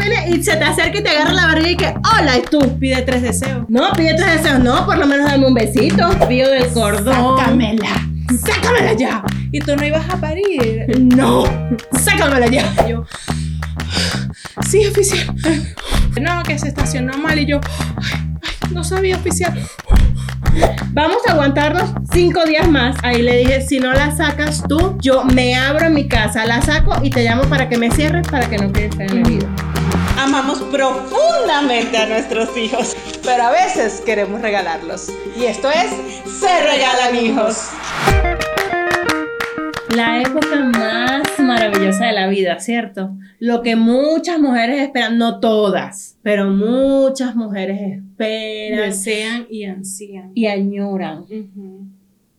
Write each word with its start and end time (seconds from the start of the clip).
Viene 0.00 0.30
y 0.30 0.42
se 0.42 0.56
te 0.56 0.64
acerca 0.64 0.98
y 0.98 1.02
te 1.02 1.10
agarra 1.10 1.32
la 1.32 1.46
barriga 1.46 1.70
y 1.70 1.76
que, 1.76 1.94
hola, 2.18 2.38
y 2.38 2.42
tú. 2.42 2.78
Pide 2.78 3.02
tres 3.02 3.22
deseos. 3.22 3.64
No, 3.68 3.92
pide 3.92 4.14
tres 4.14 4.42
deseos, 4.42 4.60
no, 4.60 4.84
por 4.86 4.98
lo 4.98 5.06
menos 5.06 5.30
dame 5.30 5.46
un 5.46 5.54
besito. 5.54 6.08
Pío 6.28 6.48
del 6.48 6.68
cordón. 6.68 7.38
Sácamela. 7.38 8.08
Sácamela 8.44 8.92
ya. 8.94 9.22
Y 9.52 9.60
tú 9.60 9.76
no 9.76 9.84
ibas 9.84 10.08
a 10.08 10.16
parir. 10.16 10.86
No, 11.10 11.44
sácamela 11.92 12.46
ya. 12.46 12.64
Yo. 12.88 13.04
Sí, 14.68 14.86
oficial. 14.86 15.34
No, 16.20 16.42
que 16.44 16.58
se 16.58 16.68
estacionó 16.68 17.16
mal 17.18 17.38
y 17.38 17.46
yo. 17.46 17.60
Ay, 18.02 18.20
ay, 18.42 18.72
no 18.72 18.84
sabía, 18.84 19.16
oficial. 19.16 19.52
Vamos 20.92 21.18
a 21.28 21.32
aguantarnos 21.32 21.90
cinco 22.12 22.44
días 22.44 22.68
más. 22.68 22.96
Ahí 23.02 23.22
le 23.22 23.38
dije, 23.38 23.60
si 23.60 23.80
no 23.80 23.92
la 23.92 24.14
sacas 24.14 24.62
tú, 24.68 24.96
yo 25.00 25.24
me 25.24 25.56
abro 25.56 25.86
en 25.86 25.94
mi 25.94 26.08
casa, 26.08 26.46
la 26.46 26.62
saco 26.62 26.94
y 27.02 27.10
te 27.10 27.24
llamo 27.24 27.42
para 27.44 27.68
que 27.68 27.78
me 27.78 27.90
cierres 27.90 28.26
para 28.28 28.48
que 28.48 28.58
no 28.58 28.72
quedes 28.72 28.98
en 28.98 29.22
la 29.22 29.28
vida. 29.28 29.69
Amamos 30.22 30.60
profundamente 30.64 31.96
a 31.96 32.06
nuestros 32.06 32.54
hijos, 32.54 32.94
pero 33.24 33.42
a 33.44 33.50
veces 33.52 34.02
queremos 34.04 34.42
regalarlos. 34.42 35.08
Y 35.34 35.44
esto 35.46 35.70
es 35.70 35.90
Se 36.30 36.62
Regalan 36.62 37.16
Hijos. 37.16 37.70
La 39.96 40.20
época 40.20 40.56
más 40.56 41.22
maravillosa 41.38 42.04
de 42.04 42.12
la 42.12 42.26
vida, 42.28 42.60
¿cierto? 42.60 43.16
Lo 43.38 43.62
que 43.62 43.76
muchas 43.76 44.38
mujeres 44.38 44.82
esperan, 44.82 45.16
no 45.16 45.40
todas, 45.40 46.18
pero 46.22 46.50
muchas 46.50 47.34
mujeres 47.34 47.80
esperan 47.80 48.90
Desean 48.90 49.46
y 49.48 49.64
ansían. 49.64 50.32
y 50.34 50.48
añoran. 50.48 51.24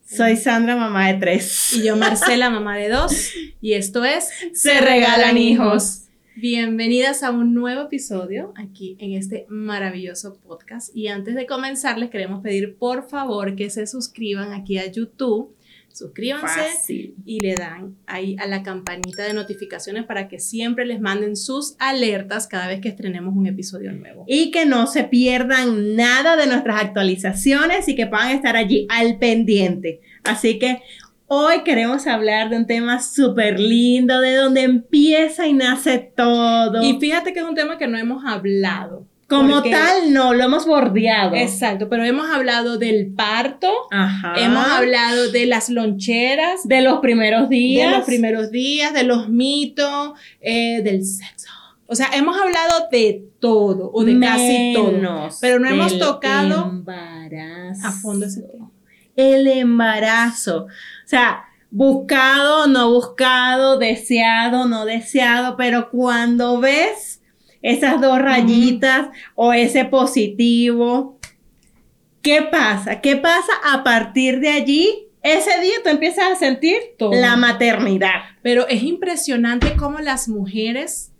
Soy 0.05 0.37
Sandra, 0.37 0.75
mamá 0.75 1.07
de 1.07 1.15
tres. 1.15 1.73
Y 1.73 1.83
yo, 1.83 1.95
Marcela, 1.95 2.51
mamá 2.51 2.77
de 2.77 2.89
dos. 2.89 3.31
Y 3.59 3.73
esto 3.73 4.05
es 4.05 4.29
Se 4.53 4.79
Regalan 4.81 5.37
Hijos. 5.37 6.00
Bienvenidas 6.35 7.23
a 7.23 7.31
un 7.31 7.53
nuevo 7.53 7.81
episodio 7.81 8.53
aquí 8.55 8.95
en 8.99 9.11
este 9.11 9.45
maravilloso 9.49 10.39
podcast. 10.39 10.95
Y 10.95 11.07
antes 11.09 11.35
de 11.35 11.45
comenzar, 11.45 11.97
les 11.97 12.09
queremos 12.09 12.41
pedir 12.41 12.77
por 12.77 13.09
favor 13.09 13.57
que 13.57 13.69
se 13.69 13.85
suscriban 13.85 14.53
aquí 14.53 14.77
a 14.77 14.89
YouTube. 14.89 15.53
Suscríbanse 15.91 16.47
Fácil. 16.47 17.15
y 17.25 17.41
le 17.41 17.55
dan 17.55 17.97
ahí 18.07 18.37
a 18.39 18.47
la 18.47 18.63
campanita 18.63 19.23
de 19.23 19.33
notificaciones 19.33 20.05
para 20.05 20.29
que 20.29 20.39
siempre 20.39 20.85
les 20.85 21.01
manden 21.01 21.35
sus 21.35 21.75
alertas 21.79 22.47
cada 22.47 22.67
vez 22.67 22.79
que 22.79 22.87
estrenemos 22.87 23.35
un 23.35 23.47
episodio 23.47 23.91
nuevo. 23.91 24.23
Y 24.25 24.51
que 24.51 24.65
no 24.65 24.87
se 24.87 25.03
pierdan 25.03 25.97
nada 25.97 26.37
de 26.37 26.47
nuestras 26.47 26.81
actualizaciones 26.81 27.89
y 27.89 27.95
que 27.95 28.07
puedan 28.07 28.31
estar 28.31 28.55
allí 28.55 28.87
al 28.89 29.19
pendiente. 29.19 29.99
Así 30.23 30.59
que 30.59 30.81
hoy 31.33 31.61
queremos 31.63 32.07
hablar 32.07 32.49
de 32.49 32.57
un 32.57 32.67
tema 32.67 33.01
súper 33.01 33.57
lindo, 33.57 34.19
de 34.19 34.35
donde 34.35 34.63
empieza 34.63 35.47
y 35.47 35.53
nace 35.53 35.97
todo. 35.97 36.81
Y 36.83 36.99
fíjate 36.99 37.31
que 37.31 37.39
es 37.39 37.45
un 37.45 37.55
tema 37.55 37.77
que 37.77 37.87
no 37.87 37.97
hemos 37.97 38.25
hablado. 38.25 39.05
como 39.29 39.53
porque- 39.53 39.71
tal, 39.71 40.11
no, 40.11 40.33
lo 40.33 40.43
hemos 40.43 40.65
bordeado. 40.67 41.35
Exacto, 41.37 41.87
pero 41.87 42.03
hemos 42.03 42.29
hablado 42.29 42.77
del 42.77 43.13
parto, 43.15 43.71
Ajá. 43.89 44.33
hemos 44.35 44.67
hablado 44.67 45.31
de 45.31 45.45
las 45.45 45.69
loncheras, 45.69 46.67
de 46.67 46.81
los 46.81 46.99
primeros 46.99 47.47
días. 47.47 47.89
de 47.91 47.97
los 47.97 48.05
primeros 48.05 48.51
días, 48.51 48.93
de 48.93 49.03
los 49.03 49.29
mitos, 49.29 50.11
eh, 50.41 50.81
del 50.83 51.05
sexo. 51.05 51.47
O 51.87 51.95
sea, 51.95 52.09
hemos 52.13 52.35
hablado 52.37 52.89
de 52.91 53.23
todo, 53.39 53.89
o 53.93 54.03
de 54.03 54.19
casi 54.19 54.73
todo. 54.75 55.29
Pero 55.39 55.59
no 55.59 55.69
hemos 55.69 55.97
tocado 55.97 56.65
embarazo. 56.69 57.87
a 57.87 57.91
fondo 57.93 58.25
ese 58.25 58.41
tema. 58.41 58.69
El 59.15 59.47
embarazo. 59.47 60.67
O 61.11 61.13
sea, 61.13 61.43
buscado, 61.71 62.67
no 62.67 62.89
buscado, 62.89 63.77
deseado, 63.77 64.65
no 64.65 64.85
deseado, 64.85 65.57
pero 65.57 65.89
cuando 65.89 66.61
ves 66.61 67.21
esas 67.61 67.99
dos 67.99 68.17
rayitas 68.17 69.09
o 69.35 69.51
ese 69.51 69.83
positivo, 69.83 71.19
¿qué 72.21 72.43
pasa? 72.43 73.01
¿Qué 73.01 73.17
pasa 73.17 73.51
a 73.61 73.83
partir 73.83 74.39
de 74.39 74.51
allí? 74.51 75.09
Ese 75.21 75.59
día 75.59 75.83
tú 75.83 75.89
empiezas 75.89 76.31
a 76.31 76.35
sentir 76.37 76.77
Todo. 76.97 77.11
la 77.11 77.35
maternidad. 77.35 78.21
Pero 78.41 78.65
es 78.69 78.81
impresionante 78.81 79.75
cómo 79.75 79.99
las 79.99 80.29
mujeres, 80.29 81.11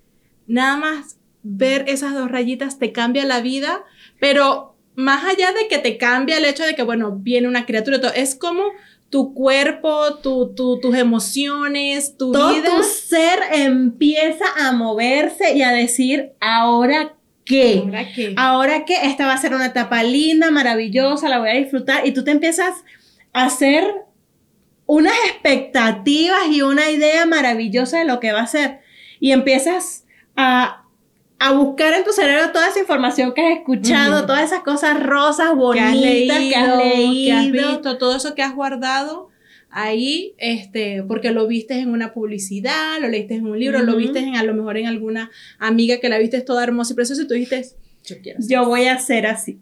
nada 0.47 0.77
más 0.77 1.17
ver 1.43 1.83
esas 1.89 2.13
dos 2.13 2.31
rayitas 2.31 2.79
te 2.79 2.93
cambia 2.93 3.25
la 3.25 3.41
vida, 3.41 3.83
pero 4.21 4.77
más 4.95 5.25
allá 5.25 5.51
de 5.51 5.67
que 5.67 5.79
te 5.79 5.97
cambia 5.97 6.37
el 6.37 6.45
hecho 6.45 6.63
de 6.63 6.75
que, 6.75 6.83
bueno, 6.83 7.11
viene 7.11 7.49
una 7.49 7.65
criatura, 7.65 7.97
es 8.15 8.35
como 8.35 8.63
tu 9.11 9.33
cuerpo, 9.35 10.15
tu, 10.23 10.55
tu- 10.55 10.79
tus 10.79 10.95
emociones, 10.95 12.17
tu 12.17 12.31
Todo 12.31 12.53
vida. 12.55 12.69
tu 12.75 12.81
ser 12.83 13.39
empieza 13.53 14.45
a 14.57 14.71
moverse 14.71 15.53
y 15.55 15.61
a 15.61 15.71
decir, 15.71 16.31
¿ahora 16.39 17.13
qué? 17.45 17.83
¿Ahora 17.85 18.05
qué? 18.15 18.33
Ahora 18.37 18.85
que 18.85 18.95
esta 19.05 19.27
va 19.27 19.33
a 19.33 19.37
ser 19.37 19.53
una 19.53 19.67
etapa 19.67 20.01
linda, 20.01 20.49
maravillosa, 20.49 21.29
la 21.29 21.37
voy 21.39 21.49
a 21.49 21.53
disfrutar 21.53 22.07
y 22.07 22.13
tú 22.13 22.23
te 22.23 22.31
empiezas 22.31 22.73
a 23.33 23.45
hacer 23.45 23.83
unas 24.85 25.13
expectativas 25.29 26.47
y 26.49 26.61
una 26.61 26.89
idea 26.89 27.25
maravillosa 27.25 27.99
de 27.99 28.05
lo 28.05 28.19
que 28.19 28.31
va 28.31 28.41
a 28.41 28.47
ser 28.47 28.79
y 29.19 29.31
empiezas 29.31 30.05
a, 30.35 30.80
a 31.43 31.53
buscar 31.53 31.91
en 31.93 32.03
tu 32.03 32.11
cerebro 32.11 32.51
toda 32.51 32.69
esa 32.69 32.79
información 32.79 33.33
que 33.33 33.41
has 33.41 33.57
escuchado, 33.57 34.27
todas 34.27 34.43
esas 34.43 34.59
cosas 34.59 35.01
rosas, 35.01 35.49
que 35.49 35.55
bonitas 35.55 35.89
has 35.89 35.95
leído, 35.99 36.35
que 36.37 36.55
has 36.55 36.77
leído. 36.77 37.25
que 37.25 37.33
has 37.33 37.51
visto, 37.51 37.97
todo 37.97 38.15
eso 38.15 38.35
que 38.35 38.43
has 38.43 38.53
guardado 38.53 39.29
ahí, 39.71 40.35
este, 40.37 41.01
porque 41.01 41.31
lo 41.31 41.47
viste 41.47 41.79
en 41.79 41.89
una 41.89 42.13
publicidad, 42.13 42.99
lo 43.01 43.07
leíste 43.07 43.33
en 43.33 43.47
un 43.47 43.59
libro, 43.59 43.79
lo 43.81 43.95
viste 43.95 44.19
en, 44.19 44.35
a 44.35 44.43
lo 44.43 44.53
mejor 44.53 44.77
en 44.77 44.85
alguna 44.85 45.31
amiga 45.57 45.99
que 45.99 46.09
la 46.09 46.19
viste 46.19 46.41
toda 46.41 46.63
hermosa 46.63 46.93
y 46.93 46.95
preciosa 46.95 47.23
y 47.23 47.27
tú 47.27 47.33
dijiste, 47.33 47.65
yo 48.03 48.17
quiero 48.21 48.39
Yo 48.47 48.65
voy 48.67 48.85
a 48.85 48.99
ser 48.99 49.25
así. 49.25 49.59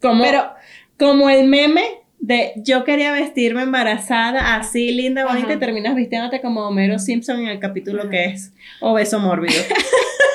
Como, 0.00 0.24
Pero- 0.24 0.50
como 0.98 1.28
el 1.28 1.46
meme 1.46 1.84
de 2.20 2.54
yo 2.56 2.84
quería 2.84 3.12
vestirme 3.12 3.60
embarazada, 3.60 4.56
así 4.56 4.92
linda, 4.92 5.26
bonita, 5.26 5.48
Ajá. 5.48 5.56
y 5.56 5.58
terminas 5.58 5.94
vistiéndote 5.94 6.40
como 6.40 6.66
Homero 6.66 6.98
Simpson 6.98 7.40
en 7.40 7.48
el 7.48 7.58
capítulo 7.60 8.08
que 8.08 8.24
es 8.24 8.52
obeso 8.80 9.20
mórbido. 9.20 9.60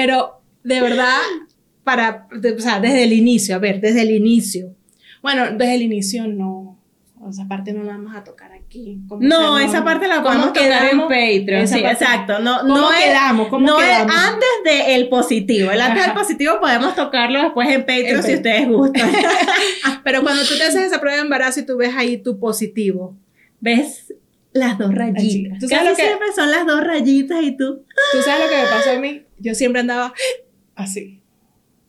Pero 0.00 0.40
de 0.64 0.80
verdad, 0.80 1.18
para, 1.84 2.26
de- 2.32 2.52
o 2.52 2.60
sea, 2.60 2.80
desde 2.80 3.04
el 3.04 3.12
inicio, 3.12 3.56
a 3.56 3.58
ver, 3.58 3.80
desde 3.80 4.02
el 4.02 4.10
inicio. 4.10 4.74
Bueno, 5.22 5.44
desde 5.52 5.74
el 5.74 5.82
inicio 5.82 6.26
no. 6.26 6.76
O 7.20 7.30
esa 7.30 7.48
parte 7.48 7.72
no 7.72 7.82
la 7.82 7.92
vamos 7.92 8.14
a 8.14 8.22
tocar 8.22 8.52
aquí. 8.52 9.00
¿Cómo 9.08 9.20
No, 9.20 9.58
esa 9.58 9.82
parte 9.82 10.06
la 10.06 10.16
¿Cómo 10.22 10.26
podemos 10.28 10.52
tocar 10.52 10.84
en? 10.92 11.00
Patreon. 11.00 11.62
Esa 11.62 11.76
Sí, 11.76 11.82
parte- 11.82 12.04
exacto. 12.04 12.38
No, 12.38 12.60
¿Cómo 12.60 12.76
no 12.76 12.88
quedamos? 12.90 13.48
¿Cómo 13.48 13.66
no 13.66 13.80
es 13.80 13.98
antes 13.98 14.48
del 14.64 15.08
positivo. 15.08 15.70
El 15.72 15.80
antes 15.80 16.04
del 16.06 16.14
positivo 16.14 16.60
podemos 16.60 16.94
tocarlo 16.94 17.42
después 17.42 17.68
en 17.70 17.80
Patreon 17.80 18.22
si 18.22 18.34
ustedes 18.34 18.68
gustan. 18.68 19.10
Pero 20.04 20.22
cuando 20.22 20.42
tú 20.44 20.56
te 20.56 20.62
haces 20.64 20.82
esa 20.82 21.00
prueba 21.00 21.16
de 21.16 21.22
embarazo 21.24 21.58
y 21.60 21.66
tú 21.66 21.76
ves 21.76 21.92
ahí 21.96 22.18
tu 22.18 22.38
positivo, 22.38 23.16
¿Ves? 23.60 24.07
Las 24.58 24.78
dos 24.78 24.94
rayitas. 24.94 25.58
¿Tú 25.60 25.68
sabes 25.68 25.84
Casi 25.84 25.90
lo 25.90 25.96
que- 25.96 26.02
siempre 26.02 26.28
son 26.34 26.50
las 26.50 26.66
dos 26.66 26.82
rayitas 26.84 27.42
y 27.42 27.56
tú. 27.56 27.84
¿tú 28.12 28.22
sabes 28.22 28.44
lo 28.44 28.50
que 28.50 28.56
me 28.62 28.68
pasó 28.68 28.90
a 28.90 28.98
mí? 28.98 29.22
Yo 29.38 29.54
siempre 29.54 29.80
andaba 29.80 30.12
así. 30.74 31.22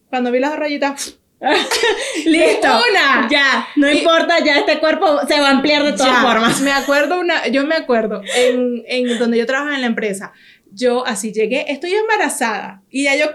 Cuando 0.09 0.31
vi 0.31 0.39
las 0.39 0.51
dos 0.51 0.59
rayitas, 0.59 1.19
Listo. 2.25 2.67
una. 2.67 3.27
Ya, 3.29 3.67
no 3.75 3.89
Y- 3.91 3.99
importa, 3.99 4.43
ya 4.43 4.57
este 4.57 4.79
cuerpo 4.79 5.19
se 5.27 5.39
va 5.39 5.47
a 5.47 5.51
ampliar 5.51 5.83
de 5.83 5.93
todas 5.93 6.07
Ya, 6.11 6.21
formas. 6.21 6.61
Me 6.61 6.71
acuerdo 6.71 7.19
una, 7.19 7.47
yo 7.47 7.65
me 7.65 7.75
acuerdo 7.75 8.21
en, 8.35 8.83
en 8.87 9.17
donde 9.19 9.37
yo 9.37 9.45
trabajaba 9.45 9.75
en 9.75 9.81
la 9.81 9.87
empresa, 9.87 10.33
yo 10.71 11.05
así 11.05 11.31
llegué, 11.31 11.71
estoy 11.71 11.93
embarazada 11.93 12.83
y 12.89 13.03
ya 13.05 13.15
yo 13.15 13.25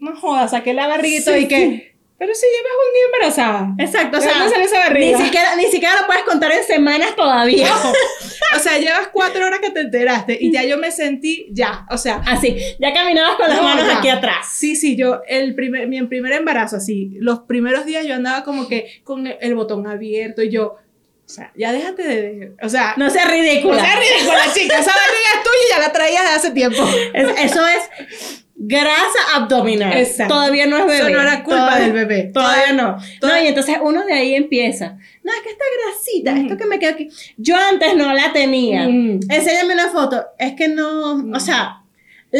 no 0.00 0.16
jodas, 0.16 0.50
saqué 0.50 0.74
la 0.74 0.86
barriguita 0.88 1.32
Sí, 1.34 1.44
y 1.44 1.48
que, 1.48 1.93
pero 2.24 2.34
si 2.34 2.46
llevas 2.46 2.72
un 2.86 2.94
día 2.94 3.04
embarazada. 3.12 3.74
Exacto, 3.78 4.16
o 4.16 4.20
¿De 4.20 4.26
sea, 4.26 4.38
dónde 4.38 4.50
sale 4.54 4.64
esa 4.64 4.78
barriga? 4.78 5.18
ni 5.18 5.24
siquiera, 5.26 5.56
ni 5.56 5.64
siquiera 5.66 6.00
lo 6.00 6.06
puedes 6.06 6.22
contar 6.24 6.52
en 6.52 6.64
semanas 6.64 7.14
todavía. 7.14 7.68
O 8.56 8.58
sea, 8.58 8.78
llevas 8.78 9.08
cuatro 9.12 9.44
horas 9.44 9.58
que 9.60 9.70
te 9.70 9.80
enteraste 9.80 10.38
y 10.40 10.50
ya 10.52 10.64
yo 10.64 10.78
me 10.78 10.90
sentí, 10.90 11.48
ya, 11.50 11.84
o 11.90 11.98
sea, 11.98 12.22
Así, 12.26 12.56
ya 12.80 12.92
caminabas 12.94 13.36
con 13.36 13.48
las 13.48 13.56
No, 13.58 13.62
manos 13.64 13.86
ya. 13.86 13.98
aquí 13.98 14.08
atrás. 14.08 14.46
Sí, 14.50 14.74
sí, 14.76 14.96
yo, 14.96 15.20
el 15.28 15.54
primer, 15.54 15.86
mi 15.88 16.02
primer 16.06 16.32
embarazo, 16.32 16.76
así, 16.76 17.10
los 17.20 17.40
primeros 17.40 17.84
días 17.84 18.06
yo 18.06 18.14
andaba 18.14 18.42
como 18.44 18.66
que 18.68 19.00
con 19.04 19.26
el, 19.26 19.36
el 19.42 19.54
botón 19.54 19.86
abierto 19.86 20.42
y 20.42 20.50
yo, 20.50 20.76
o 21.26 21.28
sea, 21.28 21.52
ya 21.56 21.72
déjate 21.72 22.02
de, 22.04 22.52
o 22.62 22.68
sea, 22.68 22.94
No 22.96 23.10
seas 23.10 23.30
ridícula. 23.30 23.76
no 23.76 23.82
seas 23.82 23.98
ridícula, 23.98 24.40
chica, 24.54 24.78
esa 24.78 24.92
barriga 24.92 25.28
es 25.36 25.42
tuya 25.42 25.64
y 25.66 25.70
ya 25.70 25.78
la 25.80 25.92
traías 25.92 26.22
de 26.22 26.30
hace 26.30 26.50
tiempo. 26.52 26.82
Es- 27.12 27.50
eso 27.52 27.66
es 27.66 28.43
grasa 28.66 29.18
abdominal. 29.36 29.92
Exacto. 29.96 30.34
Todavía 30.34 30.66
no 30.66 30.76
es 30.78 30.86
bebé. 30.86 30.96
Eso 30.98 31.08
no 31.10 31.20
era 31.20 31.42
culpa 31.44 31.60
Todavía- 31.66 31.84
del 31.84 31.92
bebé. 31.92 32.30
Todavía 32.32 32.72
no. 32.72 32.96
No, 33.22 33.42
y 33.42 33.46
entonces 33.46 33.76
uno 33.82 34.04
de 34.04 34.12
ahí 34.12 34.34
empieza. 34.34 34.98
No, 35.22 35.32
es 35.32 35.40
que 35.42 35.50
esta 35.50 35.64
grasita, 35.84 36.32
Mm. 36.32 36.38
esto 36.44 36.56
que 36.56 36.66
me 36.66 36.78
queda 36.78 36.90
aquí. 36.90 37.08
Yo 37.36 37.56
antes 37.56 37.94
no 37.96 38.12
la 38.12 38.32
tenía. 38.32 38.88
Mm. 38.88 39.20
Enséñame 39.28 39.74
una 39.74 39.88
foto. 39.88 40.24
Es 40.38 40.52
que 40.54 40.68
no, 40.68 41.14
o 41.34 41.40
sea, 41.40 41.83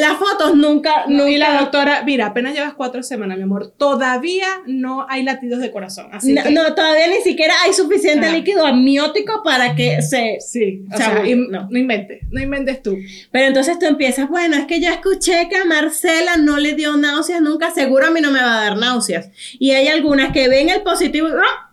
las 0.01 0.19
fotos 0.19 0.57
nunca, 0.57 1.05
No, 1.07 1.19
nunca. 1.19 1.31
y 1.31 1.37
la 1.39 1.61
doctora, 1.61 2.03
mira, 2.05 2.27
apenas 2.27 2.53
llevas 2.55 2.75
cuatro 2.75 3.03
semanas, 3.03 3.37
mi 3.37 3.45
amor, 3.45 3.73
todavía 3.77 4.49
no 4.67 5.07
hay 5.09 5.23
latidos 5.23 5.61
de 5.61 5.71
corazón, 5.71 6.09
así 6.13 6.33
no, 6.33 6.43
que- 6.43 6.51
no, 6.51 6.75
todavía 6.75 7.07
ni 7.09 7.23
siquiera 7.23 7.55
hay 7.63 7.73
suficiente 7.73 8.27
Ah. 8.27 8.33
líquido 8.33 8.67
amniótico 8.67 9.43
para 9.45 9.77
que 9.77 10.03
se... 10.03 10.39
Sí, 10.41 10.83
o 10.91 10.95
O 10.95 10.97
sea, 10.97 11.13
sea, 11.15 11.27
y- 11.27 11.37
no. 11.37 11.69
no. 11.71 11.79
inventes, 11.79 12.23
no 12.31 12.43
inventes 12.43 12.83
tú. 12.83 12.97
Pero 13.31 13.47
entonces 13.47 13.79
tú 13.79 13.87
empiezas, 13.87 14.29
bueno, 14.29 14.57
es 14.57 14.67
que 14.67 14.81
ya 14.81 14.93
escuché 14.95 15.49
que 15.49 15.57
a 15.57 15.65
Marcela 15.65 16.37
no 16.39 16.59
le 16.59 16.75
dio 16.75 16.97
náuseas 16.97 17.41
nunca, 17.41 17.71
seguro 17.71 18.07
a 18.07 18.11
mí 18.11 18.21
no 18.21 18.31
me 18.33 18.41
va 18.41 18.61
a 18.61 18.65
dar 18.65 18.77
náuseas. 18.77 19.29
Y 19.59 19.71
hay 19.71 19.87
algunas 19.89 20.33
que 20.33 20.49
ven 20.49 20.71
el 20.71 20.83
positivo 20.83 21.29
y, 21.29 21.33
¡ah! 21.33 21.71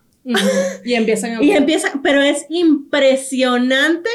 Y 0.85 0.93
empiezan 0.93 1.37
a... 1.37 1.43
y 1.43 1.51
empiezan, 1.51 2.01
pero 2.03 2.21
es 2.21 2.45
impresionante. 2.49 4.09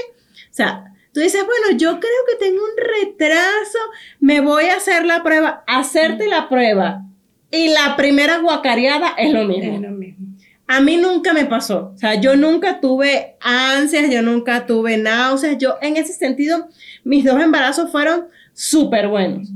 O 0.51 0.55
sea, 0.57 0.93
tú 1.17 1.23
dices, 1.23 1.47
bueno, 1.47 1.79
yo 1.79 1.99
creo 1.99 2.13
que 2.29 2.45
tengo 2.45 2.61
un 2.63 2.77
retraso, 2.77 3.79
me 4.21 4.43
voy 4.43 4.67
a 4.67 4.77
hacer 4.77 5.07
la 5.07 5.23
prueba, 5.23 5.65
hacerte 5.67 6.27
la 6.27 6.47
prueba. 6.51 7.05
Y 7.51 7.69
la 7.69 7.97
primera 7.97 8.37
guacareada 8.41 9.15
es 9.17 9.33
lo 9.33 9.45
mismo. 9.45 9.77
Es 9.77 9.81
lo 9.81 9.93
mismo. 9.93 10.27
A 10.67 10.83
mí 10.83 10.99
nunca 10.99 11.33
me 11.33 11.47
pasó. 11.47 11.93
O 11.95 11.97
sea, 11.97 12.17
yo 12.17 12.37
nunca 12.37 12.83
tuve 12.83 13.37
ansias, 13.41 14.11
yo 14.11 14.21
nunca 14.21 14.67
tuve 14.67 14.99
náuseas. 14.99 15.57
Yo, 15.57 15.79
en 15.81 15.97
ese 15.97 16.13
sentido, 16.13 16.69
mis 17.03 17.25
dos 17.25 17.41
embarazos 17.41 17.91
fueron 17.91 18.27
súper 18.53 19.09
buenos. 19.09 19.49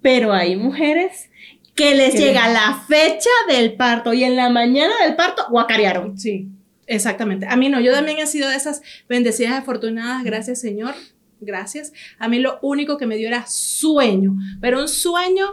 Pero 0.00 0.32
hay 0.32 0.54
mujeres 0.54 1.28
que 1.74 1.96
les 1.96 2.12
Que 2.12 2.18
llega 2.18 2.46
la 2.46 2.84
fecha 2.86 3.30
del 3.48 3.74
parto 3.74 4.12
y 4.12 4.22
en 4.22 4.36
la 4.36 4.48
mañana 4.48 4.94
del 5.04 5.16
parto 5.16 5.42
guacarearon. 5.50 6.16
Sí, 6.16 6.50
exactamente. 6.92 7.46
A 7.48 7.56
mí 7.56 7.68
no, 7.68 7.80
yo 7.80 7.92
también 7.92 8.18
he 8.18 8.26
sido 8.26 8.48
de 8.48 8.56
esas 8.56 8.82
bendecidas 9.08 9.52
afortunadas, 9.52 10.24
gracias 10.24 10.60
Señor, 10.60 10.94
gracias. 11.40 11.92
A 12.18 12.28
mí 12.28 12.38
lo 12.38 12.58
único 12.62 12.96
que 12.96 13.06
me 13.06 13.16
dio 13.16 13.28
era 13.28 13.44
sueño, 13.46 14.34
pero 14.60 14.80
un 14.80 14.88
sueño, 14.88 15.46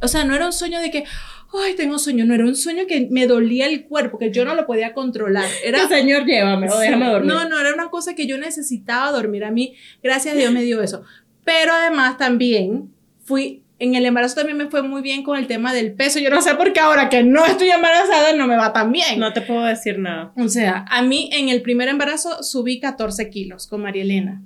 o 0.00 0.08
sea, 0.08 0.24
no 0.24 0.34
era 0.34 0.46
un 0.46 0.52
sueño 0.52 0.80
de 0.80 0.90
que, 0.90 1.04
ay, 1.52 1.74
tengo 1.74 1.98
sueño, 1.98 2.24
no 2.24 2.34
era 2.34 2.44
un 2.44 2.56
sueño 2.56 2.86
que 2.86 3.08
me 3.10 3.26
dolía 3.26 3.66
el 3.66 3.84
cuerpo, 3.84 4.18
que 4.18 4.30
yo 4.30 4.44
no 4.44 4.54
lo 4.54 4.66
podía 4.66 4.92
controlar. 4.92 5.48
Era, 5.64 5.88
señor, 5.88 6.24
llévame 6.24 6.68
o 6.70 6.78
déjame 6.78 7.06
dormir. 7.06 7.32
No, 7.32 7.48
no, 7.48 7.58
era 7.58 7.74
una 7.74 7.88
cosa 7.88 8.14
que 8.14 8.26
yo 8.26 8.38
necesitaba 8.38 9.10
dormir. 9.12 9.44
A 9.44 9.50
mí, 9.50 9.74
gracias 10.02 10.34
a 10.34 10.38
Dios, 10.38 10.52
me 10.52 10.62
dio 10.62 10.82
eso. 10.82 11.04
Pero 11.44 11.72
además 11.72 12.18
también 12.18 12.92
fui, 13.24 13.62
en 13.80 13.94
el 13.94 14.04
embarazo 14.04 14.36
también 14.36 14.58
me 14.58 14.66
fue 14.66 14.82
muy 14.82 15.02
bien 15.02 15.22
con 15.22 15.38
el 15.38 15.46
tema 15.46 15.72
del 15.72 15.94
peso. 15.94 16.18
Yo 16.18 16.30
no 16.30 16.42
sé 16.42 16.54
por 16.54 16.72
qué 16.72 16.80
ahora 16.80 17.08
que 17.08 17.22
no 17.22 17.44
estoy 17.46 17.70
embarazada 17.70 18.34
no 18.34 18.46
me 18.46 18.56
va 18.56 18.72
tan 18.72 18.92
bien. 18.92 19.18
No 19.18 19.32
te 19.32 19.40
puedo 19.40 19.64
decir 19.64 19.98
nada. 19.98 20.32
O 20.36 20.48
sea, 20.48 20.84
a 20.88 21.02
mí 21.02 21.30
en 21.32 21.48
el 21.48 21.62
primer 21.62 21.88
embarazo 21.88 22.42
subí 22.42 22.78
14 22.78 23.30
kilos 23.30 23.66
con 23.66 23.82
María 23.82 24.02
Elena. 24.02 24.42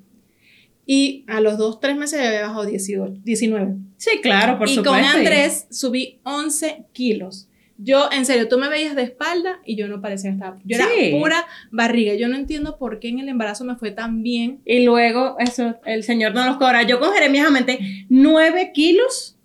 Y 0.87 1.25
a 1.29 1.41
los 1.41 1.59
dos, 1.59 1.81
tres 1.81 1.97
meses 1.97 2.21
había 2.25 2.43
bajado 2.47 2.67
18, 2.67 3.21
19. 3.25 3.75
Sí, 3.97 4.21
claro, 4.23 4.59
por 4.59 4.69
y 4.69 4.77
supuesto. 4.77 4.91
con 4.91 5.05
Andrés 5.05 5.67
subí 5.71 6.21
11 6.23 6.85
kilos. 6.93 7.49
Yo, 7.77 8.09
en 8.13 8.25
serio, 8.25 8.49
tú 8.49 8.57
me 8.59 8.69
veías 8.69 8.95
de 8.95 9.03
espalda 9.03 9.59
y 9.65 9.77
yo 9.77 9.89
no 9.89 10.01
parecía 10.01 10.31
que 10.31 10.35
estaba. 10.37 10.59
Yo 10.65 10.79
Sí. 10.79 10.83
era 10.97 11.19
pura 11.19 11.47
barriga. 11.73 12.15
Yo 12.15 12.29
no 12.29 12.37
entiendo 12.37 12.79
por 12.79 13.01
qué 13.01 13.09
en 13.09 13.19
el 13.19 13.29
embarazo 13.29 13.65
me 13.65 13.75
fue 13.77 13.91
tan 13.91 14.23
bien. 14.23 14.61
Y 14.65 14.85
luego, 14.85 15.37
eso, 15.41 15.75
el 15.85 16.05
señor 16.05 16.35
no 16.35 16.47
los 16.47 16.57
cobra. 16.57 16.83
Yo 16.85 17.01
con 17.01 17.13
Jeremías 17.13 17.47
aumenté 17.47 18.07
9 18.09 18.71
kilos 18.73 19.37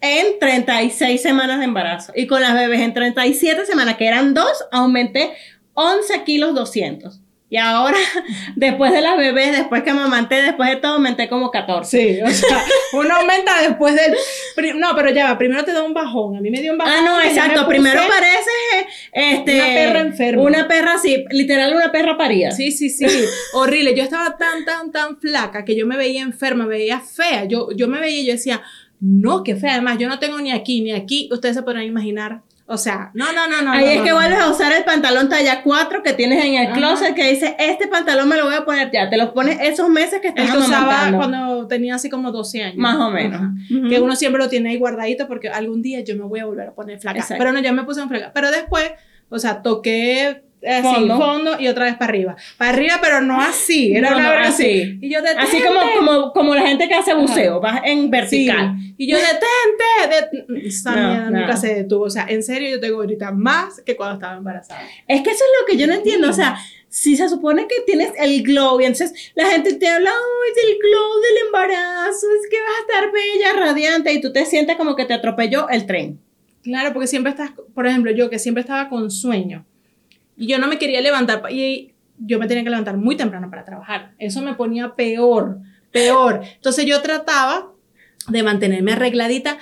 en 0.00 0.38
36 0.40 1.22
semanas 1.22 1.60
de 1.60 1.64
embarazo. 1.66 2.12
Y 2.16 2.26
con 2.26 2.42
las 2.42 2.54
bebés 2.54 2.80
en 2.80 2.92
37 2.92 3.64
semanas, 3.64 3.96
que 3.96 4.06
eran 4.06 4.34
dos, 4.34 4.64
aumenté 4.72 5.30
11 5.74 6.24
kilos 6.24 6.54
200. 6.54 7.21
Y 7.52 7.58
ahora, 7.58 7.98
después 8.56 8.92
de 8.92 9.02
las 9.02 9.18
bebés, 9.18 9.52
después 9.52 9.82
que 9.82 9.92
me 9.92 10.00
amamanté, 10.00 10.36
después 10.36 10.70
de 10.70 10.76
todo, 10.76 10.94
aumenté 10.94 11.28
como 11.28 11.50
14. 11.50 11.98
Sí, 11.98 12.22
o 12.22 12.30
sea, 12.30 12.64
uno 12.94 13.14
aumenta 13.14 13.60
después 13.60 13.94
del. 13.94 14.78
No, 14.78 14.96
pero 14.96 15.10
ya 15.10 15.26
va, 15.26 15.36
primero 15.36 15.62
te 15.62 15.74
da 15.74 15.82
un 15.82 15.92
bajón. 15.92 16.34
A 16.34 16.40
mí 16.40 16.50
me 16.50 16.62
dio 16.62 16.72
un 16.72 16.78
bajón. 16.78 16.94
Ah, 16.96 17.02
no, 17.04 17.20
exacto. 17.20 17.68
Primero 17.68 18.00
pareces 18.08 18.86
este, 19.12 19.54
Una 19.56 19.64
perra 19.66 20.00
enferma. 20.00 20.42
Una 20.42 20.66
perra, 20.66 20.96
sí, 20.96 21.26
literal, 21.28 21.74
una 21.74 21.92
perra 21.92 22.16
parida. 22.16 22.52
Sí, 22.52 22.72
sí, 22.72 22.88
sí. 22.88 23.04
Horrible. 23.52 23.94
Yo 23.94 24.02
estaba 24.02 24.38
tan, 24.38 24.64
tan, 24.64 24.90
tan 24.90 25.18
flaca 25.18 25.66
que 25.66 25.76
yo 25.76 25.86
me 25.86 25.98
veía 25.98 26.22
enferma, 26.22 26.64
me 26.64 26.78
veía 26.78 27.00
fea. 27.00 27.44
Yo, 27.44 27.68
yo 27.76 27.86
me 27.86 28.00
veía 28.00 28.22
y 28.22 28.26
yo 28.28 28.32
decía, 28.32 28.62
no, 28.98 29.42
qué 29.42 29.56
fea. 29.56 29.74
Además, 29.74 29.98
yo 29.98 30.08
no 30.08 30.18
tengo 30.18 30.40
ni 30.40 30.52
aquí 30.52 30.80
ni 30.80 30.92
aquí. 30.92 31.28
Ustedes 31.30 31.54
se 31.54 31.62
podrán 31.62 31.82
imaginar. 31.82 32.40
O 32.72 32.78
sea, 32.78 33.10
no, 33.12 33.34
no, 33.34 33.46
no, 33.48 33.60
no. 33.60 33.70
Ahí 33.70 33.84
no, 33.84 33.90
es 33.90 33.98
no, 33.98 34.04
que 34.04 34.10
no. 34.10 34.16
vuelves 34.16 34.38
a 34.40 34.48
usar 34.48 34.72
el 34.72 34.82
pantalón 34.82 35.28
talla 35.28 35.62
4 35.62 36.02
que 36.02 36.14
tienes 36.14 36.42
en 36.42 36.54
el 36.54 36.68
Ajá. 36.68 36.76
closet 36.76 37.14
que 37.14 37.28
dice, 37.28 37.54
este 37.58 37.86
pantalón 37.86 38.30
me 38.30 38.36
lo 38.36 38.46
voy 38.46 38.54
a 38.54 38.64
poner 38.64 38.90
ya. 38.90 39.10
Te 39.10 39.18
lo 39.18 39.34
pones 39.34 39.58
esos 39.60 39.90
meses 39.90 40.22
que 40.22 40.28
estás 40.28 40.50
que 40.50 40.56
usaba 40.56 41.12
cuando 41.14 41.66
tenía 41.66 41.96
así 41.96 42.08
como 42.08 42.32
12 42.32 42.62
años. 42.62 42.78
Más 42.78 42.96
o 42.96 43.10
menos. 43.10 43.42
Ajá. 43.42 43.52
Ujú. 43.70 43.88
Que 43.90 44.00
uno 44.00 44.16
siempre 44.16 44.42
lo 44.42 44.48
tiene 44.48 44.70
ahí 44.70 44.78
guardadito 44.78 45.28
porque 45.28 45.50
algún 45.50 45.82
día 45.82 46.00
yo 46.00 46.16
me 46.16 46.24
voy 46.24 46.40
a 46.40 46.46
volver 46.46 46.68
a 46.68 46.74
poner 46.74 46.98
flaca. 46.98 47.18
Exacto. 47.18 47.38
Pero 47.38 47.52
no, 47.52 47.60
ya 47.60 47.72
me 47.72 47.84
puse 47.84 48.00
en 48.00 48.08
flaca. 48.08 48.32
Pero 48.32 48.50
después, 48.50 48.90
o 49.28 49.38
sea, 49.38 49.60
toqué 49.60 50.44
así, 50.66 50.82
Fondo. 50.82 51.16
fondo. 51.18 51.60
y 51.60 51.68
otra 51.68 51.86
vez 51.86 51.94
para 51.96 52.10
arriba. 52.10 52.36
Para 52.56 52.70
arriba, 52.70 52.98
pero 53.02 53.20
no 53.20 53.40
así. 53.40 53.94
Era 53.94 54.10
No, 54.10 54.16
una 54.16 54.34
no, 54.40 54.48
así. 54.48 54.82
así. 54.82 54.98
Y 55.00 55.10
yo 55.12 55.22
de 55.22 55.28
Así 55.30 55.58
como, 55.60 55.80
como, 55.98 56.32
como 56.32 56.54
la 56.54 56.66
gente 56.66 56.88
que 56.88 56.94
hace 56.94 57.14
buceo, 57.14 57.60
vas 57.60 57.80
en 57.84 58.10
vertical. 58.10 58.76
Sí. 58.78 58.94
Y 58.98 59.10
yo 59.10 59.16
detente, 59.16 60.46
de... 60.52 60.66
esa 60.68 60.94
No, 60.94 61.08
mierda 61.08 61.30
nunca 61.30 61.56
se 61.56 61.74
detuvo. 61.74 62.04
O 62.04 62.10
sea, 62.10 62.26
en 62.28 62.42
serio, 62.42 62.68
yo 62.70 62.80
tengo 62.80 62.96
ahorita 63.00 63.32
más 63.32 63.80
que 63.80 63.96
cuando 63.96 64.14
estaba 64.14 64.36
embarazada. 64.36 64.80
Es 65.08 65.22
que 65.22 65.30
eso 65.30 65.44
es 65.44 65.60
lo 65.60 65.66
que 65.66 65.76
yo 65.76 65.86
no 65.86 65.94
entiendo. 65.94 66.28
O 66.28 66.32
sea, 66.32 66.56
si 66.88 67.16
se 67.16 67.28
supone 67.28 67.66
que 67.66 67.76
tienes 67.86 68.12
el 68.18 68.42
glow 68.42 68.80
y 68.80 68.84
entonces 68.84 69.32
la 69.34 69.46
gente 69.46 69.74
te 69.74 69.88
habla, 69.88 70.10
ay, 70.10 70.52
del 70.54 70.78
glow 70.78 71.20
del 71.22 71.46
embarazo, 71.46 72.26
es 72.40 72.50
que 72.50 72.58
vas 72.60 72.76
a 72.76 72.80
estar 72.80 73.12
bella, 73.12 73.66
radiante 73.66 74.12
y 74.12 74.20
tú 74.20 74.32
te 74.32 74.44
sientes 74.44 74.76
como 74.76 74.94
que 74.94 75.06
te 75.06 75.14
atropelló 75.14 75.68
el 75.70 75.86
tren. 75.86 76.20
Claro, 76.62 76.92
porque 76.92 77.08
siempre 77.08 77.30
estás, 77.30 77.50
por 77.74 77.86
ejemplo, 77.86 78.12
yo 78.12 78.30
que 78.30 78.38
siempre 78.38 78.60
estaba 78.60 78.88
con 78.88 79.10
sueño 79.10 79.64
y 80.36 80.46
yo 80.46 80.58
no 80.58 80.68
me 80.68 80.78
quería 80.78 81.00
levantar 81.00 81.42
y 81.50 81.92
yo 82.18 82.38
me 82.38 82.46
tenía 82.46 82.62
que 82.62 82.70
levantar 82.70 82.96
muy 82.96 83.16
temprano 83.16 83.50
para 83.50 83.64
trabajar. 83.64 84.12
Eso 84.18 84.42
me 84.42 84.54
ponía 84.54 84.94
peor, 84.94 85.58
peor. 85.90 86.42
Entonces 86.54 86.86
yo 86.86 87.00
trataba 87.02 87.72
de 88.28 88.42
mantenerme 88.42 88.92
arregladita 88.92 89.58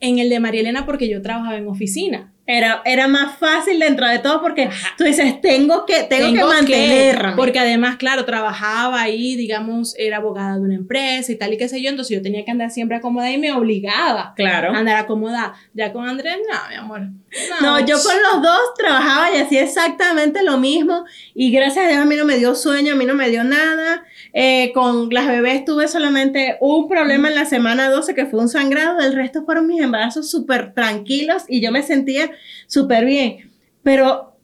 en 0.00 0.18
el 0.18 0.28
de 0.28 0.40
María 0.40 0.60
Elena 0.60 0.86
porque 0.86 1.08
yo 1.08 1.22
trabajaba 1.22 1.56
en 1.56 1.68
oficina. 1.68 2.32
Era, 2.50 2.82
era 2.84 3.06
más 3.06 3.38
fácil 3.38 3.78
dentro 3.78 4.08
de 4.08 4.18
todo 4.18 4.40
porque 4.40 4.68
tú 4.98 5.04
dices, 5.04 5.40
tengo 5.40 5.86
que, 5.86 6.02
tengo, 6.02 6.34
que 6.34 6.44
mantenerme. 6.44 7.36
porque 7.36 7.58
además, 7.58 7.96
claro, 7.96 8.24
trabajaba 8.24 9.00
ahí, 9.00 9.36
digamos, 9.36 9.94
era 9.96 10.16
abogada 10.16 10.56
de 10.56 10.62
una 10.62 10.74
empresa 10.74 11.30
y 11.30 11.36
tal 11.36 11.52
y 11.52 11.58
qué 11.58 11.68
sé 11.68 11.80
yo, 11.80 11.90
entonces 11.90 12.16
yo 12.16 12.22
tenía 12.22 12.44
que 12.44 12.50
andar 12.50 12.70
siempre 12.70 12.96
acomodada 12.96 13.30
y 13.30 13.38
me 13.38 13.52
obligaba 13.52 14.34
claro. 14.34 14.74
a 14.74 14.78
andar 14.78 14.96
acomodada. 14.96 15.54
Ya 15.74 15.92
con 15.92 16.08
Andrés, 16.08 16.36
no, 16.50 16.68
mi 16.68 16.74
amor. 16.74 17.00
No, 17.60 17.78
yo 17.86 17.96
con 18.02 18.14
los 18.32 18.42
dos 18.42 18.74
trabajaba 18.76 19.32
y 19.32 19.38
hacía 19.38 19.62
exactamente 19.62 20.42
lo 20.42 20.58
mismo 20.58 21.04
y 21.34 21.52
gracias 21.52 21.84
a 21.84 21.88
Dios 21.88 22.00
a 22.00 22.04
mí 22.04 22.16
no 22.16 22.24
me 22.24 22.36
dio 22.36 22.56
sueño, 22.56 22.94
a 22.94 22.96
mí 22.96 23.04
no 23.04 23.14
me 23.14 23.30
dio 23.30 23.44
nada. 23.44 24.04
Eh, 24.32 24.72
con 24.74 25.10
las 25.10 25.28
bebés 25.28 25.64
tuve 25.64 25.86
solamente 25.86 26.56
un 26.60 26.88
problema 26.88 27.28
en 27.28 27.36
la 27.36 27.44
semana 27.44 27.88
12 27.88 28.14
que 28.14 28.26
fue 28.26 28.40
un 28.40 28.48
sangrado, 28.48 29.00
el 29.00 29.14
resto 29.14 29.44
fueron 29.44 29.66
mis 29.66 29.80
embarazos 29.80 30.30
súper 30.30 30.72
tranquilos 30.74 31.44
y 31.48 31.60
yo 31.60 31.70
me 31.70 31.82
sentía 31.82 32.30
súper 32.66 33.04
bien. 33.04 33.50
Pero 33.82 34.36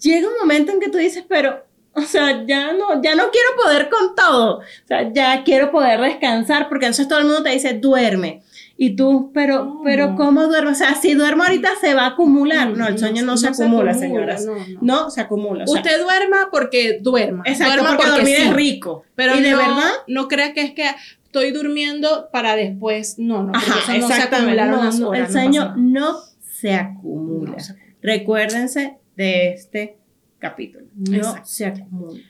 llega 0.00 0.28
un 0.28 0.34
momento 0.40 0.72
en 0.72 0.80
que 0.80 0.88
tú 0.90 0.98
dices, 0.98 1.24
pero, 1.28 1.64
o 1.92 2.02
sea, 2.02 2.44
ya 2.46 2.72
no, 2.72 3.02
ya 3.02 3.14
no 3.14 3.30
quiero 3.30 3.48
poder 3.62 3.88
con 3.88 4.14
todo, 4.14 4.58
o 4.58 4.62
sea, 4.86 5.12
ya 5.12 5.42
quiero 5.44 5.70
poder 5.70 6.00
descansar 6.00 6.68
porque 6.68 6.86
entonces 6.86 7.08
todo 7.08 7.18
el 7.20 7.26
mundo 7.26 7.42
te 7.42 7.50
dice, 7.50 7.74
duerme. 7.74 8.42
Y 8.76 8.96
tú, 8.96 9.30
pero, 9.32 9.64
No. 9.64 9.80
pero 9.84 10.16
¿cómo 10.16 10.48
duermo? 10.48 10.72
O 10.72 10.74
sea, 10.74 10.96
si 10.96 11.14
duermo 11.14 11.44
ahorita 11.44 11.68
se 11.80 11.94
va 11.94 12.02
a 12.02 12.06
acumular. 12.08 12.70
No, 12.70 12.88
el 12.88 12.98
sueño 12.98 13.22
no, 13.22 13.36
se, 13.36 13.46
acumula, 13.46 13.94
señoras. 13.94 14.44
No, 14.44 14.56
no. 14.56 14.64
No, 14.80 15.10
se 15.10 15.20
acumula. 15.20 15.62
o 15.62 15.66
sea, 15.68 15.80
Usted 15.80 16.02
duerma 16.02 16.48
porque 16.50 16.98
duerma. 17.00 17.44
exacto, 17.46 17.74
duerma 17.82 17.96
porque 17.96 18.10
dormir 18.10 18.36
sí. 18.36 18.42
es 18.42 18.52
rico. 18.52 19.04
Pero 19.14 19.36
y 19.36 19.42
de 19.42 19.52
no, 19.52 19.58
verdad, 19.58 19.92
no 20.08 20.26
crea 20.26 20.54
que 20.54 20.62
es 20.62 20.72
que 20.72 20.90
estoy 21.24 21.52
durmiendo 21.52 22.28
para 22.32 22.56
después. 22.56 23.16
No, 23.16 23.44
no, 23.44 23.52
porque 23.52 23.66
Ajá, 23.70 23.96
eso 23.96 24.08
no 24.08 24.14
se 24.14 24.22
acumularon 24.22 24.76
No, 24.78 24.84
las 24.84 24.98
no, 24.98 25.08
horas, 25.10 25.20
el 25.28 25.34
no 25.36 25.40
sueño 25.40 25.74
no 25.76 26.16
se 26.64 26.74
acumula. 26.74 27.52
No 27.52 27.60
se 27.60 27.72
acumula. 27.72 27.94
Recuérdense 28.00 28.96
de 29.16 29.52
este 29.52 29.98
capítulo. 30.38 30.86
No 30.94 31.16
Exacto. 31.16 31.42
se 31.44 31.66
acumula. 31.66 32.20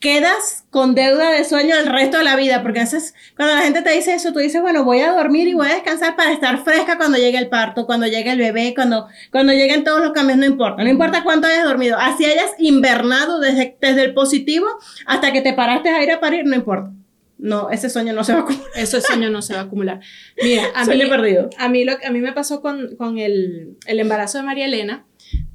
Quedas 0.00 0.64
con 0.70 0.94
deuda 0.94 1.30
de 1.30 1.44
sueño 1.44 1.74
el 1.76 1.86
resto 1.86 2.16
de 2.16 2.24
la 2.24 2.36
vida, 2.36 2.62
porque 2.62 2.80
veces 2.80 3.14
cuando 3.36 3.54
la 3.54 3.60
gente 3.62 3.82
te 3.82 3.92
dice 3.92 4.14
eso, 4.14 4.32
tú 4.32 4.38
dices, 4.38 4.62
bueno, 4.62 4.84
voy 4.84 5.00
a 5.00 5.12
dormir 5.12 5.46
y 5.48 5.52
voy 5.52 5.68
a 5.68 5.74
descansar 5.74 6.16
para 6.16 6.32
estar 6.32 6.64
fresca 6.64 6.96
cuando 6.96 7.18
llegue 7.18 7.36
el 7.36 7.50
parto, 7.50 7.84
cuando 7.84 8.06
llegue 8.06 8.30
el 8.30 8.38
bebé, 8.38 8.72
cuando, 8.74 9.08
cuando 9.30 9.52
lleguen 9.52 9.84
todos 9.84 10.00
los 10.00 10.12
cambios, 10.12 10.38
no 10.38 10.46
importa, 10.46 10.82
no 10.82 10.88
importa 10.88 11.22
cuánto 11.22 11.46
hayas 11.46 11.64
dormido, 11.64 11.98
así 11.98 12.24
hayas 12.24 12.52
invernado 12.58 13.40
desde, 13.40 13.76
desde 13.78 14.04
el 14.04 14.14
positivo 14.14 14.66
hasta 15.06 15.32
que 15.32 15.42
te 15.42 15.52
paraste 15.52 15.90
a 15.90 16.02
ir 16.02 16.12
a 16.12 16.20
parir, 16.20 16.46
no 16.46 16.54
importa. 16.54 16.92
No, 17.38 17.70
ese 17.70 17.90
sueño 17.90 18.12
no 18.14 18.24
se 18.24 18.32
va 18.32 18.40
a 18.40 18.42
acumular. 18.42 18.70
Eso 18.76 19.00
sueño 19.00 19.30
no 19.30 19.42
se 19.42 19.54
va 19.54 19.60
a 19.60 19.62
acumular. 19.64 20.00
Mira, 20.42 20.64
a 20.74 20.84
mí, 20.86 20.98
perdido. 21.06 21.50
a 21.58 21.68
mí, 21.68 21.84
lo, 21.84 21.92
a 21.92 22.10
mí 22.10 22.20
me 22.20 22.32
pasó 22.32 22.62
con, 22.62 22.96
con 22.96 23.18
el, 23.18 23.76
el 23.86 24.00
embarazo 24.00 24.38
de 24.38 24.44
María 24.44 24.66
Elena. 24.66 25.06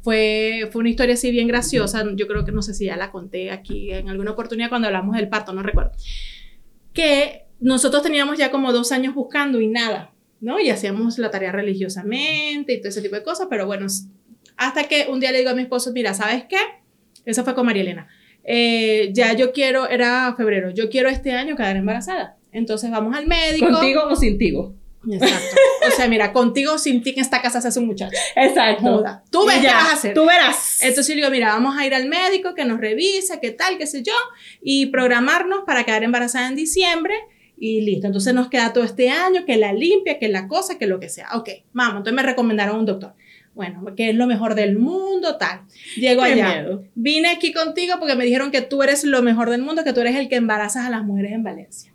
Fue, 0.04 0.70
fue 0.72 0.82
una 0.82 0.90
historia 0.90 1.16
así 1.16 1.32
bien 1.32 1.48
graciosa. 1.48 2.06
Yo 2.16 2.28
creo 2.28 2.46
que 2.46 2.52
no 2.52 2.62
sé 2.62 2.74
si 2.74 2.86
ya 2.86 2.98
la 2.98 3.12
conté 3.12 3.52
aquí 3.52 3.92
en 3.92 4.10
alguna 4.10 4.32
oportunidad 4.32 4.70
cuando 4.70 4.88
hablamos 4.88 5.16
del 5.16 5.30
parto, 5.30 5.54
no 5.54 5.64
recuerdo. 5.64 5.92
Que 6.94 7.46
nosotros 7.60 8.04
teníamos 8.04 8.38
ya 8.38 8.52
como 8.52 8.74
dos 8.74 8.92
años 8.92 9.16
buscando 9.16 9.62
y 9.62 9.68
nada, 9.68 10.14
¿no? 10.40 10.60
Y 10.60 10.70
hacíamos 10.70 11.18
la 11.20 11.32
tarea 11.32 11.52
religiosamente 11.52 12.74
y 12.74 12.78
todo 12.80 12.90
ese 12.90 13.02
tipo 13.02 13.16
de 13.16 13.24
cosas, 13.24 13.48
pero 13.50 13.66
bueno, 13.66 13.88
hasta 14.58 14.84
que 14.84 15.08
un 15.10 15.20
día 15.20 15.32
le 15.32 15.40
digo 15.40 15.52
a 15.52 15.56
mi 15.56 15.62
esposo, 15.62 15.92
mira, 15.94 16.14
¿sabes 16.14 16.46
qué? 16.50 16.58
Eso 17.26 17.44
fue 17.44 17.54
con 17.56 17.66
María 17.66 17.84
Elena. 17.84 18.08
Eh, 18.44 19.12
ya 19.14 19.34
yo 19.34 19.52
quiero, 19.52 19.88
era 19.88 20.34
febrero, 20.36 20.72
yo 20.72 20.90
quiero 20.90 21.10
este 21.10 21.32
año 21.32 21.56
quedar 21.56 21.76
embarazada. 21.76 22.38
Entonces 22.52 22.92
vamos 22.92 23.16
al 23.16 23.28
médico. 23.28 23.68
o 24.10 24.16
sin 24.16 24.38
tigo. 24.38 24.76
Exacto. 25.10 25.56
O 25.88 25.92
sea, 25.96 26.08
mira, 26.08 26.32
contigo 26.32 26.74
o 26.74 26.78
sin 26.78 27.02
ti 27.02 27.12
en 27.12 27.22
esta 27.22 27.42
casa 27.42 27.60
se 27.60 27.70
hace 27.70 27.80
un 27.80 27.88
muchacho. 27.88 28.16
Exacto. 28.36 28.84
Joda. 28.84 29.24
Tú 29.32 29.46
ves 29.46 29.58
Y 29.58 29.62
qué 29.62 29.68
ya, 29.68 29.74
vas 29.74 29.90
a 29.90 29.94
hacer. 29.94 30.14
Tú 30.14 30.26
verás. 30.26 30.80
Entonces 30.82 31.08
yo 31.08 31.16
digo, 31.16 31.32
mira, 31.32 31.48
vamos 31.54 31.76
a 31.78 31.86
ir 31.86 31.96
al 31.96 32.08
médico 32.08 32.54
que 32.54 32.66
nos 32.66 32.80
revise, 32.80 33.40
qué 33.42 33.52
tal, 33.52 33.78
qué 33.78 33.88
sé 33.88 34.04
yo, 34.04 34.14
y 34.62 34.88
programarnos 34.88 35.62
para 35.66 35.84
quedar 35.86 36.04
embarazada 36.04 36.48
en 36.48 36.56
diciembre 36.56 37.16
y 37.58 37.82
listo. 37.82 38.08
Entonces 38.08 38.34
nos 38.34 38.50
queda 38.50 38.74
todo 38.74 38.84
este 38.84 39.10
año, 39.10 39.46
que 39.46 39.58
la 39.58 39.74
limpia, 39.74 40.20
que 40.20 40.28
la 40.28 40.48
cosa, 40.48 40.78
que 40.78 40.88
lo 40.88 41.00
que 41.00 41.10
sea. 41.10 41.30
Ok, 41.36 41.50
vamos, 41.74 41.98
entonces 41.98 42.14
me 42.14 42.24
recomendaron 42.24 42.78
un 42.78 42.86
doctor. 42.86 43.14
Bueno, 43.54 43.84
que 43.96 44.10
es 44.10 44.16
lo 44.16 44.28
mejor 44.28 44.56
del 44.56 44.78
mundo, 44.78 45.38
tal. 45.38 45.62
Llego 45.98 46.24
Qué 46.24 46.32
allá. 46.34 46.54
miedo. 46.62 46.84
Vine 46.96 47.30
aquí 47.30 47.52
contigo 47.52 47.96
porque 48.00 48.16
me 48.16 48.24
dijeron 48.24 48.50
que 48.52 48.62
tú 48.62 48.82
eres 48.82 49.04
lo 49.04 49.22
mejor 49.22 49.50
del 49.50 49.62
mundo, 49.62 49.84
que 49.84 49.94
tú 49.94 50.00
eres 50.02 50.16
el 50.16 50.30
que 50.30 50.38
embarazas 50.38 50.86
a 50.86 50.90
las 50.90 51.04
mujeres 51.04 51.34
en 51.34 51.44
Valencia. 51.44 51.92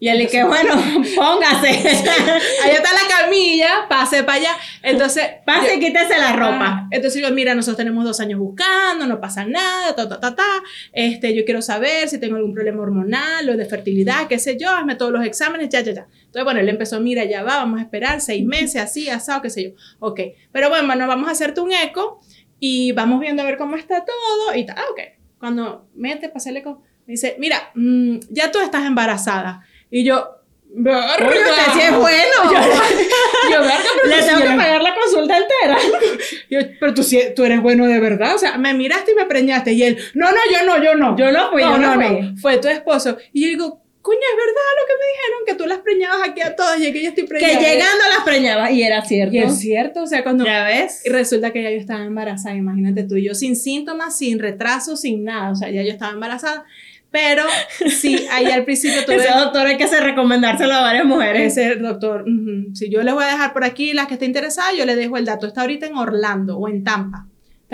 Y 0.00 0.08
él, 0.08 0.28
que 0.28 0.44
bueno, 0.44 0.74
póngase. 1.16 1.68
Allá 1.68 2.74
está 2.74 2.90
la 2.92 3.08
camilla, 3.20 3.86
pase 3.88 4.22
para 4.22 4.38
allá. 4.38 4.50
Entonces, 4.82 5.24
Pase 5.46 5.76
y 5.76 5.80
quítese 5.80 6.18
la 6.18 6.32
ropa. 6.32 6.58
Ah, 6.60 6.88
entonces 6.90 7.22
yo, 7.22 7.30
mira, 7.30 7.54
nosotros 7.54 7.78
tenemos 7.78 8.04
dos 8.04 8.20
años 8.20 8.38
buscando, 8.38 9.06
no 9.06 9.20
pasa 9.20 9.46
nada, 9.46 9.94
ta, 9.94 10.08
ta, 10.08 10.20
ta, 10.20 10.34
ta. 10.34 10.62
Este, 10.92 11.34
yo 11.34 11.44
quiero 11.44 11.62
saber 11.62 12.08
si 12.08 12.18
tengo 12.18 12.36
algún 12.36 12.52
problema 12.52 12.82
hormonal 12.82 13.48
o 13.48 13.56
de 13.56 13.64
fertilidad, 13.64 14.26
qué 14.28 14.38
sé 14.38 14.58
yo, 14.58 14.68
hazme 14.70 14.96
todos 14.96 15.12
los 15.12 15.24
exámenes, 15.24 15.68
ya, 15.70 15.80
ya, 15.80 15.92
ya. 15.92 16.06
Entonces, 16.34 16.46
bueno, 16.46 16.58
él 16.58 16.68
empezó, 16.68 16.98
mira, 17.00 17.22
ya 17.26 17.44
va, 17.44 17.58
vamos 17.58 17.78
a 17.78 17.82
esperar 17.84 18.20
seis 18.20 18.44
meses, 18.44 18.82
así, 18.82 19.08
asado, 19.08 19.40
qué 19.40 19.50
sé 19.50 19.62
yo. 19.62 19.70
Ok, 20.00 20.18
pero 20.50 20.68
bueno, 20.68 20.84
bueno, 20.88 21.06
vamos 21.06 21.28
a 21.28 21.30
hacerte 21.30 21.60
un 21.60 21.70
eco 21.70 22.18
y 22.58 22.90
vamos 22.90 23.20
viendo 23.20 23.40
a 23.40 23.44
ver 23.46 23.56
cómo 23.56 23.76
está 23.76 24.04
todo 24.04 24.56
y 24.56 24.66
tal. 24.66 24.74
Ah, 24.76 24.84
ok. 24.90 24.98
Cuando 25.38 25.86
mete, 25.94 26.28
pasa 26.30 26.50
el 26.50 26.56
eco, 26.56 26.82
me 27.06 27.12
dice, 27.12 27.36
mira, 27.38 27.70
mm, 27.76 28.16
ya 28.30 28.50
tú 28.50 28.58
estás 28.58 28.84
embarazada. 28.84 29.64
Y 29.92 30.02
yo, 30.02 30.28
verga. 30.64 31.14
Usted 31.24 31.72
sí 31.72 31.80
es 31.82 31.96
bueno. 31.98 32.34
Yo, 33.52 33.60
verga, 33.60 33.76
pero 34.02 34.08
Le 34.16 34.22
tengo 34.24 34.40
que 34.40 34.56
pagar 34.56 34.82
la 34.82 34.94
consulta 34.94 35.36
entera. 35.36 35.78
yo, 36.50 36.58
pero 36.80 36.94
tú, 36.94 37.04
sí- 37.04 37.20
tú 37.36 37.44
eres 37.44 37.60
bueno 37.62 37.86
de 37.86 38.00
verdad. 38.00 38.34
O 38.34 38.38
sea, 38.38 38.58
me 38.58 38.74
miraste 38.74 39.12
y 39.12 39.14
me 39.14 39.26
preñaste. 39.26 39.72
Y 39.74 39.84
él, 39.84 39.98
no, 40.14 40.30
no, 40.32 40.38
yo 40.50 40.66
no, 40.66 40.82
yo 40.82 40.94
no. 40.96 41.16
Yo 41.16 41.30
no 41.30 41.50
fui, 41.52 41.62
yo 41.62 41.78
no 41.78 41.92
fui. 41.94 42.34
Fue 42.40 42.58
tu 42.58 42.66
esposo. 42.66 43.18
Y 43.32 43.42
yo 43.42 43.48
digo, 43.50 43.83
coño, 44.04 44.18
es 44.20 44.36
verdad 44.36 44.70
lo 44.80 44.86
que 44.86 44.94
me 45.00 45.06
dijeron, 45.14 45.40
que 45.46 45.54
tú 45.54 45.66
las 45.66 45.78
preñabas 45.78 46.28
aquí 46.28 46.42
a 46.42 46.54
todas 46.54 46.78
y 46.78 46.92
que 46.92 47.02
yo 47.02 47.08
estoy 47.08 47.24
Que 47.24 47.30
preñada. 47.30 47.58
llegando 47.58 48.04
las 48.14 48.22
preñaba. 48.22 48.70
Y 48.70 48.82
era 48.82 49.02
cierto. 49.02 49.34
Y 49.34 49.38
es 49.38 49.58
cierto, 49.58 50.02
o 50.02 50.06
sea, 50.06 50.22
cuando... 50.22 50.44
¿Ya 50.44 50.64
ves? 50.64 51.00
Y 51.06 51.08
resulta 51.08 51.52
que 51.52 51.62
ya 51.62 51.70
yo 51.70 51.78
estaba 51.78 52.04
embarazada, 52.04 52.54
imagínate 52.54 53.04
tú, 53.04 53.16
y 53.16 53.24
yo 53.24 53.34
sin 53.34 53.56
síntomas, 53.56 54.18
sin 54.18 54.38
retraso, 54.38 54.98
sin 54.98 55.24
nada, 55.24 55.50
o 55.50 55.56
sea, 55.56 55.70
ya 55.70 55.82
yo 55.82 55.90
estaba 55.90 56.12
embarazada, 56.12 56.66
pero 57.10 57.44
sí, 57.88 58.26
ahí 58.30 58.44
al 58.46 58.66
principio 58.66 59.06
tuve... 59.06 59.16
Ese 59.16 59.30
doctor 59.30 59.66
hay 59.68 59.78
que 59.78 59.84
hacer 59.84 60.04
recomendárselo 60.04 60.74
a 60.74 60.82
varias 60.82 61.06
mujeres. 61.06 61.56
Ese 61.56 61.76
doctor, 61.76 62.24
ujú. 62.28 62.74
si 62.74 62.90
yo 62.90 63.02
les 63.02 63.14
voy 63.14 63.24
a 63.24 63.28
dejar 63.28 63.54
por 63.54 63.64
aquí 63.64 63.94
las 63.94 64.06
que 64.06 64.14
estén 64.14 64.28
interesadas, 64.30 64.76
yo 64.76 64.84
les 64.84 64.96
dejo 64.96 65.16
el 65.16 65.24
dato. 65.24 65.46
Está 65.46 65.62
ahorita 65.62 65.86
en 65.86 65.96
Orlando 65.96 66.58
o 66.58 66.68
en 66.68 66.84
Tampa. 66.84 67.26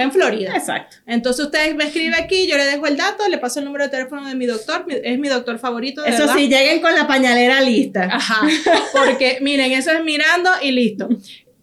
En 0.03 0.13
Florida. 0.13 0.53
Exacto. 0.57 0.97
Entonces 1.07 1.45
ustedes 1.45 1.75
me 1.75 1.85
escriben 1.85 2.15
aquí, 2.15 2.47
yo 2.47 2.57
le 2.57 2.65
dejo 2.65 2.87
el 2.87 2.97
dato, 2.97 3.29
le 3.29 3.39
paso 3.39 3.59
el 3.61 3.67
número 3.67 3.85
de 3.85 3.91
teléfono 3.91 4.27
de 4.27 4.35
mi 4.35 4.47
doctor, 4.47 4.87
mi- 4.87 4.95
es 5.03 5.19
mi 5.19 5.29
doctor 5.29 5.59
favorito. 5.59 6.03
De 6.03 6.11
Eso 6.11 6.21
verdad. 6.21 6.35
sí, 6.37 6.49
lleguen 6.49 6.81
con 6.81 6.95
la 6.95 7.07
pañalera 7.07 7.61
lista. 7.61 8.09
Ajá, 8.11 8.47
porque 8.93 9.39
miren, 9.41 9.73
eso 9.73 9.91
es 9.93 10.03
mirando 10.05 10.51
y 10.63 10.73
listo. 10.73 11.09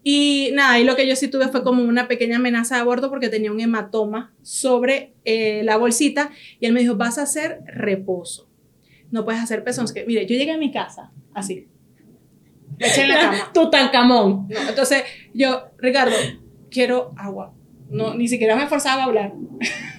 Y 0.04 0.50
nada, 0.54 0.78
y 0.78 0.84
lo 0.84 0.96
que 0.96 1.06
yo 1.06 1.16
sí 1.16 1.28
tuve 1.28 1.48
fue 1.48 1.62
como 1.62 1.82
una 1.82 2.08
pequeña 2.08 2.36
amenaza 2.36 2.76
de 2.76 2.80
aborto 2.82 3.10
porque 3.10 3.28
tenía 3.28 3.52
un 3.52 3.60
hematoma 3.60 4.32
sobre 4.42 5.12
eh, 5.24 5.62
la 5.64 5.76
bolsita 5.76 6.30
y 6.60 6.66
él 6.66 6.72
me 6.72 6.80
dijo, 6.80 6.96
vas 6.96 7.18
a 7.18 7.22
hacer 7.22 7.60
reposo. 7.66 8.48
No 9.10 9.24
puedes 9.24 9.42
hacer 9.42 9.64
pezones. 9.64 9.92
Que, 9.92 10.04
mire, 10.06 10.24
yo 10.26 10.36
llegué 10.36 10.52
a 10.52 10.56
mi 10.58 10.70
casa 10.72 11.10
así. 11.34 11.66
Me 12.78 12.86
eché 12.86 13.02
en 13.02 13.08
la 13.08 13.14
cama. 13.20 13.50
Tutankamón. 13.52 14.46
No, 14.48 14.68
entonces 14.68 15.02
yo, 15.34 15.64
Ricardo, 15.78 16.14
quiero 16.70 17.12
agua. 17.18 17.52
No, 17.90 18.14
ni 18.14 18.28
siquiera 18.28 18.54
me 18.56 18.66
forzaba 18.66 19.02
a 19.02 19.04
hablar. 19.06 19.32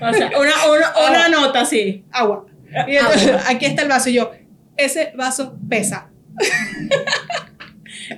O 0.01 0.13
sea, 0.13 0.27
una, 0.39 0.51
una, 0.71 1.09
una 1.09 1.29
nota 1.29 1.61
así. 1.61 2.05
Agua. 2.11 2.45
Y 2.87 2.95
entonces, 2.95 3.35
aquí 3.47 3.65
está 3.65 3.81
el 3.81 3.87
vaso 3.89 4.09
y 4.09 4.13
yo, 4.13 4.31
ese 4.77 5.11
vaso 5.15 5.57
pesa. 5.67 6.09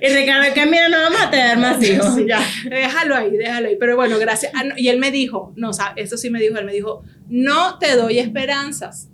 Y 0.00 0.08
Ricardo, 0.08 0.54
que 0.54 0.66
mira, 0.66 0.88
no 0.88 0.98
vamos 0.98 1.20
a 1.20 1.30
tener 1.30 1.56
más 1.58 1.82
hijos. 1.82 2.14
Sí, 2.14 2.24
ya, 2.26 2.40
déjalo 2.68 3.14
ahí, 3.14 3.30
déjalo 3.36 3.68
ahí. 3.68 3.76
Pero 3.78 3.96
bueno, 3.96 4.18
gracias. 4.18 4.52
Ah, 4.54 4.64
no, 4.64 4.74
y 4.76 4.88
él 4.88 4.98
me 4.98 5.10
dijo, 5.10 5.52
no, 5.56 5.70
o 5.70 5.72
sea, 5.72 5.92
eso 5.96 6.16
sí 6.16 6.30
me 6.30 6.40
dijo, 6.40 6.56
él 6.58 6.64
me 6.64 6.72
dijo, 6.72 7.02
no 7.28 7.78
te 7.78 7.94
doy 7.96 8.18
esperanzas. 8.18 9.08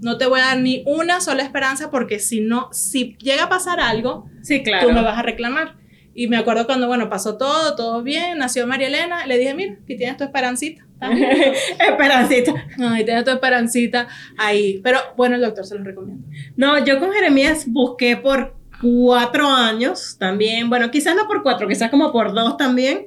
No 0.00 0.16
te 0.16 0.26
voy 0.26 0.40
a 0.40 0.44
dar 0.46 0.58
ni 0.60 0.82
una 0.86 1.20
sola 1.20 1.42
esperanza 1.42 1.90
porque 1.90 2.18
si 2.18 2.40
no, 2.40 2.68
si 2.72 3.16
llega 3.18 3.44
a 3.44 3.48
pasar 3.48 3.80
algo, 3.80 4.28
Sí, 4.42 4.62
claro. 4.62 4.88
tú 4.88 4.94
me 4.94 5.02
vas 5.02 5.18
a 5.18 5.22
reclamar. 5.22 5.76
Y 6.18 6.26
me 6.26 6.36
acuerdo 6.36 6.66
cuando, 6.66 6.88
bueno, 6.88 7.08
pasó 7.08 7.36
todo, 7.36 7.76
todo 7.76 8.02
bien, 8.02 8.38
nació 8.38 8.66
María 8.66 8.88
Elena, 8.88 9.24
le 9.24 9.38
dije, 9.38 9.54
mira, 9.54 9.76
aquí 9.80 9.96
tienes 9.96 10.16
tu 10.16 10.24
esperancita. 10.24 10.84
¿está 10.94 11.10
bien?" 11.10 11.30
Esperancita. 11.78 12.54
Ay, 12.76 13.04
tienes 13.04 13.22
tu 13.22 13.30
esperancita 13.30 14.08
ahí. 14.36 14.80
Pero 14.82 14.98
bueno, 15.16 15.36
el 15.36 15.42
doctor 15.42 15.64
se 15.64 15.78
lo 15.78 15.84
recomiendo. 15.84 16.26
No, 16.56 16.84
yo 16.84 16.98
con 16.98 17.12
Jeremías 17.12 17.66
busqué 17.68 18.16
por 18.16 18.56
cuatro 18.82 19.46
años 19.46 20.16
también. 20.18 20.68
Bueno, 20.68 20.90
quizás 20.90 21.14
no 21.14 21.28
por 21.28 21.44
cuatro, 21.44 21.68
quizás 21.68 21.88
como 21.88 22.10
por 22.10 22.34
dos 22.34 22.56
también. 22.56 23.06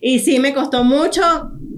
Y 0.00 0.20
sí, 0.20 0.38
me 0.38 0.54
costó 0.54 0.84
mucho. 0.84 1.22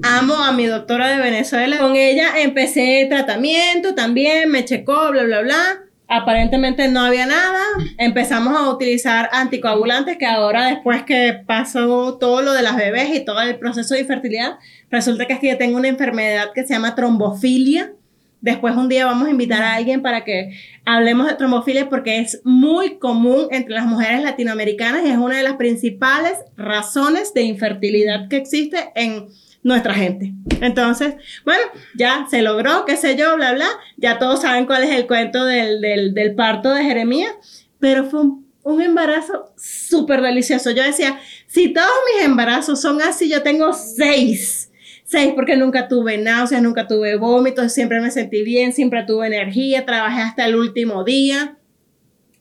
Amo 0.03 0.35
a 0.35 0.53
mi 0.53 0.67
doctora 0.67 1.09
de 1.09 1.17
Venezuela. 1.17 1.79
Con 1.79 1.97
ella 1.97 2.43
empecé 2.43 3.07
tratamiento 3.09 3.95
también, 3.95 4.51
me 4.51 4.67
checó, 4.67 5.11
bla, 5.11 5.23
bla, 5.23 5.41
bla. 5.41 5.86
Aparentemente 6.09 6.87
no 6.89 7.01
había 7.01 7.27
nada. 7.27 7.61
Empezamos 7.99 8.57
a 8.57 8.71
utilizar 8.71 9.29
anticoagulantes 9.33 10.17
que 10.19 10.27
ahora 10.27 10.67
después 10.67 11.03
que 11.03 11.41
pasó 11.47 12.17
todo 12.19 12.43
lo 12.43 12.53
de 12.53 12.63
las 12.63 12.77
bebés 12.77 13.15
y 13.15 13.25
todo 13.25 13.41
el 13.41 13.59
proceso 13.59 13.95
de 13.95 14.01
infertilidad, 14.01 14.59
resulta 14.89 15.27
que 15.27 15.33
es 15.33 15.41
que 15.41 15.49
yo 15.49 15.59
tengo 15.59 15.77
una 15.77 15.89
enfermedad 15.89 16.53
que 16.55 16.65
se 16.65 16.75
llama 16.75 16.95
trombofilia. 16.95 17.93
Después 18.41 18.77
un 18.77 18.89
día 18.89 19.07
vamos 19.07 19.27
a 19.27 19.31
invitar 19.31 19.63
a 19.63 19.75
alguien 19.75 20.03
para 20.03 20.23
que 20.23 20.57
hablemos 20.85 21.27
de 21.27 21.35
trombofilia 21.35 21.89
porque 21.89 22.21
es 22.21 22.41
muy 22.45 22.99
común 22.99 23.49
entre 23.51 23.75
las 23.75 23.87
mujeres 23.87 24.23
latinoamericanas 24.23 25.05
y 25.05 25.09
es 25.09 25.19
una 25.19 25.39
de 25.39 25.43
las 25.43 25.55
principales 25.55 26.35
razones 26.57 27.35
de 27.35 27.43
infertilidad 27.43 28.29
que 28.29 28.37
existe 28.37 28.93
en 28.95 29.27
nuestra 29.67 29.95
gente. 29.95 30.33
Entonces, 30.61 31.17
bueno, 31.45 31.63
ya 31.97 32.27
se 32.31 32.41
logró, 32.41 32.85
qué 32.85 32.97
sé 32.97 33.17
yo, 33.17 33.35
bla, 33.35 33.53
bla. 33.53 33.67
Ya 33.97 34.21
todos 34.21 34.43
saben 34.43 34.65
cuál 34.65 34.85
es 34.85 34.91
el 34.95 35.09
cuento 35.09 35.45
del, 35.45 35.81
del, 35.81 36.15
del 36.15 36.37
parto 36.37 36.73
de 36.73 36.85
Jeremías, 36.85 37.33
pero 37.81 38.05
fue 38.05 38.21
un, 38.21 38.47
un 38.63 38.81
embarazo 38.81 39.53
súper 39.57 40.23
delicioso. 40.23 40.71
Yo 40.71 40.85
decía, 40.85 41.19
si 41.49 41.73
todos 41.73 41.89
mis 42.15 42.25
embarazos 42.25 42.81
son 42.81 43.03
así, 43.03 43.29
yo 43.29 43.43
tengo 43.43 43.73
seis. 43.73 44.71
Seis, 45.03 45.33
porque 45.35 45.57
nunca 45.57 45.89
tuve 45.89 46.17
náuseas, 46.17 46.63
nunca 46.63 46.87
tuve 46.87 47.17
vómitos, 47.17 47.73
siempre 47.73 48.01
me 48.01 48.13
sentí 48.13 48.45
bien, 48.45 48.73
siempre 48.73 49.03
tuve 49.03 49.27
energía, 49.27 49.85
trabajé 49.85 50.23
hasta 50.23 50.47
el 50.47 50.55
último 50.55 51.03
día, 51.03 51.57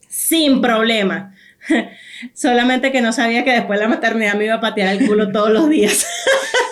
sin 0.08 0.60
problema. 0.60 1.34
Solamente 2.34 2.92
que 2.92 3.00
no 3.00 3.12
sabía 3.12 3.44
que 3.44 3.52
después 3.52 3.78
de 3.78 3.84
la 3.84 3.90
maternidad 3.90 4.34
me 4.34 4.46
iba 4.46 4.54
a 4.54 4.60
patear 4.60 4.94
el 4.94 5.06
culo 5.06 5.30
todos 5.32 5.50
los 5.50 5.68
días. 5.68 6.06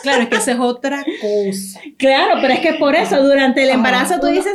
Claro, 0.03 0.25
es 0.25 0.29
que 0.29 0.37
esa 0.37 0.53
es 0.53 0.59
otra 0.61 1.03
cosa. 1.03 1.81
Claro, 1.97 2.35
pero 2.43 2.53
es 2.53 2.61
que 2.61 2.75
por 2.75 2.95
eso, 2.95 3.23
durante 3.23 3.63
el 3.63 3.71
embarazo 3.71 4.21
tú 4.21 4.27
dices, 4.27 4.53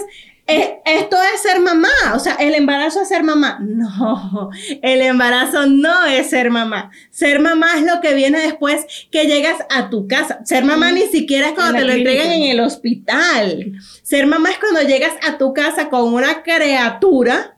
esto 0.85 1.17
es 1.33 1.41
ser 1.41 1.59
mamá, 1.59 1.89
o 2.15 2.19
sea, 2.19 2.35
el 2.35 2.55
embarazo 2.55 3.01
es 3.01 3.07
ser 3.09 3.23
mamá. 3.23 3.59
No, 3.61 4.49
el 4.81 5.01
embarazo 5.01 5.67
no 5.67 6.05
es 6.05 6.29
ser 6.29 6.49
mamá. 6.49 6.91
Ser 7.11 7.39
mamá 7.39 7.77
es 7.77 7.83
lo 7.83 8.01
que 8.01 8.13
viene 8.13 8.39
después 8.39 8.85
que 9.11 9.25
llegas 9.25 9.57
a 9.69 9.89
tu 9.89 10.07
casa. 10.07 10.39
Ser 10.45 10.63
mamá 10.65 10.91
ni 10.91 11.03
siquiera 11.03 11.49
es 11.49 11.53
cuando 11.53 11.77
te 11.79 11.85
lo 11.85 11.93
entregan 11.93 12.31
en 12.31 12.43
el 12.43 12.59
hospital. 12.59 13.73
Ser 14.01 14.25
mamá 14.27 14.49
es 14.49 14.57
cuando 14.57 14.81
llegas 14.81 15.13
a 15.27 15.37
tu 15.37 15.53
casa 15.53 15.89
con 15.89 16.13
una 16.13 16.41
criatura. 16.41 17.57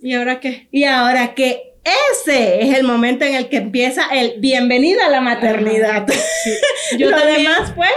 ¿Y 0.00 0.14
ahora 0.14 0.40
qué? 0.40 0.68
Y 0.70 0.84
ahora 0.84 1.34
que 1.34 1.69
ese 1.84 2.62
es 2.62 2.76
el 2.76 2.84
momento 2.84 3.24
en 3.24 3.34
el 3.34 3.48
que 3.48 3.58
empieza 3.58 4.02
el 4.12 4.40
bienvenida 4.40 5.06
a 5.06 5.10
la 5.10 5.20
maternidad. 5.20 6.06
Yo 6.98 7.10
Lo 7.10 7.24
demás 7.24 7.72
fue 7.74 7.88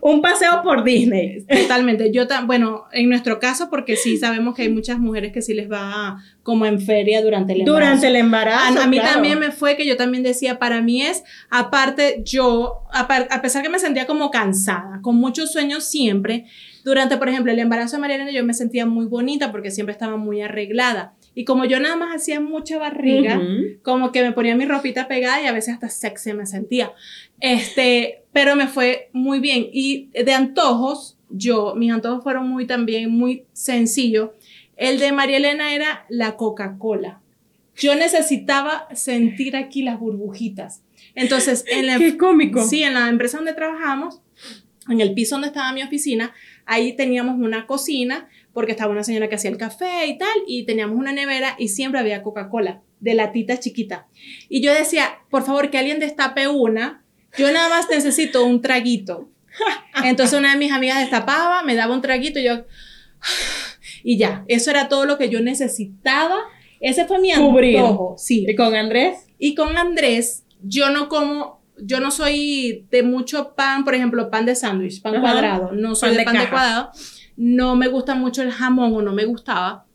un 0.00 0.22
paseo 0.22 0.62
por 0.62 0.84
Disney. 0.84 1.44
Totalmente. 1.46 2.10
Yo, 2.12 2.24
bueno, 2.44 2.84
en 2.92 3.08
nuestro 3.08 3.38
caso, 3.38 3.68
porque 3.70 3.96
sí 3.96 4.16
sabemos 4.18 4.54
que 4.54 4.62
hay 4.62 4.68
muchas 4.68 4.98
mujeres 4.98 5.32
que 5.32 5.42
sí 5.42 5.54
les 5.54 5.70
va 5.70 6.18
como 6.42 6.66
en 6.66 6.80
feria 6.80 7.22
durante 7.22 7.52
el 7.52 7.60
embarazo. 7.60 7.78
Durante 7.78 8.06
el 8.08 8.16
embarazo. 8.16 8.80
A, 8.80 8.86
mí 8.86 8.98
también 8.98 9.38
me 9.38 9.50
fue 9.50 9.76
que 9.76 9.86
yo 9.86 9.96
también 9.96 10.22
decía, 10.22 10.58
para 10.58 10.80
mí 10.80 11.02
es, 11.02 11.22
aparte, 11.50 12.22
yo, 12.24 12.84
a, 12.92 13.06
pesar 13.42 13.62
que 13.62 13.68
me 13.68 13.78
sentía 13.78 14.06
como 14.06 14.30
cansada, 14.30 15.00
con 15.02 15.16
muchos 15.16 15.52
sueños 15.52 15.84
siempre, 15.84 16.46
durante, 16.84 17.16
por 17.18 17.28
ejemplo, 17.28 17.52
el 17.52 17.58
embarazo 17.58 17.96
de 17.96 18.00
Mariana, 18.00 18.30
yo 18.30 18.44
me 18.44 18.54
sentía 18.54 18.86
muy 18.86 19.06
bonita 19.06 19.52
porque 19.52 19.70
siempre 19.70 19.92
estaba 19.92 20.16
muy 20.16 20.40
arreglada. 20.40 21.14
Y 21.34 21.44
como 21.44 21.64
yo 21.64 21.78
nada 21.78 21.96
más 21.96 22.14
hacía 22.14 22.40
mucha 22.40 22.78
barriga, 22.78 23.40
como 23.82 24.10
que 24.10 24.22
me 24.22 24.32
ponía 24.32 24.56
mi 24.56 24.66
ropita 24.66 25.06
pegada 25.06 25.40
y 25.42 25.46
a 25.46 25.52
veces 25.52 25.74
hasta 25.74 25.88
sexy 25.88 26.32
me 26.32 26.44
sentía. 26.44 26.92
Este, 27.40 28.24
pero 28.32 28.56
me 28.56 28.66
fue 28.66 29.10
muy 29.12 29.38
bien. 29.38 29.66
Y 29.72 30.08
de 30.12 30.32
antojos, 30.32 31.16
yo, 31.28 31.74
mis 31.76 31.92
antojos 31.92 32.24
fueron 32.24 32.48
muy 32.48 32.66
también, 32.66 33.10
muy 33.10 33.44
sencillos. 33.52 34.30
El 34.76 34.98
de 34.98 35.12
María 35.12 35.36
Elena 35.36 35.74
era 35.74 36.04
la 36.08 36.36
Coca-Cola. 36.36 37.20
Yo 37.76 37.94
necesitaba 37.94 38.88
sentir 38.94 39.56
aquí 39.56 39.82
las 39.82 40.00
burbujitas. 40.00 40.82
Entonces, 41.14 41.64
en 41.68 41.86
la, 41.86 41.98
Qué 41.98 42.16
cómico. 42.16 42.62
Sí, 42.62 42.82
en 42.82 42.94
la 42.94 43.08
empresa 43.08 43.38
donde 43.38 43.54
trabajamos, 43.54 44.20
en 44.88 45.00
el 45.00 45.14
piso 45.14 45.36
donde 45.36 45.48
estaba 45.48 45.72
mi 45.72 45.82
oficina, 45.82 46.34
ahí 46.66 46.94
teníamos 46.94 47.38
una 47.38 47.66
cocina 47.66 48.28
porque 48.52 48.72
estaba 48.72 48.92
una 48.92 49.04
señora 49.04 49.28
que 49.28 49.36
hacía 49.36 49.50
el 49.50 49.58
café 49.58 50.06
y 50.06 50.18
tal, 50.18 50.36
y 50.46 50.64
teníamos 50.64 50.96
una 50.96 51.12
nevera 51.12 51.56
y 51.58 51.68
siempre 51.68 52.00
había 52.00 52.22
Coca-Cola 52.22 52.82
de 53.00 53.14
latita 53.14 53.58
chiquita. 53.58 54.06
Y 54.48 54.60
yo 54.60 54.72
decía, 54.74 55.20
por 55.30 55.44
favor, 55.44 55.70
que 55.70 55.78
alguien 55.78 56.00
destape 56.00 56.48
una, 56.48 57.04
yo 57.36 57.50
nada 57.52 57.68
más 57.68 57.88
necesito 57.88 58.44
un 58.44 58.60
traguito. 58.60 59.28
Entonces 60.04 60.38
una 60.38 60.52
de 60.52 60.58
mis 60.58 60.72
amigas 60.72 61.00
destapaba, 61.00 61.62
me 61.62 61.74
daba 61.74 61.94
un 61.94 62.02
traguito 62.02 62.38
y 62.38 62.44
yo... 62.44 62.64
Y 64.02 64.16
ya, 64.16 64.44
eso 64.48 64.70
era 64.70 64.88
todo 64.88 65.04
lo 65.04 65.18
que 65.18 65.28
yo 65.28 65.40
necesitaba. 65.40 66.38
Ese 66.80 67.06
fue 67.06 67.18
mi 67.18 67.32
antojo. 67.32 68.14
Sí. 68.16 68.46
¿Y 68.48 68.54
con 68.54 68.74
Andrés? 68.74 69.26
Y 69.38 69.54
con 69.54 69.76
Andrés, 69.76 70.44
yo 70.62 70.88
no 70.88 71.10
como 71.10 71.60
yo 71.82 72.00
no 72.00 72.10
soy 72.10 72.86
de 72.90 73.02
mucho 73.02 73.54
pan, 73.54 73.84
por 73.84 73.94
ejemplo, 73.94 74.30
pan 74.30 74.46
de 74.46 74.54
sándwich, 74.54 75.00
pan 75.00 75.20
cuadrado, 75.20 75.72
no 75.72 75.94
soy 75.94 76.14
de, 76.14 76.24
pan 76.24 76.38
de 76.38 76.48
cuadrado 76.48 76.90
no 77.40 77.74
me 77.74 77.88
gusta 77.88 78.14
mucho 78.14 78.42
el 78.42 78.52
jamón 78.52 78.94
o 78.94 79.00
no 79.00 79.14
me 79.14 79.24
gustaba. 79.24 79.86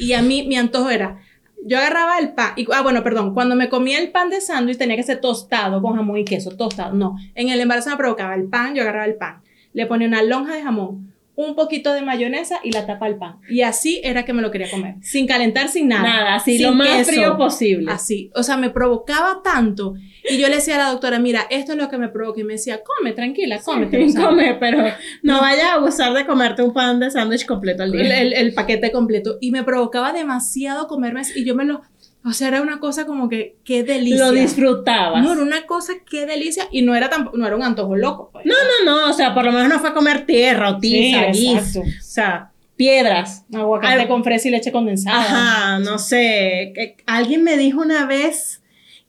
Y 0.00 0.14
a 0.14 0.22
mí 0.22 0.44
mi 0.48 0.56
antojo 0.56 0.90
era, 0.90 1.20
yo 1.64 1.78
agarraba 1.78 2.18
el 2.18 2.34
pan, 2.34 2.54
y, 2.56 2.66
ah, 2.72 2.82
bueno, 2.82 3.04
perdón, 3.04 3.34
cuando 3.34 3.54
me 3.54 3.68
comía 3.68 4.00
el 4.00 4.10
pan 4.10 4.30
de 4.30 4.40
sándwich 4.40 4.76
tenía 4.76 4.96
que 4.96 5.04
ser 5.04 5.20
tostado 5.20 5.80
con 5.80 5.94
jamón 5.94 6.18
y 6.18 6.24
queso, 6.24 6.56
tostado, 6.56 6.92
no. 6.92 7.16
En 7.36 7.50
el 7.50 7.60
embarazo 7.60 7.90
me 7.90 7.96
provocaba 7.96 8.34
el 8.34 8.48
pan, 8.48 8.74
yo 8.74 8.82
agarraba 8.82 9.04
el 9.04 9.14
pan, 9.14 9.42
le 9.74 9.86
ponía 9.86 10.08
una 10.08 10.24
lonja 10.24 10.56
de 10.56 10.62
jamón, 10.62 11.14
un 11.36 11.54
poquito 11.54 11.92
de 11.92 12.02
mayonesa 12.02 12.58
y 12.64 12.72
la 12.72 12.84
tapa 12.84 13.06
al 13.06 13.16
pan. 13.16 13.36
Y 13.48 13.60
así 13.62 14.00
era 14.02 14.24
que 14.24 14.32
me 14.32 14.42
lo 14.42 14.50
quería 14.50 14.68
comer, 14.68 14.96
sin 15.02 15.28
calentar, 15.28 15.68
sin 15.68 15.86
nada. 15.86 16.02
Nada, 16.02 16.34
así 16.34 16.58
lo 16.58 16.72
más 16.72 17.06
frío 17.06 17.36
posible. 17.36 17.92
Así, 17.92 18.32
o 18.34 18.42
sea, 18.42 18.56
me 18.56 18.70
provocaba 18.70 19.40
tanto. 19.44 19.94
Y 20.28 20.38
yo 20.38 20.48
le 20.48 20.56
decía 20.56 20.76
a 20.76 20.78
la 20.78 20.90
doctora, 20.90 21.18
mira, 21.18 21.46
esto 21.50 21.72
es 21.72 21.78
lo 21.78 21.88
que 21.88 21.98
me 21.98 22.08
provoca. 22.08 22.40
Y 22.40 22.44
me 22.44 22.54
decía, 22.54 22.80
come, 22.82 23.12
tranquila, 23.12 23.60
come. 23.64 23.88
come, 24.14 24.54
pero 24.54 24.84
no, 25.22 25.40
vaya 25.40 25.72
a 25.72 25.74
abusar 25.74 26.12
de 26.12 26.26
comerte 26.26 26.62
un 26.62 26.72
pan 26.72 27.00
de 27.00 27.10
sándwich 27.10 27.46
completo 27.46 27.82
al 27.82 27.92
día. 27.92 28.20
El, 28.20 28.32
el, 28.32 28.54
paquete 28.54 28.90
completo. 28.90 29.38
Y 29.40 29.50
me 29.50 29.62
provocaba 29.62 30.12
demasiado 30.12 30.88
comerme 30.88 31.22
y 31.34 31.44
yo 31.44 31.54
me 31.54 31.64
lo 31.64 31.82
o 32.26 32.32
sea, 32.32 32.48
era 32.48 32.60
una 32.60 32.80
cosa 32.80 33.06
como 33.06 33.28
que, 33.28 33.56
qué 33.64 33.84
delicia. 33.84 34.26
Lo 34.26 34.32
disfrutaba. 34.32 35.20
No, 35.20 35.32
era 35.32 35.42
una 35.42 35.64
cosa, 35.64 35.92
qué 36.10 36.26
delicia. 36.26 36.66
Y 36.72 36.82
no 36.82 36.96
era, 36.96 37.08
tan, 37.08 37.30
no 37.32 37.46
era 37.46 37.54
un 37.54 37.62
antojo 37.62 37.94
loco. 37.94 38.30
Pues. 38.32 38.44
No, 38.44 38.54
no, 38.54 38.90
no. 38.90 39.10
O 39.10 39.12
sea, 39.12 39.32
por 39.32 39.44
lo 39.44 39.52
menos 39.52 39.68
no 39.68 39.78
fue 39.78 39.94
comer 39.94 40.26
tierra 40.26 40.70
o 40.70 40.78
tiza, 40.78 41.28
O 41.30 41.84
sea, 42.00 42.50
piedras. 42.74 43.44
Aguacate 43.54 44.08
con 44.08 44.24
fresa 44.24 44.48
y 44.48 44.50
leche 44.50 44.72
condensada. 44.72 45.20
Ajá, 45.20 45.78
no 45.78 46.00
sé. 46.00 46.96
Alguien 47.06 47.44
me 47.44 47.56
dijo 47.56 47.80
una 47.80 48.06
vez 48.06 48.60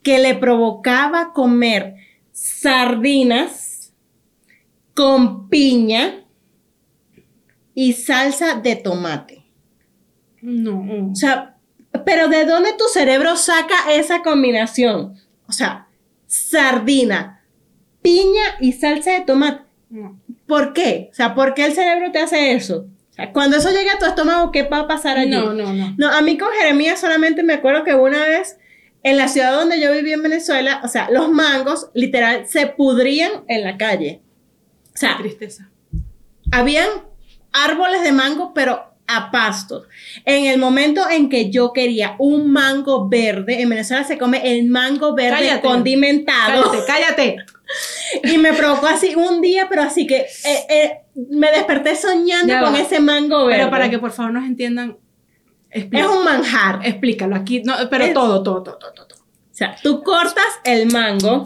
que 0.03 0.19
le 0.19 0.35
provocaba 0.35 1.33
comer 1.33 1.95
sardinas 2.31 3.93
con 4.93 5.49
piña 5.49 6.25
y 7.73 7.93
salsa 7.93 8.55
de 8.55 8.75
tomate. 8.75 9.45
No. 10.41 11.11
O 11.11 11.15
sea, 11.15 11.57
pero 12.05 12.27
¿de 12.27 12.45
dónde 12.45 12.73
tu 12.73 12.85
cerebro 12.85 13.35
saca 13.35 13.91
esa 13.91 14.23
combinación? 14.23 15.15
O 15.47 15.51
sea, 15.51 15.87
sardina, 16.25 17.43
piña 18.01 18.43
y 18.59 18.73
salsa 18.73 19.11
de 19.11 19.21
tomate. 19.21 19.63
¿Por 20.47 20.73
qué? 20.73 21.09
O 21.11 21.15
sea, 21.15 21.35
¿por 21.35 21.53
qué 21.53 21.65
el 21.65 21.73
cerebro 21.73 22.11
te 22.11 22.19
hace 22.19 22.53
eso? 22.53 22.87
O 23.11 23.13
sea, 23.13 23.31
cuando 23.31 23.57
eso 23.57 23.69
llega 23.71 23.93
a 23.93 23.99
tu 23.99 24.05
estómago, 24.05 24.51
¿qué 24.51 24.63
va 24.63 24.79
a 24.79 24.87
pasar 24.87 25.17
allí? 25.17 25.31
No, 25.31 25.53
no, 25.53 25.73
no. 25.73 25.95
No, 25.97 26.07
a 26.09 26.21
mí 26.21 26.37
con 26.37 26.49
Jeremías 26.59 26.99
solamente 26.99 27.43
me 27.43 27.53
acuerdo 27.53 27.83
que 27.83 27.93
una 27.93 28.25
vez 28.25 28.56
en 29.03 29.17
la 29.17 29.27
ciudad 29.27 29.53
donde 29.53 29.79
yo 29.79 29.91
viví 29.91 30.11
en 30.11 30.23
Venezuela, 30.23 30.81
o 30.83 30.87
sea, 30.87 31.09
los 31.11 31.29
mangos 31.29 31.89
literal 31.93 32.47
se 32.47 32.67
pudrían 32.67 33.31
en 33.47 33.63
la 33.63 33.77
calle. 33.77 34.21
O 34.93 34.97
sea, 34.97 35.17
tristeza. 35.17 35.69
Habían 36.51 36.87
árboles 37.51 38.03
de 38.03 38.11
mango, 38.11 38.53
pero 38.53 38.97
a 39.07 39.31
pastos. 39.31 39.87
En 40.25 40.45
el 40.45 40.59
momento 40.59 41.09
en 41.09 41.29
que 41.29 41.49
yo 41.49 41.71
quería 41.71 42.15
un 42.19 42.51
mango 42.51 43.07
verde, 43.07 43.61
en 43.61 43.69
Venezuela 43.69 44.03
se 44.03 44.17
come 44.17 44.41
el 44.43 44.65
mango 44.65 45.15
verde 45.15 45.61
condimentado. 45.61 46.71
Cállate, 46.71 46.85
cállate. 46.87 47.35
Y 48.23 48.37
me 48.37 48.53
provocó 48.53 48.87
así 48.87 49.13
un 49.15 49.41
día, 49.41 49.67
pero 49.67 49.81
así 49.81 50.07
que 50.07 50.19
eh, 50.19 50.65
eh, 50.69 50.91
me 51.29 51.51
desperté 51.51 51.97
soñando 51.97 52.53
con 52.63 52.77
ese 52.77 53.01
mango 53.01 53.45
verde. 53.45 53.59
Pero 53.59 53.69
para 53.69 53.89
que 53.89 53.99
por 53.99 54.13
favor 54.13 54.31
nos 54.31 54.45
entiendan, 54.45 54.97
es 55.77 56.07
un 56.07 56.23
manjar. 56.23 56.79
Explícalo 56.83 57.35
aquí, 57.35 57.61
no, 57.63 57.75
pero 57.89 58.13
todo, 58.13 58.43
todo, 58.43 58.63
todo, 58.63 58.77
todo, 58.77 58.91
todo. 59.07 59.19
O 59.19 59.55
sea, 59.57 59.75
tú 59.81 60.03
cortas 60.03 60.45
el 60.63 60.91
mango 60.91 61.43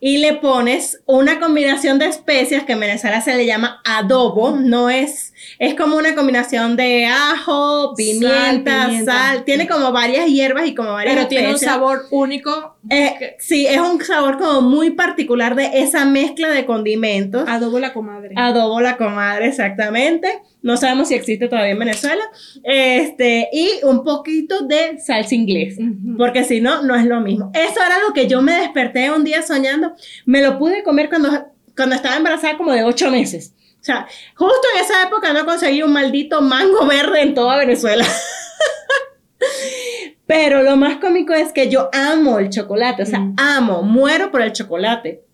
y 0.00 0.18
le 0.18 0.34
pones 0.34 1.02
una 1.06 1.40
combinación 1.40 1.98
de 1.98 2.06
especias 2.06 2.64
que 2.64 2.72
en 2.72 2.80
Venezuela 2.80 3.20
se 3.20 3.34
le 3.36 3.46
llama 3.46 3.80
adobo, 3.84 4.56
no 4.56 4.90
es, 4.90 5.31
es 5.62 5.76
como 5.76 5.96
una 5.96 6.16
combinación 6.16 6.74
de 6.74 7.06
ajo, 7.06 7.94
pimienta, 7.94 8.90
sal, 9.04 9.44
tiene 9.44 9.68
como 9.68 9.92
varias 9.92 10.26
hierbas 10.26 10.66
y 10.66 10.74
como 10.74 10.94
varias 10.94 11.14
Pero 11.14 11.28
tiene 11.28 11.50
un 11.52 11.58
sabor 11.58 12.06
único. 12.10 12.74
Eh, 12.90 13.36
sí, 13.38 13.68
es 13.68 13.78
un 13.78 14.04
sabor 14.04 14.38
como 14.38 14.60
muy 14.60 14.90
particular 14.90 15.54
de 15.54 15.70
esa 15.74 16.04
mezcla 16.04 16.48
de 16.50 16.66
condimentos. 16.66 17.48
Adobo 17.48 17.78
la 17.78 17.92
comadre. 17.92 18.34
Adobo 18.36 18.80
la 18.80 18.96
comadre, 18.96 19.46
exactamente. 19.46 20.42
No 20.62 20.76
sabemos 20.76 21.06
si 21.06 21.14
existe 21.14 21.46
todavía 21.46 21.74
en 21.74 21.78
Venezuela. 21.78 22.24
Este, 22.64 23.48
y 23.52 23.84
un 23.84 24.02
poquito 24.02 24.62
de 24.62 24.98
salsa 24.98 25.32
inglés, 25.32 25.78
porque 26.18 26.42
si 26.42 26.60
no, 26.60 26.82
no 26.82 26.96
es 26.96 27.06
lo 27.06 27.20
mismo. 27.20 27.52
Eso 27.54 27.78
era 27.86 28.00
lo 28.04 28.12
que 28.12 28.26
yo 28.26 28.42
me 28.42 28.56
desperté 28.56 29.12
un 29.12 29.22
día 29.22 29.42
soñando. 29.42 29.92
Me 30.26 30.42
lo 30.42 30.58
pude 30.58 30.82
comer 30.82 31.08
cuando, 31.08 31.30
cuando 31.76 31.94
estaba 31.94 32.16
embarazada 32.16 32.56
como 32.56 32.72
de 32.72 32.82
ocho 32.82 33.12
meses. 33.12 33.54
O 33.82 33.84
sea, 33.84 34.06
justo 34.36 34.68
en 34.76 34.84
esa 34.84 35.02
época 35.02 35.32
no 35.32 35.44
conseguí 35.44 35.82
un 35.82 35.92
maldito 35.92 36.40
mango 36.40 36.86
verde 36.86 37.20
en 37.20 37.34
toda 37.34 37.56
Venezuela. 37.56 38.06
Pero 40.26 40.62
lo 40.62 40.76
más 40.76 40.98
cómico 40.98 41.34
es 41.34 41.52
que 41.52 41.68
yo 41.68 41.90
amo 41.92 42.38
el 42.38 42.48
chocolate, 42.48 43.02
o 43.02 43.06
sea, 43.06 43.26
amo, 43.36 43.82
muero 43.82 44.30
por 44.30 44.40
el 44.40 44.52
chocolate. 44.52 45.24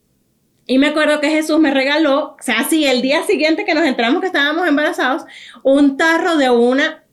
Y 0.67 0.79
me 0.79 0.87
acuerdo 0.87 1.21
que 1.21 1.29
Jesús 1.29 1.61
me 1.61 1.71
regaló, 1.71 2.37
o 2.41 2.41
sea, 2.41 2.65
sí, 2.65 2.87
el 2.87 3.03
día 3.03 3.23
siguiente 3.25 3.67
que 3.67 3.75
nos 3.75 3.85
entramos 3.85 4.23
que 4.23 4.29
estábamos 4.29 4.67
embarazados, 4.67 5.25
un 5.63 5.99
tarro 5.99 6.39
de 6.39 6.49
una 6.49 7.05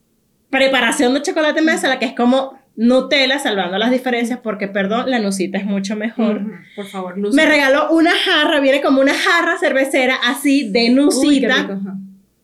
preparación 0.49 1.13
de 1.13 1.21
chocolate 1.21 1.59
en 1.59 1.65
mesa, 1.65 1.89
la 1.89 1.99
que 1.99 2.05
es 2.05 2.15
como 2.15 2.57
Nutella, 2.77 3.39
salvando 3.39 3.77
las 3.77 3.91
diferencias, 3.91 4.39
porque, 4.39 4.67
perdón, 4.67 5.09
la 5.09 5.19
nucita 5.19 5.57
es 5.57 5.65
mucho 5.65 5.95
mejor. 5.95 6.41
Por 6.75 6.85
favor, 6.85 7.17
Me 7.33 7.45
regaló 7.45 7.89
una 7.91 8.11
jarra, 8.11 8.59
viene 8.59 8.81
como 8.81 9.01
una 9.01 9.13
jarra 9.13 9.57
cervecera 9.57 10.15
así 10.25 10.69
de 10.69 10.89
nucita. 10.89 11.79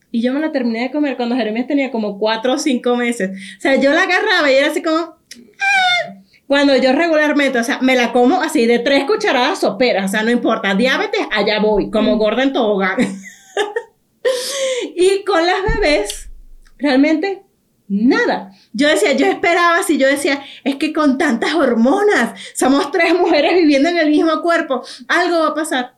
y 0.09 0.21
yo 0.21 0.33
me 0.33 0.39
la 0.39 0.51
terminé 0.51 0.83
de 0.83 0.91
comer 0.91 1.17
cuando 1.17 1.35
Jeremías 1.35 1.67
tenía 1.67 1.91
como 1.91 2.17
cuatro 2.17 2.53
o 2.53 2.57
cinco 2.57 2.95
meses. 2.95 3.31
O 3.57 3.61
sea, 3.61 3.75
yo 3.75 3.91
la 3.91 4.03
agarraba 4.03 4.51
y 4.51 4.55
era 4.55 4.67
así 4.67 4.81
como... 4.81 4.97
¡Ah! 4.97 6.21
Cuando 6.47 6.75
yo 6.75 6.91
regularmente, 6.91 7.57
o 7.59 7.63
sea, 7.63 7.79
me 7.79 7.95
la 7.95 8.11
como 8.11 8.41
así 8.41 8.65
de 8.65 8.79
tres 8.79 9.05
cucharadas 9.05 9.59
soperas, 9.59 10.03
o 10.03 10.07
sea, 10.09 10.21
no 10.23 10.31
importa, 10.31 10.75
diabetes, 10.75 11.21
allá 11.31 11.61
voy, 11.61 11.89
como 11.89 12.17
gorda 12.17 12.43
en 12.43 12.51
tobogán. 12.51 12.97
y 14.95 15.23
con 15.23 15.45
las 15.45 15.63
bebés, 15.63 16.29
realmente 16.77 17.43
nada. 17.91 18.53
Yo 18.71 18.87
decía, 18.87 19.11
yo 19.13 19.25
esperaba, 19.25 19.83
si 19.83 19.97
yo 19.97 20.07
decía, 20.07 20.41
es 20.63 20.77
que 20.77 20.93
con 20.93 21.17
tantas 21.17 21.53
hormonas, 21.55 22.39
somos 22.55 22.89
tres 22.91 23.13
mujeres 23.13 23.53
viviendo 23.53 23.89
en 23.89 23.97
el 23.97 24.09
mismo 24.09 24.41
cuerpo, 24.41 24.81
algo 25.09 25.39
va 25.39 25.47
a 25.47 25.53
pasar. 25.53 25.95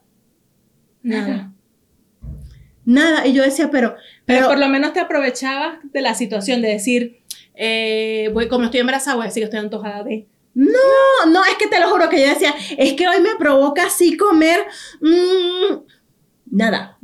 Nada. 1.02 1.52
Nada. 2.84 3.26
Y 3.26 3.32
yo 3.32 3.44
decía, 3.44 3.70
pero, 3.70 3.94
Pero, 4.24 4.40
pero, 4.40 4.48
por 4.48 4.58
lo 4.58 4.68
menos 4.68 4.92
te 4.92 5.00
aprovechabas 5.00 5.78
de 5.84 6.00
la 6.00 6.14
situación 6.14 6.62
de 6.62 6.68
decir, 6.68 7.22
eh, 7.54 8.28
voy, 8.32 8.48
como 8.48 8.64
estoy 8.64 8.80
embarazada, 8.80 9.16
voy 9.16 9.24
a 9.24 9.28
decir 9.28 9.42
que 9.42 9.44
estoy 9.44 9.60
antojada 9.60 10.02
de. 10.02 10.26
no, 10.54 11.26
no, 11.28 11.44
es 11.44 11.54
que 11.58 11.68
te 11.68 11.78
lo 11.78 11.88
juro 11.90 12.08
que 12.08 12.20
yo 12.20 12.28
decía, 12.28 12.54
es 12.76 12.94
que 12.94 13.06
hoy 13.06 13.20
me 13.20 13.36
provoca 13.38 13.86
así 13.86 14.16
comer, 14.16 14.66
mm, 15.00 15.76
nada. 16.50 16.98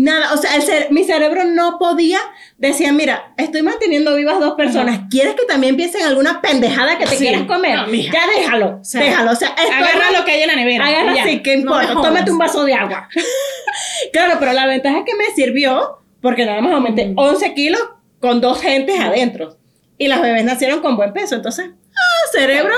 Nada, 0.00 0.32
o 0.32 0.36
sea, 0.36 0.54
el 0.54 0.62
cere- 0.62 0.90
mi 0.90 1.02
cerebro 1.02 1.44
no 1.44 1.76
podía, 1.78 2.20
decía, 2.56 2.92
mira, 2.92 3.32
estoy 3.36 3.62
manteniendo 3.62 4.14
vivas 4.14 4.38
dos 4.38 4.54
personas, 4.54 5.00
¿quieres 5.10 5.34
que 5.34 5.44
también 5.44 5.74
piensen 5.76 6.02
alguna 6.06 6.40
pendejada 6.40 6.98
que 6.98 7.04
te 7.06 7.16
Sí. 7.16 7.24
quieras 7.24 7.42
comer? 7.42 7.74
No, 7.76 7.92
ya 7.92 8.20
déjalo, 8.36 8.78
sea, 8.84 9.00
déjalo, 9.02 9.32
o 9.32 9.34
sea, 9.34 9.48
estoy 9.48 9.74
Agarra 9.74 10.12
lo 10.16 10.24
que 10.24 10.30
hay 10.32 10.42
en 10.42 10.46
la 10.48 10.54
nevera. 10.56 10.86
Agarra 10.86 11.12
y 11.12 11.16
ya. 11.16 11.24
sí, 11.24 11.42
¿qué 11.42 11.56
No 11.56 11.74
me 11.74 11.82
importa? 11.84 12.00
Tómate 12.08 12.30
un 12.30 12.38
vaso 12.38 12.64
de 12.64 12.74
agua. 12.74 13.08
claro, 14.12 14.36
pero 14.38 14.52
la 14.52 14.66
ventaja 14.66 14.98
es 14.98 15.04
que 15.04 15.16
me 15.16 15.34
sirvió, 15.34 15.98
porque 16.20 16.46
nada 16.46 16.60
más 16.60 16.72
aumenté 16.74 17.12
11 17.16 17.54
kilos 17.54 17.82
con 18.20 18.40
dos 18.40 18.60
gentes 18.60 19.00
adentro. 19.00 19.56
Y 19.98 20.06
las 20.06 20.20
bebés 20.22 20.44
nacieron 20.44 20.80
con 20.80 20.96
buen 20.96 21.12
peso, 21.12 21.34
entonces, 21.34 21.70
ah, 21.72 22.28
cerebro, 22.32 22.74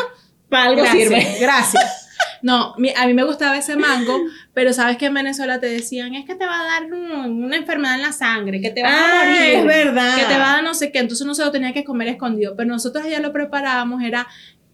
para 0.48 0.64
algo 0.70 0.82
Gracias, 0.82 1.02
sirve. 1.02 1.36
Gracias. 1.40 2.08
No, 2.42 2.74
a 2.74 3.06
mí 3.06 3.14
me 3.14 3.24
gustaba 3.24 3.56
ese 3.58 3.76
mango, 3.76 4.18
pero 4.54 4.72
sabes 4.72 4.96
que 4.96 5.06
en 5.06 5.14
Venezuela 5.14 5.60
te 5.60 5.66
decían, 5.66 6.14
es 6.14 6.24
que 6.24 6.34
te 6.34 6.46
va 6.46 6.60
a 6.60 6.64
dar 6.64 6.84
un- 6.92 7.44
una 7.44 7.56
enfermedad 7.56 7.96
en 7.96 8.02
la 8.02 8.12
sangre, 8.12 8.60
que 8.60 8.70
te 8.70 8.82
vas 8.82 8.92
a 8.92 8.96
Ah, 9.22 9.24
morir. 9.26 9.42
es 9.54 9.64
verdad. 9.64 10.16
Que 10.16 10.24
te 10.24 10.38
va 10.38 10.50
a 10.50 10.54
dar 10.56 10.64
no 10.64 10.74
sé 10.74 10.90
qué, 10.92 10.98
entonces 11.00 11.26
no 11.26 11.34
se 11.34 11.44
lo 11.44 11.50
tenía 11.50 11.72
que 11.72 11.84
comer 11.84 12.08
escondido, 12.08 12.54
pero 12.56 12.68
nosotros 12.68 13.04
allá 13.04 13.20
lo 13.20 13.32
preparábamos, 13.32 14.02
era, 14.02 14.26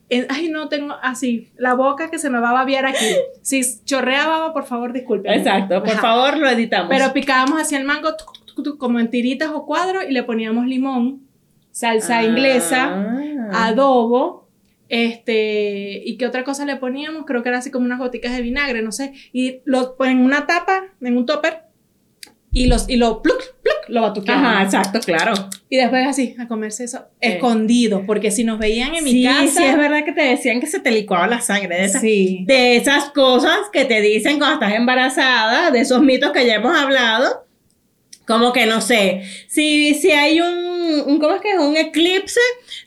eh, 0.09 0.26
ay 0.31 0.48
no, 0.48 0.68
tengo 0.68 0.94
así, 1.02 1.50
la 1.57 1.74
boca 1.74 2.11
que 2.11 2.18
se 2.18 2.31
me 2.31 2.38
va 2.38 2.50
a 2.50 2.52
babiar 2.52 2.87
aquí. 2.87 3.05
Si 3.42 3.61
chorrea 3.85 4.26
baba, 4.29 4.52
por 4.52 4.64
favor, 4.64 4.92
disculpen. 4.92 5.33
Exacto, 5.33 5.81
por 5.83 5.90
Ajá. 5.92 6.00
favor, 6.00 6.37
lo 6.38 6.48
editamos. 6.48 6.88
Pero 6.88 7.12
picábamos 7.12 7.61
así 7.61 7.74
el 7.74 7.85
mango 7.85 8.14
tuc, 8.16 8.33
tuc, 8.33 8.55
tuc, 8.55 8.64
tuc, 8.64 8.79
como 8.79 9.00
en 9.00 9.11
tiritas 9.11 9.50
o 9.52 9.66
cuadros 9.66 10.05
y 10.09 10.12
le 10.12 10.22
poníamos 10.22 10.66
limón, 10.66 11.22
salsa 11.72 12.22
inglesa, 12.22 12.85
Ah. 13.52 13.66
adobo, 13.68 14.45
este, 14.88 16.03
y 16.05 16.16
qué 16.16 16.27
otra 16.27 16.44
cosa 16.44 16.64
le 16.64 16.77
poníamos, 16.77 17.25
creo 17.27 17.42
que 17.42 17.49
era 17.49 17.59
así 17.59 17.70
como 17.70 17.87
unas 17.87 17.99
goticas 17.99 18.35
de 18.37 18.42
vinagre, 18.42 18.83
no 18.83 18.92
sé, 18.92 19.12
y 19.33 19.61
lo 19.64 19.96
en 20.05 20.18
una 20.18 20.46
tapa, 20.46 20.85
en 21.01 21.16
un 21.16 21.27
topper, 21.27 21.62
y 22.53 22.68
los, 22.68 22.88
y 22.88 22.96
lo 22.96 23.20
pluc, 23.20 23.37
pluc, 23.62 23.88
lo 23.88 24.01
batuqueaban. 24.01 24.44
Ajá, 24.44 24.62
exacto, 24.64 25.01
claro. 25.01 25.35
Y 25.68 25.77
después 25.77 26.07
así, 26.07 26.35
a 26.38 26.49
comerse 26.49 26.85
eso, 26.85 27.07
escondido, 27.20 28.05
porque 28.07 28.31
si 28.31 28.44
nos 28.44 28.59
veían 28.59 28.94
en 28.94 29.05
mi 29.05 29.22
casa. 29.25 29.46
sí, 29.61 29.64
es 29.64 29.77
verdad 29.77 30.05
que 30.05 30.12
te 30.12 30.22
decían 30.22 30.61
que 30.61 30.66
se 30.66 30.81
te 30.81 30.90
licuaba 30.90 31.27
la 31.27 31.40
sangre 31.42 31.77
de 31.77 31.85
esas, 31.85 32.01
Sí. 32.01 32.44
de 32.46 32.77
esas 32.77 33.11
cosas 33.11 33.59
que 33.72 33.85
te 33.85 34.01
dicen 34.01 34.38
cuando 34.38 34.55
estás 34.55 34.72
embarazada, 34.75 35.70
de 35.70 35.81
esos 35.81 36.03
mitos 36.03 36.31
que 36.33 36.46
ya 36.46 36.55
hemos 36.55 36.75
hablado. 36.75 37.45
Como 38.26 38.52
que 38.52 38.66
no 38.66 38.80
sé, 38.80 39.22
si, 39.48 39.94
si 39.94 40.10
hay 40.10 40.40
un, 40.40 41.02
un, 41.06 41.18
¿cómo 41.20 41.34
es 41.36 41.40
que 41.40 41.52
es? 41.52 41.58
Un 41.58 41.76
eclipse, 41.76 42.40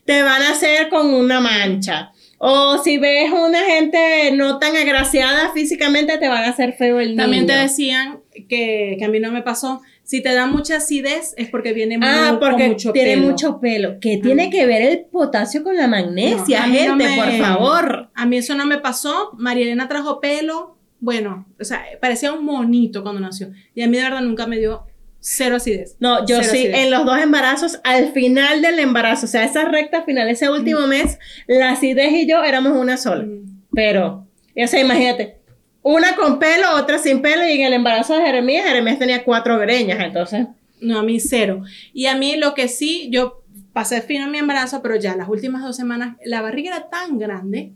te 0.05 0.21
van 0.21 0.41
a 0.41 0.51
hacer 0.51 0.89
con 0.89 1.13
una 1.13 1.39
mancha. 1.39 2.11
O 2.41 2.77
si 2.83 2.97
ves 2.97 3.31
una 3.31 3.59
gente 3.65 4.31
no 4.33 4.59
tan 4.59 4.75
agraciada 4.77 5.51
físicamente, 5.53 6.17
te 6.17 6.27
van 6.29 6.43
a 6.45 6.49
hacer 6.49 6.73
feo 6.73 6.99
el 6.99 7.09
niño. 7.09 7.21
También 7.23 7.45
te 7.45 7.53
decían 7.53 8.19
que, 8.47 8.95
que 8.97 9.05
a 9.05 9.09
mí 9.09 9.19
no 9.19 9.31
me 9.31 9.41
pasó. 9.41 9.81
Si 10.03 10.21
te 10.23 10.33
da 10.33 10.45
mucha 10.47 10.77
acidez 10.77 11.33
es 11.37 11.49
porque 11.49 11.71
viene 11.73 11.97
muy, 11.97 12.07
Ah, 12.09 12.29
con 12.31 12.39
porque 12.39 12.69
mucho 12.69 12.91
tiene 12.93 13.15
pelo. 13.15 13.27
mucho 13.27 13.59
pelo. 13.59 13.97
¿Qué 13.99 14.17
tiene 14.17 14.49
que 14.49 14.65
ver 14.65 14.81
el 14.81 14.99
potasio 15.11 15.63
con 15.63 15.75
la 15.77 15.87
magnesia, 15.87 16.61
No, 16.61 16.67
no 16.67 16.73
gente? 16.73 16.95
me- 17.09 17.15
Por 17.17 17.31
favor. 17.45 18.09
A 18.15 18.25
mí 18.25 18.37
eso 18.37 18.55
no 18.55 18.65
me 18.65 18.77
pasó. 18.79 19.31
María 19.37 19.63
Elena 19.65 19.87
trajo 19.87 20.19
pelo. 20.19 20.77
Bueno, 21.01 21.45
o 21.59 21.63
sea, 21.63 21.85
parecía 22.01 22.31
un 22.33 22.43
monito 22.45 23.03
cuando 23.03 23.21
nació. 23.21 23.51
Y 23.75 23.81
a 23.83 23.87
mí 23.87 23.97
de 23.97 24.03
verdad 24.03 24.21
nunca 24.21 24.47
me 24.47 24.57
dio 24.57 24.85
cero 25.19 25.57
acidez. 25.57 25.95
No, 25.99 26.25
yo 26.25 26.37
Cero 26.41 26.49
sí, 26.51 26.57
acidez. 26.59 26.77
en 26.79 26.91
los 26.91 27.05
dos 27.05 27.19
embarazos, 27.19 27.79
al 27.83 28.11
final 28.11 28.61
del 28.61 28.79
embarazo, 28.79 29.25
o 29.25 29.29
sea, 29.29 29.43
esa 29.43 29.65
recta 29.65 30.03
final, 30.03 30.29
ese 30.29 30.49
último 30.49 30.87
mes, 30.87 31.19
la 31.47 31.71
acidez 31.71 32.11
y 32.13 32.27
yo 32.27 32.43
éramos 32.43 32.73
una 32.73 32.97
sola. 32.97 33.23
Mm. 33.23 33.63
Pero, 33.73 34.27
o 34.55 34.67
sea, 34.67 34.79
imagínate, 34.79 35.37
una 35.81 36.15
con 36.15 36.39
pelo, 36.39 36.75
otra 36.75 36.97
sin 36.97 37.21
pelo, 37.21 37.47
y 37.47 37.53
en 37.53 37.65
el 37.65 37.73
embarazo 37.73 38.15
de 38.15 38.25
Jeremías, 38.25 38.67
Jeremías 38.67 38.99
tenía 38.99 39.23
cuatro 39.23 39.57
greñas, 39.57 39.99
entonces. 39.99 40.47
No, 40.81 40.99
a 40.99 41.03
mí 41.03 41.19
cero. 41.19 41.63
Y 41.93 42.05
a 42.05 42.15
mí 42.15 42.37
lo 42.37 42.53
que 42.53 42.67
sí, 42.67 43.09
yo 43.11 43.43
pasé 43.73 44.01
fino 44.01 44.25
en 44.25 44.31
mi 44.31 44.37
embarazo, 44.37 44.81
pero 44.81 44.95
ya 44.95 45.15
las 45.15 45.29
últimas 45.29 45.63
dos 45.63 45.75
semanas 45.75 46.17
la 46.25 46.41
barriga 46.41 46.75
era 46.75 46.89
tan 46.89 47.17
grande 47.17 47.73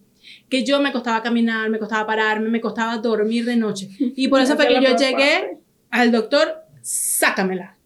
que 0.49 0.63
yo 0.63 0.81
me 0.81 0.91
costaba 0.91 1.21
caminar, 1.21 1.69
me 1.69 1.79
costaba 1.79 2.05
pararme, 2.05 2.49
me 2.49 2.61
costaba 2.61 2.97
dormir 2.97 3.45
de 3.45 3.55
noche. 3.55 3.89
Y 3.99 4.27
por 4.27 4.41
eso 4.41 4.55
fue 4.55 4.67
que 4.67 4.81
yo 4.81 4.95
llegué 4.95 5.57
al 5.89 6.11
doctor, 6.11 6.62
sácamela. 7.23 7.77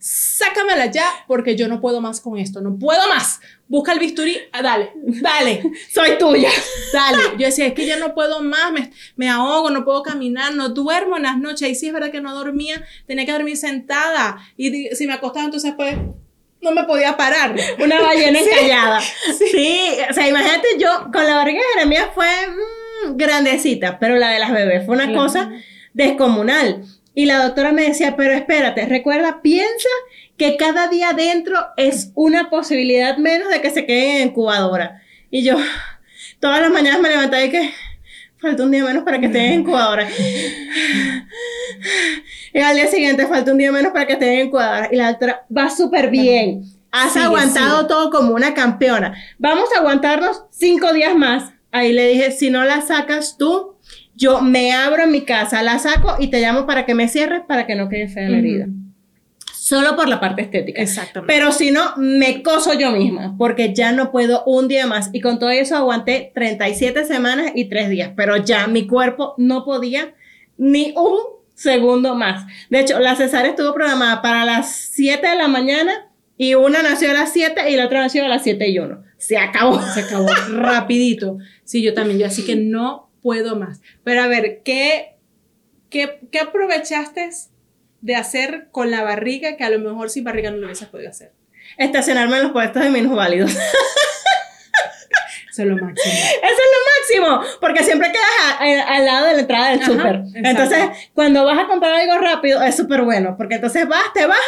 Sácamela 0.00 0.86
ya 0.86 1.04
porque 1.26 1.56
yo 1.56 1.66
no 1.66 1.80
puedo 1.80 2.00
más 2.00 2.20
con 2.20 2.38
esto, 2.38 2.60
no 2.60 2.78
puedo 2.78 3.08
más. 3.08 3.40
Busca 3.66 3.92
el 3.92 3.98
bisturí, 3.98 4.38
ah, 4.52 4.62
dale, 4.62 4.92
dale, 4.94 5.62
Soy 5.92 6.16
tuya. 6.18 6.50
dale. 6.92 7.22
Yo 7.38 7.46
decía, 7.46 7.66
es 7.66 7.74
que 7.74 7.86
yo 7.86 7.98
no 7.98 8.14
puedo 8.14 8.40
más, 8.40 8.72
me, 8.72 8.90
me 9.16 9.28
ahogo, 9.28 9.70
no 9.70 9.84
puedo 9.84 10.02
caminar, 10.02 10.54
no 10.54 10.68
duermo 10.68 11.16
en 11.16 11.24
las 11.24 11.38
noches. 11.38 11.68
Y 11.68 11.74
sí 11.74 11.88
es 11.88 11.92
verdad 11.92 12.12
que 12.12 12.20
no 12.20 12.34
dormía, 12.34 12.82
tenía 13.06 13.26
que 13.26 13.32
dormir 13.32 13.56
sentada. 13.56 14.38
Y 14.56 14.94
si 14.94 15.06
me 15.06 15.14
acostaba, 15.14 15.44
entonces 15.46 15.74
pues 15.76 15.96
no 16.60 16.70
me 16.70 16.84
podía 16.84 17.16
parar. 17.16 17.56
Una 17.82 18.00
ballena 18.00 18.38
encallada. 18.40 19.00
Sí. 19.00 19.90
o 20.08 20.14
sea, 20.14 20.28
imagínate 20.28 20.68
yo, 20.78 21.10
con 21.12 21.24
la 21.24 21.34
barriga 21.34 21.58
de 21.58 21.74
Jeremías 21.74 22.08
fue 22.14 22.28
mm, 22.46 23.16
grandecita, 23.16 23.98
pero 23.98 24.16
la 24.16 24.30
de 24.30 24.38
las 24.38 24.52
bebés 24.52 24.86
fue 24.86 24.94
una 24.94 25.12
cosa 25.12 25.50
descomunal. 25.92 26.84
Y 27.14 27.26
la 27.26 27.42
doctora 27.42 27.72
me 27.72 27.82
decía, 27.82 28.16
pero 28.16 28.32
espérate, 28.32 28.86
recuerda, 28.86 29.42
piensa 29.42 29.88
que 30.36 30.56
cada 30.56 30.88
día 30.88 31.10
adentro 31.10 31.58
es 31.76 32.12
una 32.14 32.48
posibilidad 32.48 33.16
menos 33.16 33.50
de 33.50 33.60
que 33.60 33.70
se 33.70 33.86
queden 33.86 34.22
en 34.22 34.28
incubadora. 34.28 35.02
Y 35.30 35.42
yo, 35.42 35.56
todas 36.40 36.60
las 36.60 36.70
mañanas 36.70 37.00
me 37.00 37.08
levantaba 37.08 37.44
y 37.44 37.50
que 37.50 37.72
falta 38.38 38.62
un 38.62 38.70
día 38.70 38.84
menos 38.84 39.02
para 39.02 39.18
que 39.18 39.26
estén 39.26 39.52
en 39.52 39.60
incubadora. 39.60 40.08
Y 42.52 42.60
al 42.60 42.76
día 42.76 42.86
siguiente 42.86 43.26
falta 43.26 43.52
un 43.52 43.58
día 43.58 43.70
menos 43.70 43.92
para 43.92 44.06
que 44.06 44.14
estén 44.14 44.30
en 44.30 44.46
incubadora. 44.46 44.88
Y 44.90 44.96
la 44.96 45.08
doctora, 45.08 45.46
va 45.54 45.70
súper 45.70 46.10
bien. 46.10 46.62
Has 46.90 47.16
aguantado 47.16 47.86
todo 47.86 48.10
como 48.10 48.34
una 48.34 48.54
campeona. 48.54 49.14
Vamos 49.38 49.68
a 49.74 49.80
aguantarnos 49.80 50.44
cinco 50.50 50.92
días 50.92 51.14
más. 51.14 51.52
Ahí 51.70 51.92
le 51.92 52.08
dije, 52.08 52.30
si 52.32 52.50
no 52.50 52.64
la 52.64 52.80
sacas 52.80 53.36
tú, 53.38 53.76
yo 54.18 54.42
me 54.42 54.72
abro 54.72 55.04
en 55.04 55.12
mi 55.12 55.22
casa, 55.22 55.62
la 55.62 55.78
saco 55.78 56.16
y 56.18 56.26
te 56.26 56.40
llamo 56.40 56.66
para 56.66 56.84
que 56.84 56.94
me 56.94 57.06
cierres 57.06 57.42
para 57.46 57.66
que 57.66 57.76
no 57.76 57.88
quede 57.88 58.08
fea 58.08 58.28
la 58.28 58.38
herida. 58.38 58.66
Solo 59.54 59.94
por 59.94 60.08
la 60.08 60.18
parte 60.18 60.42
estética. 60.42 60.82
Exactamente. 60.82 61.32
Pero 61.32 61.52
si 61.52 61.70
no, 61.70 61.94
me 61.96 62.42
coso 62.42 62.74
yo 62.74 62.90
misma, 62.90 63.36
porque 63.38 63.74
ya 63.74 63.92
no 63.92 64.10
puedo 64.10 64.42
un 64.44 64.66
día 64.66 64.86
más. 64.86 65.10
Y 65.12 65.20
con 65.20 65.38
todo 65.38 65.50
eso 65.50 65.76
aguanté 65.76 66.32
37 66.34 67.04
semanas 67.04 67.52
y 67.54 67.66
3 67.66 67.90
días, 67.90 68.12
pero 68.16 68.36
ya 68.38 68.66
mi 68.66 68.88
cuerpo 68.88 69.34
no 69.38 69.64
podía 69.64 70.14
ni 70.56 70.94
un 70.96 71.18
segundo 71.54 72.16
más. 72.16 72.44
De 72.70 72.80
hecho, 72.80 72.98
la 72.98 73.14
cesárea 73.14 73.50
estuvo 73.50 73.72
programada 73.72 74.20
para 74.20 74.44
las 74.44 74.74
7 74.74 75.28
de 75.28 75.36
la 75.36 75.48
mañana 75.48 76.08
y 76.36 76.54
una 76.54 76.82
nació 76.82 77.10
a 77.10 77.14
las 77.14 77.32
7 77.32 77.70
y 77.70 77.76
la 77.76 77.86
otra 77.86 78.00
nació 78.00 78.24
a 78.24 78.28
las 78.28 78.42
7 78.42 78.68
y 78.68 78.78
1. 78.80 79.04
Se 79.16 79.38
acabó. 79.38 79.80
Se 79.80 80.00
acabó 80.00 80.28
rapidito. 80.50 81.38
Sí, 81.62 81.82
yo 81.82 81.94
también, 81.94 82.18
yo 82.18 82.26
así 82.26 82.44
que 82.44 82.56
no 82.56 83.07
puedo 83.22 83.56
más. 83.56 83.80
Pero 84.04 84.22
a 84.22 84.26
ver, 84.26 84.62
¿qué, 84.64 85.16
qué, 85.90 86.20
qué 86.30 86.40
aprovechaste 86.40 87.28
de 88.00 88.14
hacer 88.14 88.68
con 88.70 88.90
la 88.90 89.02
barriga 89.02 89.56
que 89.56 89.64
a 89.64 89.70
lo 89.70 89.78
mejor 89.78 90.10
sin 90.10 90.24
barriga 90.24 90.50
no 90.50 90.58
lo 90.58 90.66
hubieses 90.66 90.88
podido 90.88 91.10
hacer? 91.10 91.32
Estacionarme 91.76 92.36
en 92.36 92.42
los 92.44 92.52
puestos 92.52 92.82
de 92.82 92.90
minusválidos. 92.90 93.50
Eso 95.50 95.62
es 95.62 95.68
lo 95.68 95.76
máximo. 95.76 96.14
Eso 96.14 96.44
es 96.44 97.20
lo 97.20 97.26
máximo, 97.26 97.58
porque 97.60 97.82
siempre 97.82 98.12
quedas 98.12 98.26
a- 98.60 98.62
a- 98.64 98.96
al 98.96 99.04
lado 99.04 99.26
de 99.26 99.32
la 99.34 99.40
entrada 99.40 99.70
del 99.70 99.82
súper. 99.82 100.22
Entonces, 100.34 100.84
cuando 101.14 101.44
vas 101.44 101.58
a 101.58 101.66
comprar 101.66 101.94
algo 101.94 102.16
rápido, 102.18 102.62
es 102.62 102.76
súper 102.76 103.02
bueno, 103.02 103.34
porque 103.36 103.56
entonces 103.56 103.88
vas, 103.88 104.12
te 104.14 104.26
bajas, 104.26 104.44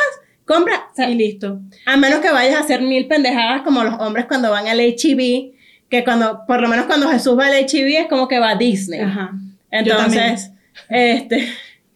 compras, 0.47 0.81
o 0.93 0.95
sea, 0.95 1.11
Y 1.11 1.17
listo. 1.17 1.61
a 1.87 1.97
menos 1.97 2.21
que 2.21 2.31
vayas 2.31 2.55
a 2.57 2.61
hacer 2.61 2.83
mil 2.83 3.09
pendejadas 3.09 3.63
como 3.63 3.83
los 3.83 3.95
hombres 4.01 4.27
cuando 4.27 4.51
van 4.53 4.69
al 4.69 4.79
H&B, 4.79 5.53
que 5.91 6.05
cuando, 6.05 6.47
por 6.47 6.63
lo 6.63 6.69
menos 6.69 6.87
cuando 6.87 7.09
Jesús 7.09 7.39
va 7.39 7.47
al 7.47 7.65
H&B 7.65 7.99
es 7.99 8.07
como 8.07 8.29
que 8.29 8.39
va 8.39 8.51
a 8.51 8.57
Disney. 8.57 9.01
Ajá. 9.01 9.33
Entonces, 9.71 10.53
este, 10.89 11.49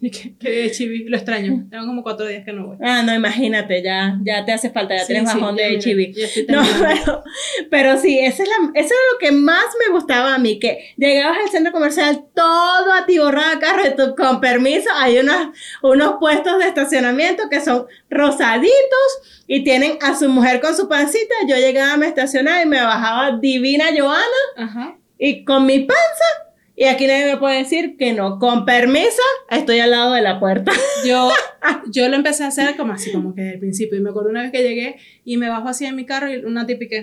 Y 0.05 0.11
que, 0.11 0.37
que 0.37 0.71
chibi, 0.71 1.05
lo 1.09 1.17
extraño. 1.17 1.67
Tengo 1.71 1.87
como 1.87 2.03
cuatro 2.03 2.27
días 2.27 2.45
que 2.45 2.53
no 2.53 2.67
voy. 2.67 2.77
Ah, 2.83 3.03
no, 3.03 3.15
imagínate, 3.15 3.83
ya, 3.83 4.19
ya 4.23 4.45
te 4.45 4.53
hace 4.53 4.69
falta, 4.69 4.95
ya 4.95 5.01
Sí, 5.01 5.15
tienes 5.15 5.33
bajón 5.33 5.57
de 5.57 5.77
estoy 5.77 6.15
No, 6.49 6.63
pero, 6.81 7.25
pero 7.71 7.97
sí, 7.99 8.19
esa 8.19 8.43
es 8.43 8.49
la, 8.51 8.71
eso 8.75 8.89
es 8.89 9.13
lo 9.13 9.19
que 9.19 9.33
más 9.33 9.65
me 9.87 9.95
gustaba 9.95 10.35
a 10.35 10.39
mí, 10.39 10.59
que 10.59 10.95
llegabas 10.99 11.39
al 11.43 11.49
centro 11.49 11.73
comercial 11.73 12.27
todo 12.35 12.93
atiborrado 12.93 13.55
de 13.55 13.59
carros 13.61 13.87
y 13.87 13.97
tú, 13.97 14.15
con 14.15 14.43
permiso, 14.43 14.91
hay 14.95 15.17
unos, 15.19 15.49
unos 15.83 16.17
puestos 16.21 16.59
de 16.59 16.69
estacionamiento 16.69 17.45
que 17.49 17.63
son 17.63 17.87
rosaditos 18.11 18.75
y 19.47 19.65
tienen 19.65 19.97
a 20.03 20.15
su 20.15 20.29
mujer 20.29 20.61
con 20.61 20.77
su 20.77 20.87
pancita. 20.87 21.35
Yo 21.49 21.57
llegaba, 21.57 21.97
me 21.97 22.09
estacionaba 22.09 22.63
y 22.63 22.67
me 22.67 22.83
bajaba 22.83 23.39
divina 23.39 23.87
Joana 23.97 24.23
Ajá. 24.59 24.99
y 25.19 25.45
con 25.47 25.65
mi 25.65 25.81
panza. 25.81 26.45
Y 26.77 26.85
aquí 26.85 27.07
nadie 27.07 27.27
me 27.27 27.37
puede 27.37 27.59
decir 27.59 27.97
que 27.97 28.13
no. 28.13 28.39
Con 28.39 28.65
permiso, 28.65 29.23
estoy 29.51 29.79
al 29.81 29.91
lado 29.93 30.13
de 30.13 30.23
la 30.23 30.41
puerta. 30.41 30.73
Yo, 31.07 31.31
yo 31.91 32.09
lo 32.09 32.17
empecé 32.17 32.45
a 32.45 32.49
hacer 32.49 32.77
como 32.77 32.93
así, 32.95 33.13
como 33.13 33.35
que 33.35 33.43
desde 33.43 33.55
el 33.55 33.61
principio. 33.61 33.97
Y 33.99 34.01
me 34.01 34.11
acuerdo 34.11 34.31
una 34.31 34.43
vez 34.43 34.51
que 34.53 34.63
llegué 34.63 34.97
y 35.25 35.37
me 35.37 35.49
bajo 35.49 35.69
así 35.69 35.87
en 35.87 35.95
mi 35.97 36.05
carro 36.05 36.33
y 36.33 36.37
una 36.45 36.67
típica 36.67 36.97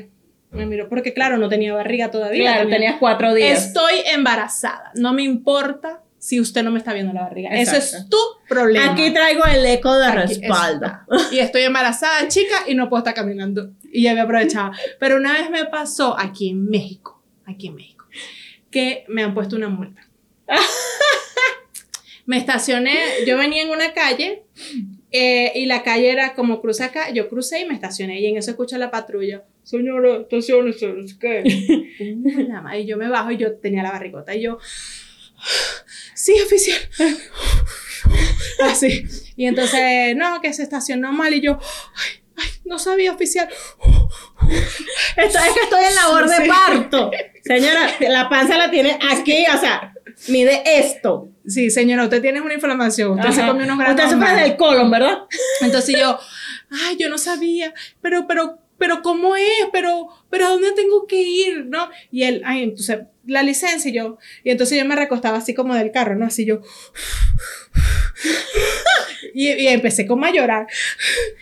me 0.51 0.65
miró. 0.65 0.89
Porque 0.89 1.13
claro, 1.13 1.37
no 1.37 1.47
tenía 1.49 1.73
barriga 1.73 2.11
todavía. 2.11 2.41
Claro, 2.43 2.61
tenía- 2.63 2.75
tenías 2.75 2.95
cuatro 2.99 3.33
días. 3.33 3.67
Estoy 3.67 3.93
embarazada. 4.13 4.91
No 4.95 5.13
me 5.13 5.23
importa 5.23 6.01
si 6.19 6.39
usted 6.39 6.63
no 6.63 6.71
me 6.71 6.77
está 6.77 6.93
viendo 6.93 7.13
la 7.13 7.21
barriga. 7.21 7.49
Eso 7.51 7.75
es 7.77 7.93
Exacto. 7.93 8.17
tu 8.17 8.47
problema. 8.47 8.91
Aquí 8.91 9.11
traigo 9.11 9.43
el 9.45 9.65
eco 9.65 9.97
de 9.97 10.05
Aquí 10.05 10.17
respaldo. 10.35 10.85
está. 10.85 11.05
Y 11.31 11.39
estoy 11.39 11.61
embarazada, 11.63 12.27
chica, 12.27 12.55
y 12.67 12.75
no 12.75 12.89
puedo 12.89 12.99
estar 12.99 13.13
caminando. 13.13 13.71
Y 13.91 14.03
ya 14.03 14.13
me 14.13 14.21
aprovechaba. 14.21 14.71
Pero 14.99 15.15
una 15.15 15.33
vez 15.33 15.49
me 15.49 15.65
pasó 15.65 16.15
aquí 16.19 16.49
en 16.49 16.65
México, 16.69 17.23
aquí 17.45 17.67
en 17.67 17.75
México, 17.75 18.00
que 18.71 19.05
me 19.07 19.23
han 19.23 19.33
puesto 19.33 19.55
una 19.55 19.69
multa. 19.69 20.07
me 22.25 22.37
estacioné, 22.37 22.97
yo 23.25 23.37
venía 23.37 23.61
en 23.61 23.69
una 23.69 23.93
calle 23.93 24.43
eh, 25.11 25.51
y 25.55 25.65
la 25.65 25.83
calle 25.83 26.09
era 26.09 26.33
como 26.33 26.61
cruza 26.61 26.85
acá, 26.85 27.11
yo 27.11 27.27
crucé 27.27 27.61
y 27.61 27.65
me 27.65 27.73
estacioné 27.73 28.21
y 28.21 28.27
en 28.27 28.37
eso 28.37 28.51
escucho 28.51 28.77
a 28.77 28.79
la 28.79 28.91
patrulla, 28.91 29.43
señora, 29.63 30.21
estaciones, 30.21 30.77
qué. 31.19 31.43
Y 32.79 32.85
yo 32.85 32.97
me 32.97 33.09
bajo 33.09 33.31
y 33.31 33.37
yo 33.37 33.57
tenía 33.57 33.83
la 33.83 33.91
barrigota 33.91 34.33
y 34.33 34.43
yo, 34.43 34.59
sí, 36.15 36.33
oficial. 36.43 36.79
Así. 38.63 39.03
Y 39.35 39.45
entonces, 39.45 40.15
no, 40.15 40.39
que 40.41 40.53
se 40.53 40.63
estacionó 40.63 41.11
mal 41.11 41.33
y 41.33 41.41
yo, 41.41 41.59
ay, 41.95 42.23
ay, 42.37 42.49
no 42.65 42.79
sabía 42.79 43.11
oficial. 43.11 43.49
Esto 45.17 45.39
es 45.39 45.53
que 45.53 45.59
estoy 45.63 45.83
en 45.85 45.95
labor 45.95 46.27
de 46.29 46.35
Sí. 46.37 46.49
parto. 46.49 47.11
Señora, 47.43 47.89
la 48.01 48.29
panza 48.29 48.57
la 48.57 48.69
tiene 48.69 48.97
aquí, 49.11 49.45
o 49.53 49.59
sea, 49.59 49.93
mide 50.27 50.61
esto. 50.65 51.29
Sí, 51.45 51.69
señora, 51.69 52.03
usted 52.03 52.21
tiene 52.21 52.41
una 52.41 52.53
inflamación, 52.53 53.19
usted 53.19 53.31
se 53.31 53.41
comió 53.45 53.63
unos 53.65 53.77
granos. 53.79 54.03
Usted 54.03 54.15
sufre 54.17 54.41
del 54.41 54.55
colon, 54.57 54.91
¿verdad? 54.91 55.19
Entonces 55.61 55.97
yo, 55.99 56.19
ay, 56.69 56.97
yo 56.99 57.09
no 57.09 57.17
sabía, 57.17 57.73
pero, 58.01 58.27
pero, 58.27 58.59
pero, 58.77 59.01
¿cómo 59.01 59.35
es? 59.35 59.43
Pero, 59.71 60.07
pero, 60.29 60.47
¿a 60.47 60.49
dónde 60.49 60.71
tengo 60.73 61.05
que 61.07 61.21
ir? 61.21 61.65
¿No? 61.67 61.89
Y 62.11 62.23
él, 62.23 62.41
ay, 62.45 62.63
entonces, 62.63 62.99
la 63.25 63.43
licencia 63.43 63.89
y 63.89 63.93
yo, 63.93 64.17
y 64.43 64.49
entonces 64.51 64.77
yo 64.77 64.85
me 64.85 64.95
recostaba 64.95 65.37
así 65.37 65.53
como 65.53 65.75
del 65.75 65.91
carro, 65.91 66.15
¿no? 66.15 66.25
Así 66.25 66.45
yo, 66.45 66.61
y, 69.33 69.49
y 69.49 69.67
empecé 69.67 70.05
como 70.07 70.25
a 70.25 70.31
llorar. 70.31 70.67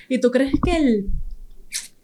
¿Y 0.08 0.20
tú 0.20 0.32
crees 0.32 0.54
que 0.64 0.76
el 0.76 1.06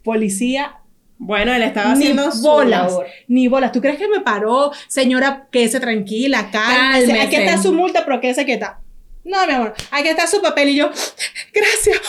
policía 0.02 0.76
Bueno, 1.18 1.52
él 1.54 1.62
estaba 1.62 1.94
ni 1.94 2.02
haciendo 2.02 2.30
su 2.30 2.42
bolas, 2.42 2.90
labor. 2.92 3.06
ni 3.28 3.48
bolas. 3.48 3.72
¿Tú 3.72 3.80
crees 3.80 3.96
que 3.98 4.06
me 4.08 4.20
paró? 4.20 4.70
Señora, 4.88 5.48
quédese 5.50 5.80
tranquila, 5.80 6.50
cálmese. 6.52 7.20
Aquí 7.20 7.36
está 7.36 7.60
su 7.60 7.72
multa, 7.72 8.04
pero 8.04 8.20
quédese 8.20 8.44
quieta. 8.44 8.80
No, 9.24 9.44
mi 9.44 9.54
amor, 9.54 9.74
aquí 9.90 10.08
está 10.08 10.24
su 10.28 10.40
papel 10.40 10.68
y 10.68 10.76
yo, 10.76 10.88
gracias. 11.52 12.00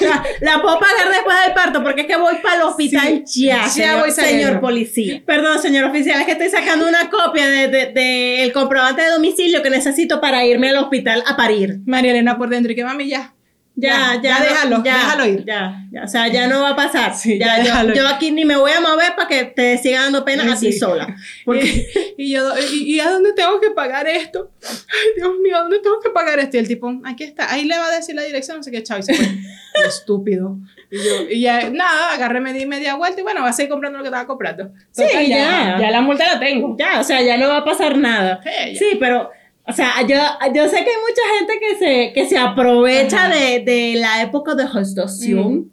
La, 0.00 0.22
la 0.40 0.62
puedo 0.62 0.78
pagar 0.78 1.08
después 1.10 1.36
del 1.44 1.52
parto 1.52 1.82
porque 1.82 2.02
es 2.02 2.06
que 2.06 2.16
voy 2.16 2.36
para 2.42 2.56
el 2.56 2.62
hospital 2.62 3.24
Sí, 3.26 3.46
ya, 3.46 3.62
ya 3.64 3.68
señor, 3.68 4.00
voy 4.00 4.10
saliendo. 4.12 4.46
señor 4.46 4.60
policía. 4.60 5.22
Perdón, 5.26 5.60
señor 5.60 5.84
oficial, 5.90 6.20
es 6.20 6.26
que 6.26 6.32
estoy 6.32 6.48
sacando 6.48 6.86
una 6.88 7.10
copia 7.10 7.48
del 7.48 7.70
de, 7.72 7.86
de- 7.86 8.42
el 8.44 8.52
comprobante 8.52 9.02
de 9.02 9.08
domicilio 9.10 9.62
que 9.64 9.70
necesito 9.70 10.20
para 10.20 10.44
irme 10.46 10.68
al 10.70 10.76
hospital 10.76 11.24
a 11.26 11.36
parir. 11.36 11.78
María 11.86 12.12
Elena 12.12 12.38
por 12.38 12.50
dentro 12.50 12.70
y 12.70 12.76
que 12.76 12.84
mami 12.84 13.08
ya. 13.08 13.34
Ya, 13.80 14.14
ya, 14.14 14.20
Ya, 14.22 14.38
no- 14.38 14.44
déjalo, 14.44 14.84
ya, 14.84 14.94
déjalo 14.96 15.26
ir. 15.26 15.44
Ya, 15.46 15.74
ya, 15.90 16.04
o 16.04 16.08
sea, 16.08 16.28
ya 16.28 16.46
no 16.48 16.62
va 16.62 16.70
a 16.70 16.76
pasar. 16.76 17.14
Sí, 17.14 17.38
ya, 17.38 17.46
ya 17.46 17.58
yo- 17.58 17.64
déjalo 17.64 17.94
yo, 17.94 18.02
ir. 18.02 18.08
aquí 18.08 18.30
ni 18.30 18.44
me 18.44 18.56
voy 18.56 18.72
a 18.72 18.80
mover 18.80 19.14
para 19.16 19.28
que 19.28 19.44
te 19.44 19.78
siga 19.78 20.02
dando 20.02 20.24
pena 20.24 20.42
a 20.52 20.56
ti 20.58 20.72
Sí. 20.72 20.78
sola. 20.78 21.14
Porque 21.44 21.86
Y, 22.16 22.24
y 22.24 22.32
yo, 22.34 22.42
y, 22.72 22.94
y 22.96 23.00
a 23.00 23.10
dónde 23.10 23.32
tengo 23.32 23.60
que 23.60 23.70
pagar 23.70 24.06
esto? 24.06 24.50
Ay, 24.62 25.08
Dios 25.16 25.30
mío, 25.42 25.56
¿a 25.56 25.60
dónde 25.62 25.78
tengo 25.80 25.98
que 26.00 26.10
pagar 26.10 26.38
esto? 26.38 26.56
Y 26.56 26.60
el 26.60 26.68
tipo, 26.68 26.92
aquí 27.04 27.24
está, 27.24 27.52
ahí 27.52 27.64
le 27.64 27.78
va 27.78 27.86
a 27.86 27.90
decir 27.96 28.14
la 28.14 28.22
dirección, 28.22 28.58
no 28.58 28.62
sé 28.62 28.70
qué, 28.70 28.82
chao, 28.82 28.98
y 28.98 29.02
se 29.02 29.14
fue. 29.14 29.26
Estúpido. 29.86 30.58
Y 30.90 30.96
yo, 30.96 31.12
y 31.30 31.40
ya, 31.42 31.70
nada, 31.70 32.12
agarré, 32.14 32.40
me 32.40 32.52
di 32.52 32.66
media 32.66 32.96
vuelta 32.96 33.20
y 33.20 33.22
bueno, 33.22 33.40
voy 33.42 33.50
a 33.50 33.52
seguir 33.52 33.70
comprando 33.70 33.98
lo 33.98 34.02
que 34.04 34.08
estaba 34.08 34.26
comprando. 34.26 34.72
Sí, 34.90 35.04
Total, 35.04 35.26
ya. 35.26 35.76
Ya 35.80 35.90
la 35.90 36.00
multa 36.00 36.26
la 36.34 36.40
tengo. 36.40 36.76
ya, 36.78 37.00
o 37.00 37.04
sea, 37.04 37.22
ya 37.22 37.36
no 37.36 37.48
va 37.48 37.58
a 37.58 37.64
pasar 37.64 37.96
nada. 37.96 38.40
Sí. 38.42 38.76
Sí, 38.76 38.86
pero, 38.98 39.30
o 39.66 39.72
sea, 39.72 40.02
yo, 40.06 40.16
yo 40.54 40.68
sé 40.68 40.84
que 40.84 40.90
hay 40.90 40.96
mucha 41.08 41.38
gente 41.38 41.60
que 41.60 41.76
se, 41.76 42.12
que 42.12 42.26
se 42.26 42.38
aprovecha 42.38 43.28
de, 43.28 43.60
de 43.60 43.94
la 43.96 44.22
época 44.22 44.54
de 44.54 44.66
gestación 44.66 45.70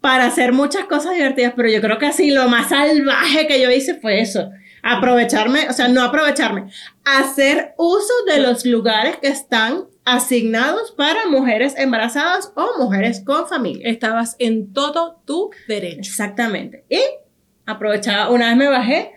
para 0.00 0.26
hacer 0.26 0.52
muchas 0.52 0.84
cosas 0.84 1.14
divertidas, 1.14 1.54
pero 1.56 1.68
yo 1.68 1.80
creo 1.80 1.98
que 1.98 2.06
así 2.06 2.30
lo 2.30 2.48
más 2.48 2.68
salvaje 2.68 3.46
que 3.46 3.60
yo 3.60 3.70
hice 3.70 3.94
fue 3.94 4.20
eso. 4.20 4.50
Aprovecharme, 4.82 5.68
o 5.68 5.72
sea, 5.72 5.88
no 5.88 6.02
aprovecharme, 6.02 6.70
hacer 7.04 7.74
uso 7.78 8.12
de 8.26 8.40
los 8.40 8.64
lugares 8.64 9.16
que 9.16 9.28
están 9.28 9.84
asignados 10.04 10.92
para 10.92 11.26
mujeres 11.28 11.74
embarazadas 11.76 12.52
o 12.54 12.82
mujeres 12.82 13.22
con 13.24 13.48
familia. 13.48 13.88
Estabas 13.88 14.36
en 14.38 14.72
todo 14.72 15.20
tu 15.24 15.50
derecho. 15.66 16.10
Exactamente. 16.10 16.84
Y 16.88 17.00
aprovechaba, 17.66 18.30
una 18.30 18.48
vez 18.48 18.56
me 18.56 18.68
bajé 18.68 19.12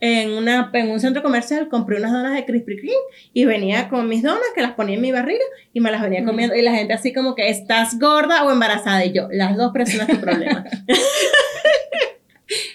en, 0.00 0.32
una, 0.32 0.70
en 0.74 0.90
un 0.90 1.00
centro 1.00 1.22
comercial, 1.22 1.68
compré 1.68 1.96
unas 1.98 2.12
donas 2.12 2.34
de 2.34 2.44
Krispy 2.44 2.76
Kreme 2.76 2.92
y 3.32 3.44
venía 3.46 3.88
con 3.88 4.08
mis 4.08 4.22
donas 4.22 4.42
que 4.54 4.60
las 4.62 4.72
ponía 4.72 4.96
en 4.96 5.00
mi 5.00 5.10
barriga 5.12 5.44
y 5.72 5.80
me 5.80 5.90
las 5.90 6.02
venía 6.02 6.24
comiendo. 6.24 6.54
Y 6.54 6.62
la 6.62 6.72
gente 6.74 6.92
así 6.92 7.12
como 7.12 7.34
que, 7.34 7.48
¿estás 7.48 7.98
gorda 7.98 8.44
o 8.44 8.50
embarazada? 8.50 9.04
Y 9.04 9.12
yo, 9.12 9.28
las 9.30 9.56
dos, 9.56 9.70
pero 9.72 9.84
ese 9.84 9.96
no 9.96 10.02
es 10.04 10.08
tu 10.10 10.20
problema. 10.20 10.64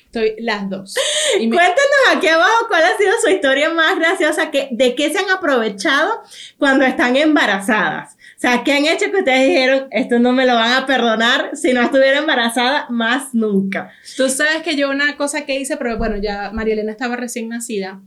Estoy 0.05 0.35
las 0.39 0.69
dos. 0.69 0.95
Y 1.39 1.47
me- 1.47 1.55
Cuéntenos 1.55 2.17
aquí 2.17 2.27
abajo 2.27 2.67
cuál 2.67 2.83
ha 2.83 2.97
sido 2.97 3.13
su 3.23 3.29
historia 3.29 3.69
más 3.69 3.97
graciosa, 3.97 4.51
que, 4.51 4.67
de 4.71 4.93
qué 4.95 5.09
se 5.09 5.19
han 5.19 5.29
aprovechado 5.29 6.21
cuando 6.57 6.83
están 6.85 7.15
embarazadas. 7.15 8.17
O 8.41 8.47
sea, 8.47 8.63
¿qué 8.63 8.71
han 8.73 8.85
hecho 8.85 9.11
que 9.11 9.19
ustedes 9.19 9.49
dijeron, 9.49 9.87
esto 9.91 10.17
no 10.17 10.31
me 10.31 10.47
lo 10.47 10.55
van 10.55 10.81
a 10.81 10.87
perdonar 10.87 11.51
si 11.53 11.73
no 11.73 11.81
estuviera 11.83 12.17
embarazada 12.17 12.87
más 12.89 13.35
nunca? 13.35 13.91
Tú 14.17 14.29
sabes 14.29 14.63
que 14.63 14.75
yo 14.75 14.89
una 14.89 15.15
cosa 15.15 15.45
que 15.45 15.59
hice, 15.59 15.77
pero 15.77 15.99
bueno, 15.99 16.17
ya 16.17 16.49
María 16.51 16.73
Elena 16.73 16.89
estaba 16.89 17.15
recién 17.15 17.49
nacida. 17.49 18.01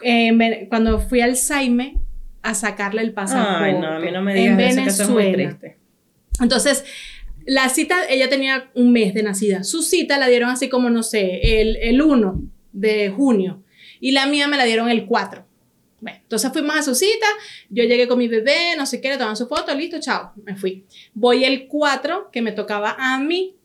Eh, 0.00 0.28
en 0.28 0.66
cuando 0.70 0.98
fui 0.98 1.20
al 1.20 1.36
Saime 1.36 1.98
a 2.40 2.54
sacarle 2.54 3.02
el 3.02 3.12
pasaporte. 3.12 3.64
Ay, 3.64 3.74
no, 3.78 3.88
a 3.88 3.98
mí 3.98 4.10
no 4.10 4.22
me 4.22 4.32
en 4.32 4.56
digas 4.56 4.76
que 4.76 4.88
eso 4.88 5.02
es 5.02 5.08
muy 5.10 5.24
Venezuela. 5.24 5.58
triste. 5.58 5.78
Entonces, 6.40 6.84
la 7.44 7.68
cita, 7.68 7.96
ella 8.08 8.30
tenía 8.30 8.70
un 8.74 8.92
mes 8.92 9.12
de 9.12 9.24
nacida. 9.24 9.62
Su 9.62 9.82
cita 9.82 10.16
la 10.16 10.28
dieron 10.28 10.48
así 10.48 10.70
como, 10.70 10.88
no 10.88 11.02
sé, 11.02 11.60
el, 11.60 11.76
el 11.82 12.00
1 12.00 12.40
de 12.72 13.10
junio. 13.10 13.62
Y 14.00 14.12
la 14.12 14.24
mía 14.24 14.48
me 14.48 14.56
la 14.56 14.64
dieron 14.64 14.88
el 14.88 15.04
4. 15.04 15.47
Bueno, 16.00 16.18
entonces 16.22 16.52
fuimos 16.52 16.76
a 16.76 16.82
su 16.82 16.94
cita, 16.94 17.26
yo 17.70 17.84
llegué 17.84 18.06
con 18.06 18.18
mi 18.18 18.28
bebé, 18.28 18.74
no 18.76 18.86
sé 18.86 19.00
qué, 19.00 19.08
le 19.08 19.14
tomaron 19.14 19.36
su 19.36 19.48
foto, 19.48 19.74
listo, 19.74 19.98
chao, 20.00 20.32
me 20.44 20.54
fui. 20.54 20.84
Voy 21.14 21.44
el 21.44 21.66
4, 21.66 22.30
que 22.30 22.40
me 22.40 22.52
tocaba 22.52 22.96
a 22.98 23.18
mí. 23.18 23.56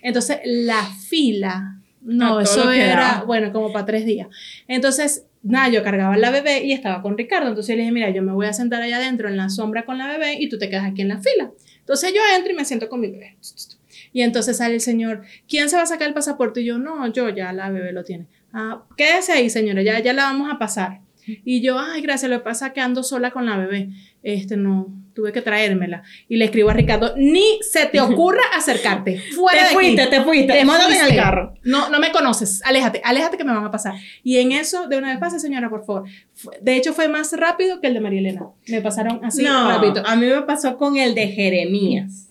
Entonces, 0.00 0.38
la 0.44 0.84
fila, 1.08 1.80
no, 2.00 2.38
A 2.38 2.42
eso 2.42 2.70
era, 2.72 2.96
daba. 2.96 3.24
bueno, 3.24 3.52
como 3.52 3.72
para 3.72 3.86
tres 3.86 4.04
días. 4.04 4.28
Entonces, 4.68 5.26
nada, 5.42 5.68
yo 5.68 5.82
cargaba 5.82 6.16
la 6.16 6.30
bebé 6.30 6.64
y 6.64 6.72
estaba 6.72 7.02
con 7.02 7.16
Ricardo. 7.16 7.48
Entonces 7.48 7.70
yo 7.70 7.76
le 7.76 7.82
dije, 7.82 7.92
mira, 7.92 8.10
yo 8.10 8.22
me 8.22 8.32
voy 8.32 8.46
a 8.46 8.52
sentar 8.52 8.82
allá 8.82 8.96
adentro 8.96 9.28
en 9.28 9.36
la 9.36 9.48
sombra 9.48 9.84
con 9.84 9.98
la 9.98 10.08
bebé 10.08 10.36
y 10.38 10.48
tú 10.48 10.58
te 10.58 10.68
quedas 10.68 10.84
aquí 10.84 11.02
en 11.02 11.08
la 11.08 11.18
fila. 11.18 11.52
Entonces 11.80 12.12
yo 12.14 12.20
entro 12.36 12.52
y 12.52 12.56
me 12.56 12.64
siento 12.64 12.88
con 12.88 13.00
mi 13.00 13.08
bebé. 13.10 13.36
Y 14.12 14.22
entonces 14.22 14.56
sale 14.56 14.74
el 14.74 14.80
señor, 14.80 15.22
¿quién 15.48 15.68
se 15.68 15.76
va 15.76 15.82
a 15.82 15.86
sacar 15.86 16.08
el 16.08 16.14
pasaporte? 16.14 16.60
Y 16.60 16.66
yo, 16.66 16.78
no, 16.78 17.10
yo 17.12 17.28
ya, 17.30 17.52
la 17.52 17.70
bebé 17.70 17.92
lo 17.92 18.04
tiene. 18.04 18.26
Ah, 18.52 18.84
quédese 18.96 19.32
ahí, 19.32 19.48
señora, 19.48 19.82
ya, 19.82 19.98
ya 20.00 20.12
la 20.12 20.24
vamos 20.24 20.52
a 20.52 20.58
pasar. 20.58 21.00
Y 21.26 21.60
yo, 21.62 21.78
ay, 21.78 22.02
gracias, 22.02 22.30
lo 22.30 22.38
que 22.38 22.44
pasa 22.44 22.68
es 22.68 22.72
que 22.72 22.80
ando 22.80 23.02
sola 23.02 23.30
con 23.30 23.46
la 23.46 23.56
bebé. 23.56 23.90
Este, 24.22 24.56
no, 24.56 24.88
tuve 25.14 25.32
que 25.32 25.42
traérmela. 25.42 26.02
Y 26.28 26.36
le 26.36 26.44
escribo 26.46 26.70
a 26.70 26.74
Ricardo, 26.74 27.14
ni 27.16 27.58
se 27.62 27.86
te 27.86 28.00
ocurra 28.00 28.40
acercarte. 28.56 29.20
Fuera 29.34 29.58
Te 29.58 29.58
de 29.58 29.64
aquí. 29.66 29.74
fuiste, 29.74 30.06
te 30.06 30.22
fuiste. 30.22 30.52
Te 30.52 30.64
Móntate 30.64 30.86
en 30.94 31.00
el 31.00 31.00
fuiste. 31.06 31.16
carro. 31.22 31.54
No, 31.64 31.88
no 31.90 31.98
me 32.00 32.10
conoces. 32.12 32.62
Aléjate, 32.64 33.00
aléjate 33.04 33.36
que 33.36 33.44
me 33.44 33.52
van 33.52 33.64
a 33.64 33.70
pasar. 33.70 33.94
Y 34.22 34.38
en 34.38 34.52
eso, 34.52 34.88
de 34.88 34.96
una 34.98 35.08
vez 35.10 35.18
pase, 35.18 35.38
señora, 35.40 35.68
por 35.70 35.84
favor. 35.84 36.04
De 36.60 36.76
hecho, 36.76 36.92
fue 36.92 37.08
más 37.08 37.32
rápido 37.32 37.80
que 37.80 37.88
el 37.88 37.94
de 37.94 38.00
María 38.00 38.20
Elena. 38.20 38.42
Me 38.68 38.80
pasaron 38.80 39.24
así 39.24 39.42
no, 39.44 39.68
rápido. 39.70 40.06
a 40.06 40.16
mí 40.16 40.26
me 40.26 40.42
pasó 40.42 40.76
con 40.76 40.96
el 40.96 41.14
de 41.14 41.28
Jeremías 41.28 42.28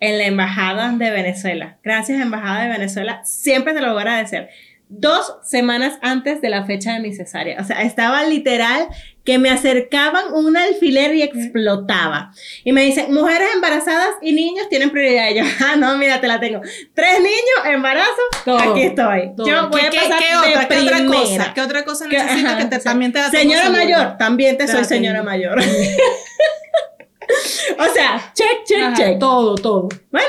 en 0.00 0.18
la 0.18 0.26
embajada 0.26 0.92
de 0.92 1.10
Venezuela. 1.10 1.78
Gracias, 1.82 2.20
embajada 2.20 2.64
de 2.64 2.68
Venezuela. 2.70 3.22
Siempre 3.24 3.72
te 3.72 3.80
lo 3.80 3.88
voy 3.88 3.98
a 3.98 4.00
agradecer. 4.02 4.50
Dos 4.98 5.36
semanas 5.42 5.98
antes 6.02 6.40
de 6.40 6.48
la 6.48 6.64
fecha 6.64 6.94
de 6.94 7.00
mi 7.00 7.14
cesárea. 7.14 7.60
O 7.60 7.64
sea, 7.64 7.82
estaba 7.82 8.24
literal 8.24 8.88
que 9.24 9.38
me 9.38 9.50
acercaban 9.50 10.32
un 10.32 10.56
alfiler 10.56 11.14
y 11.14 11.22
explotaba. 11.22 12.32
Y 12.62 12.72
me 12.72 12.82
dicen, 12.82 13.12
mujeres 13.12 13.48
embarazadas 13.54 14.10
y 14.20 14.32
niños 14.32 14.68
tienen 14.68 14.90
prioridad. 14.90 15.30
Y 15.30 15.36
yo, 15.38 15.44
ah, 15.66 15.76
no, 15.76 15.96
mira, 15.96 16.20
te 16.20 16.28
la 16.28 16.38
tengo. 16.40 16.60
Tres 16.94 17.18
niños, 17.18 17.66
embarazo, 17.66 18.20
aquí 18.60 18.82
estoy. 18.82 19.32
Yo 19.38 19.68
voy 19.70 19.80
a 19.80 19.90
¿Qué, 19.90 19.98
pasar 19.98 20.18
qué 20.18 20.28
de 20.28 20.36
otra, 20.36 20.68
¿Qué 20.68 20.78
otra 20.80 21.06
cosa? 21.06 21.54
¿Qué 21.54 21.60
otra 21.62 21.84
cosa 21.84 22.06
necesitas 22.06 22.44
ajá, 22.44 22.58
que 22.58 22.64
te, 22.66 22.76
o 22.76 22.80
sea, 22.80 22.90
también 22.92 23.12
te 23.12 23.18
la 23.20 23.30
Señora 23.30 23.70
mayor, 23.70 24.18
también 24.18 24.58
te 24.58 24.66
Te 24.66 24.72
soy 24.72 24.84
señora 24.84 25.20
tengo. 25.20 25.30
mayor. 25.30 25.58
o 27.78 27.94
sea, 27.94 28.30
check, 28.34 28.64
check, 28.66 28.82
Ajá, 28.82 28.94
check. 28.94 29.18
Todo, 29.18 29.54
todo. 29.54 29.88
Bueno, 30.10 30.28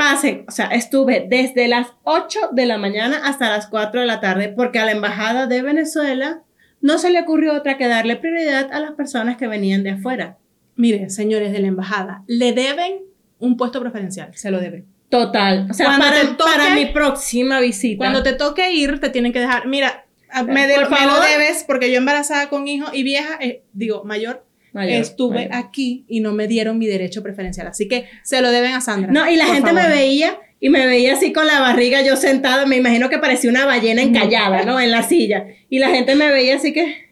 pase, 0.00 0.44
o 0.48 0.50
sea, 0.50 0.66
estuve 0.68 1.26
desde 1.28 1.68
las 1.68 1.88
8 2.04 2.38
de 2.52 2.64
la 2.66 2.78
mañana 2.78 3.20
hasta 3.24 3.50
las 3.50 3.66
4 3.66 4.00
de 4.00 4.06
la 4.06 4.20
tarde 4.20 4.48
porque 4.56 4.78
a 4.78 4.84
la 4.86 4.92
embajada 4.92 5.46
de 5.46 5.60
Venezuela 5.62 6.42
no 6.80 6.98
se 6.98 7.10
le 7.10 7.20
ocurrió 7.20 7.52
otra 7.54 7.76
que 7.76 7.86
darle 7.88 8.16
prioridad 8.16 8.72
a 8.72 8.80
las 8.80 8.92
personas 8.92 9.36
que 9.36 9.46
venían 9.46 9.82
de 9.82 9.90
afuera. 9.90 10.38
Mire, 10.76 11.10
señores 11.10 11.52
de 11.52 11.58
la 11.58 11.66
embajada, 11.68 12.22
le 12.26 12.52
deben 12.54 13.00
un 13.38 13.56
puesto 13.58 13.80
preferencial, 13.80 14.30
se 14.34 14.50
lo 14.50 14.58
deben. 14.60 14.86
Total. 15.10 15.66
O 15.70 15.74
sea, 15.74 15.86
Cuando 15.86 16.04
para, 16.06 16.20
te 16.20 16.26
toque- 16.28 16.50
para 16.56 16.74
mi 16.74 16.86
próxima 16.86 17.60
visita. 17.60 17.98
Cuando 17.98 18.22
te 18.22 18.32
toque 18.32 18.72
ir, 18.72 19.00
te 19.00 19.10
tienen 19.10 19.32
que 19.32 19.40
dejar. 19.40 19.66
Mira, 19.66 20.06
me, 20.46 20.66
de- 20.66 20.76
Por 20.76 20.90
me 20.90 21.04
lo 21.06 21.20
debes 21.20 21.64
porque 21.66 21.90
yo 21.90 21.98
embarazada 21.98 22.48
con 22.48 22.66
hijo 22.68 22.86
y 22.92 23.02
vieja, 23.02 23.36
eh, 23.40 23.64
digo, 23.72 24.04
mayor, 24.04 24.46
Mayor, 24.72 25.00
estuve 25.00 25.48
mayor. 25.48 25.54
aquí 25.54 26.04
y 26.08 26.20
no 26.20 26.32
me 26.32 26.46
dieron 26.46 26.78
mi 26.78 26.86
derecho 26.86 27.22
preferencial. 27.22 27.66
Así 27.66 27.88
que 27.88 28.08
se 28.22 28.40
lo 28.40 28.50
deben 28.50 28.72
a 28.72 28.80
Sandra. 28.80 29.10
No, 29.10 29.28
y 29.30 29.36
la 29.36 29.46
gente 29.46 29.72
me 29.72 29.88
veía 29.88 30.38
y 30.60 30.68
me 30.68 30.86
veía 30.86 31.14
así 31.14 31.32
con 31.32 31.46
la 31.46 31.60
barriga 31.60 32.02
yo 32.02 32.16
sentada, 32.16 32.66
me 32.66 32.76
imagino 32.76 33.08
que 33.08 33.18
parecía 33.18 33.50
una 33.50 33.64
ballena 33.64 34.02
encallada, 34.02 34.62
¿no? 34.64 34.78
En 34.78 34.90
la 34.90 35.02
silla. 35.02 35.46
Y 35.68 35.78
la 35.78 35.88
gente 35.88 36.14
me 36.14 36.30
veía 36.30 36.56
así 36.56 36.72
que 36.72 37.10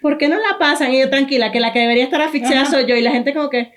¿Por 0.00 0.18
qué 0.18 0.28
no 0.28 0.36
la 0.36 0.58
pasan? 0.58 0.92
Y 0.94 1.00
yo 1.00 1.10
tranquila, 1.10 1.52
que 1.52 1.60
la 1.60 1.72
que 1.72 1.80
debería 1.80 2.04
estar 2.04 2.20
asfixiada 2.22 2.62
Ajá. 2.62 2.70
soy 2.70 2.86
yo 2.86 2.96
y 2.96 3.02
la 3.02 3.10
gente 3.10 3.34
como 3.34 3.50
que 3.50 3.72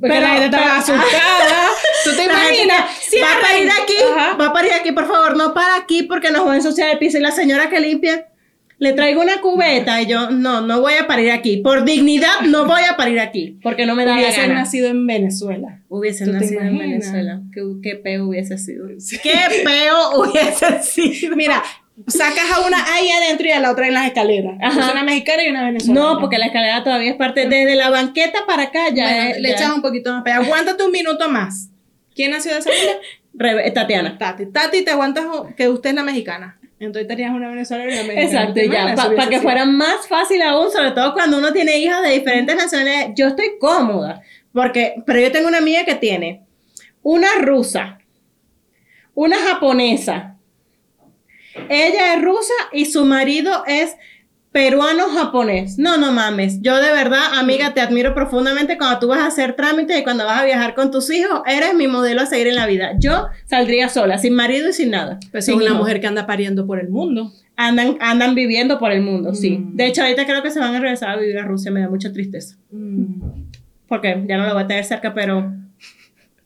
Porque 0.00 0.20
la 0.20 0.28
gente 0.30 0.44
estaba 0.46 0.78
asustada. 0.78 1.68
¿Tú 2.04 2.10
te 2.16 2.24
imaginas? 2.24 2.80
va 3.22 3.36
a 3.36 3.40
parir 3.40 3.68
aquí, 3.70 3.94
Ajá. 4.16 4.36
va 4.36 4.46
a 4.46 4.52
parir 4.52 4.72
aquí, 4.72 4.92
por 4.92 5.06
favor, 5.06 5.36
no 5.36 5.52
para 5.54 5.76
aquí 5.76 6.04
porque 6.04 6.30
nos 6.30 6.46
va 6.46 6.54
a 6.54 6.56
ensuciar 6.56 6.88
el 6.90 6.98
piso. 6.98 7.18
Y 7.18 7.20
la 7.20 7.30
señora 7.30 7.68
que 7.68 7.80
limpia, 7.80 8.28
le 8.82 8.92
traigo 8.94 9.20
una 9.22 9.40
cubeta 9.40 10.02
y 10.02 10.06
yo, 10.06 10.30
no, 10.30 10.60
no 10.60 10.80
voy 10.80 10.94
a 10.94 11.06
parir 11.06 11.30
aquí. 11.30 11.58
Por 11.58 11.84
dignidad, 11.84 12.40
no 12.48 12.66
voy 12.66 12.82
a 12.90 12.96
parir 12.96 13.20
aquí 13.20 13.58
porque 13.62 13.86
no 13.86 13.94
me 13.94 14.04
da 14.04 14.16
la 14.18 14.30
gana. 14.32 14.54
nacido 14.54 14.88
en 14.88 15.06
Venezuela. 15.06 15.80
Hubiese 15.88 16.24
¿Tú 16.24 16.32
te 16.32 16.38
nacido 16.40 16.62
en? 16.62 16.78
Venezuela. 16.78 17.40
¿Qué, 17.54 17.62
qué 17.82 17.96
peo 17.96 18.26
hubiese 18.26 18.58
sido? 18.58 18.86
¿Qué 19.22 19.34
peo 19.64 19.96
hubiese 20.20 20.82
sido? 20.82 21.36
Mira, 21.36 21.62
sacas 22.08 22.50
a 22.56 22.66
una 22.66 22.78
ahí 22.94 23.08
adentro 23.08 23.46
y 23.46 23.52
a 23.52 23.60
la 23.60 23.70
otra 23.70 23.86
en 23.86 23.94
las 23.94 24.06
escaleras. 24.06 24.56
Ajá. 24.60 24.80
Es 24.80 24.92
una 24.92 25.04
mexicana 25.04 25.44
y 25.44 25.48
una 25.50 25.64
venezolana. 25.64 26.00
No, 26.00 26.18
porque 26.20 26.38
la 26.38 26.46
escalera 26.46 26.82
todavía 26.82 27.10
es 27.12 27.16
parte. 27.16 27.46
Desde 27.48 27.76
la 27.76 27.88
banqueta 27.90 28.40
para 28.48 28.64
acá 28.64 28.88
ya. 28.92 29.04
Bueno, 29.04 29.30
es- 29.30 29.40
le 29.40 29.48
ya- 29.50 29.54
echas 29.54 29.72
un 29.74 29.82
poquito 29.82 30.12
más 30.12 30.26
allá. 30.26 30.36
Aguántate 30.38 30.82
un 30.84 30.90
minuto 30.90 31.28
más. 31.30 31.68
¿Quién 32.16 32.32
nació 32.32 32.52
de 32.54 32.62
segunda? 32.62 32.92
Rebe- 33.34 33.72
Tatiana. 33.72 34.18
Tati. 34.18 34.46
Tati, 34.46 34.82
te 34.84 34.90
aguantas 34.90 35.24
que 35.56 35.68
usted 35.68 35.90
es 35.90 35.96
la 35.96 36.02
mexicana. 36.02 36.58
Entonces 36.86 37.06
tenías 37.06 37.32
una 37.32 37.48
venezolana 37.48 37.90
y 37.90 37.94
una 37.94 38.02
mexicana. 38.02 38.22
Exacto, 38.22 38.54
¿Te 38.54 38.68
ya. 38.68 38.94
Para 38.96 39.28
que 39.28 39.40
fuera 39.40 39.64
más 39.64 40.08
fácil 40.08 40.42
aún, 40.42 40.70
sobre 40.72 40.90
todo 40.90 41.14
cuando 41.14 41.38
uno 41.38 41.52
tiene 41.52 41.78
hijos 41.78 42.02
de 42.02 42.10
diferentes 42.10 42.56
nacionalidades. 42.56 43.12
Yo 43.14 43.28
estoy 43.28 43.56
cómoda. 43.60 44.22
Porque, 44.52 44.96
pero 45.06 45.20
yo 45.20 45.30
tengo 45.30 45.46
una 45.46 45.58
amiga 45.58 45.84
que 45.84 45.94
tiene 45.94 46.42
una 47.02 47.28
rusa, 47.40 47.98
una 49.14 49.36
japonesa. 49.36 50.36
Ella 51.68 52.14
es 52.14 52.22
rusa 52.22 52.54
y 52.72 52.86
su 52.86 53.04
marido 53.04 53.62
es 53.66 53.96
peruano-japonés. 54.52 55.78
No, 55.78 55.96
no 55.96 56.12
mames. 56.12 56.60
Yo 56.60 56.76
de 56.76 56.92
verdad, 56.92 57.34
amiga, 57.38 57.74
te 57.74 57.80
admiro 57.80 58.14
profundamente 58.14 58.76
cuando 58.78 58.98
tú 58.98 59.08
vas 59.08 59.20
a 59.20 59.26
hacer 59.26 59.54
trámites 59.56 59.98
y 59.98 60.02
cuando 60.04 60.24
vas 60.24 60.40
a 60.40 60.44
viajar 60.44 60.74
con 60.74 60.90
tus 60.90 61.10
hijos. 61.10 61.40
Eres 61.46 61.74
mi 61.74 61.88
modelo 61.88 62.20
a 62.20 62.26
seguir 62.26 62.48
en 62.48 62.56
la 62.56 62.66
vida. 62.66 62.92
Yo 62.98 63.26
saldría 63.46 63.88
sola, 63.88 64.18
sin 64.18 64.34
marido 64.34 64.68
y 64.68 64.72
sin 64.72 64.90
nada. 64.90 65.18
Pues 65.30 65.46
Sin 65.46 65.54
una 65.54 65.74
mujer 65.74 66.00
que 66.00 66.06
anda 66.06 66.26
pariendo 66.26 66.66
por 66.66 66.78
el 66.78 66.88
mundo. 66.90 67.32
Andan, 67.56 67.96
andan 68.00 68.34
viviendo 68.34 68.78
por 68.78 68.92
el 68.92 69.02
mundo, 69.02 69.34
sí. 69.34 69.58
Mm. 69.58 69.76
De 69.76 69.86
hecho, 69.86 70.02
ahorita 70.02 70.24
creo 70.26 70.42
que 70.42 70.50
se 70.50 70.58
van 70.58 70.74
a 70.74 70.80
regresar 70.80 71.10
a 71.10 71.16
vivir 71.16 71.38
a 71.38 71.42
Rusia. 71.44 71.70
Me 71.70 71.80
da 71.80 71.88
mucha 71.88 72.12
tristeza. 72.12 72.56
Mm. 72.70 73.22
Porque 73.88 74.22
ya 74.26 74.36
no 74.38 74.46
lo 74.46 74.54
voy 74.54 74.62
a 74.64 74.66
tener 74.66 74.84
cerca, 74.84 75.12
pero... 75.14 75.52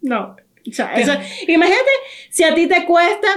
No. 0.02 0.36
O 0.68 0.72
sea, 0.72 0.94
eso- 0.94 1.12
imagínate 1.48 1.90
si 2.30 2.44
a 2.44 2.54
ti 2.54 2.66
te 2.66 2.84
cuesta... 2.84 3.28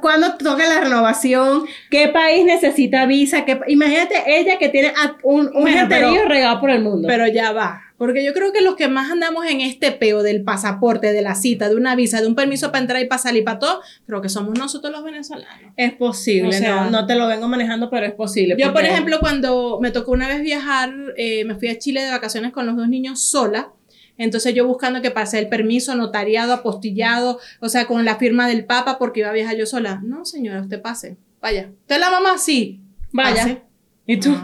Cuando 0.00 0.34
toca 0.36 0.66
la 0.68 0.80
renovación, 0.80 1.64
qué 1.90 2.08
país 2.08 2.44
necesita 2.44 3.04
visa, 3.06 3.44
qué, 3.44 3.60
imagínate 3.68 4.14
ella 4.26 4.58
que 4.58 4.68
tiene 4.68 4.92
un, 5.22 5.46
un 5.54 5.62
Bueno, 5.62 5.86
pero- 5.88 6.12
regado 6.26 6.60
por 6.60 6.70
el 6.70 6.82
mundo. 6.82 7.06
Pero 7.06 7.26
ya 7.26 7.52
va. 7.52 7.82
Porque 7.98 8.24
yo 8.24 8.32
creo 8.32 8.52
que 8.52 8.60
los 8.60 8.76
que 8.76 8.86
más 8.86 9.10
andamos 9.10 9.44
en 9.46 9.60
este 9.60 9.90
peo 9.90 10.22
del 10.22 10.44
pasaporte, 10.44 11.12
de 11.12 11.20
la 11.20 11.34
cita, 11.34 11.68
de 11.68 11.74
una 11.74 11.96
visa, 11.96 12.20
de 12.20 12.28
un 12.28 12.36
permiso 12.36 12.68
para 12.70 12.82
entrar 12.82 13.02
y 13.02 13.06
para 13.06 13.18
salir, 13.20 13.42
para 13.42 13.58
todo, 13.58 13.80
creo 14.06 14.22
que 14.22 14.28
somos 14.28 14.56
nosotros 14.56 14.92
los 14.92 15.02
venezolanos. 15.02 15.72
es 15.76 15.92
posible, 15.94 16.48
O 16.48 16.52
sea- 16.52 16.84
no, 16.84 16.90
no 16.90 17.06
te 17.06 17.16
lo 17.16 17.26
vengo 17.26 17.48
manejando, 17.48 17.90
pero 17.90 18.06
es 18.06 18.12
posible. 18.12 18.54
Yo, 18.56 18.72
por 18.72 18.84
ejemplo, 18.84 19.18
cuando 19.18 19.78
me 19.82 19.90
tocó 19.90 20.12
una 20.12 20.28
vez 20.28 20.42
viajar, 20.42 20.92
eh, 21.16 21.44
me 21.44 21.56
fui 21.56 21.68
a 21.68 21.78
Chile 21.78 22.02
de 22.02 22.10
vacaciones 22.12 22.52
con 22.52 22.66
los 22.66 22.76
dos 22.76 22.88
niños 22.88 23.20
sola. 23.20 23.72
Entonces 24.18 24.52
yo 24.54 24.66
buscando 24.66 25.00
que 25.00 25.10
pase 25.10 25.38
el 25.38 25.48
permiso 25.48 25.94
notariado, 25.94 26.52
apostillado, 26.52 27.38
o 27.60 27.68
sea, 27.68 27.86
con 27.86 28.04
la 28.04 28.16
firma 28.16 28.46
del 28.48 28.64
Papa 28.66 28.98
porque 28.98 29.20
iba 29.20 29.30
a 29.30 29.32
viajar 29.32 29.56
yo 29.56 29.64
sola. 29.64 30.00
No, 30.04 30.24
señora, 30.24 30.60
usted 30.60 30.82
pase. 30.82 31.16
Vaya. 31.40 31.70
¿Usted 31.82 31.94
es 31.94 32.00
la 32.00 32.10
mamá? 32.10 32.36
Sí. 32.36 32.80
Vaya. 33.12 33.42
Pase. 33.42 33.62
¿Y 34.06 34.18
tú? 34.18 34.34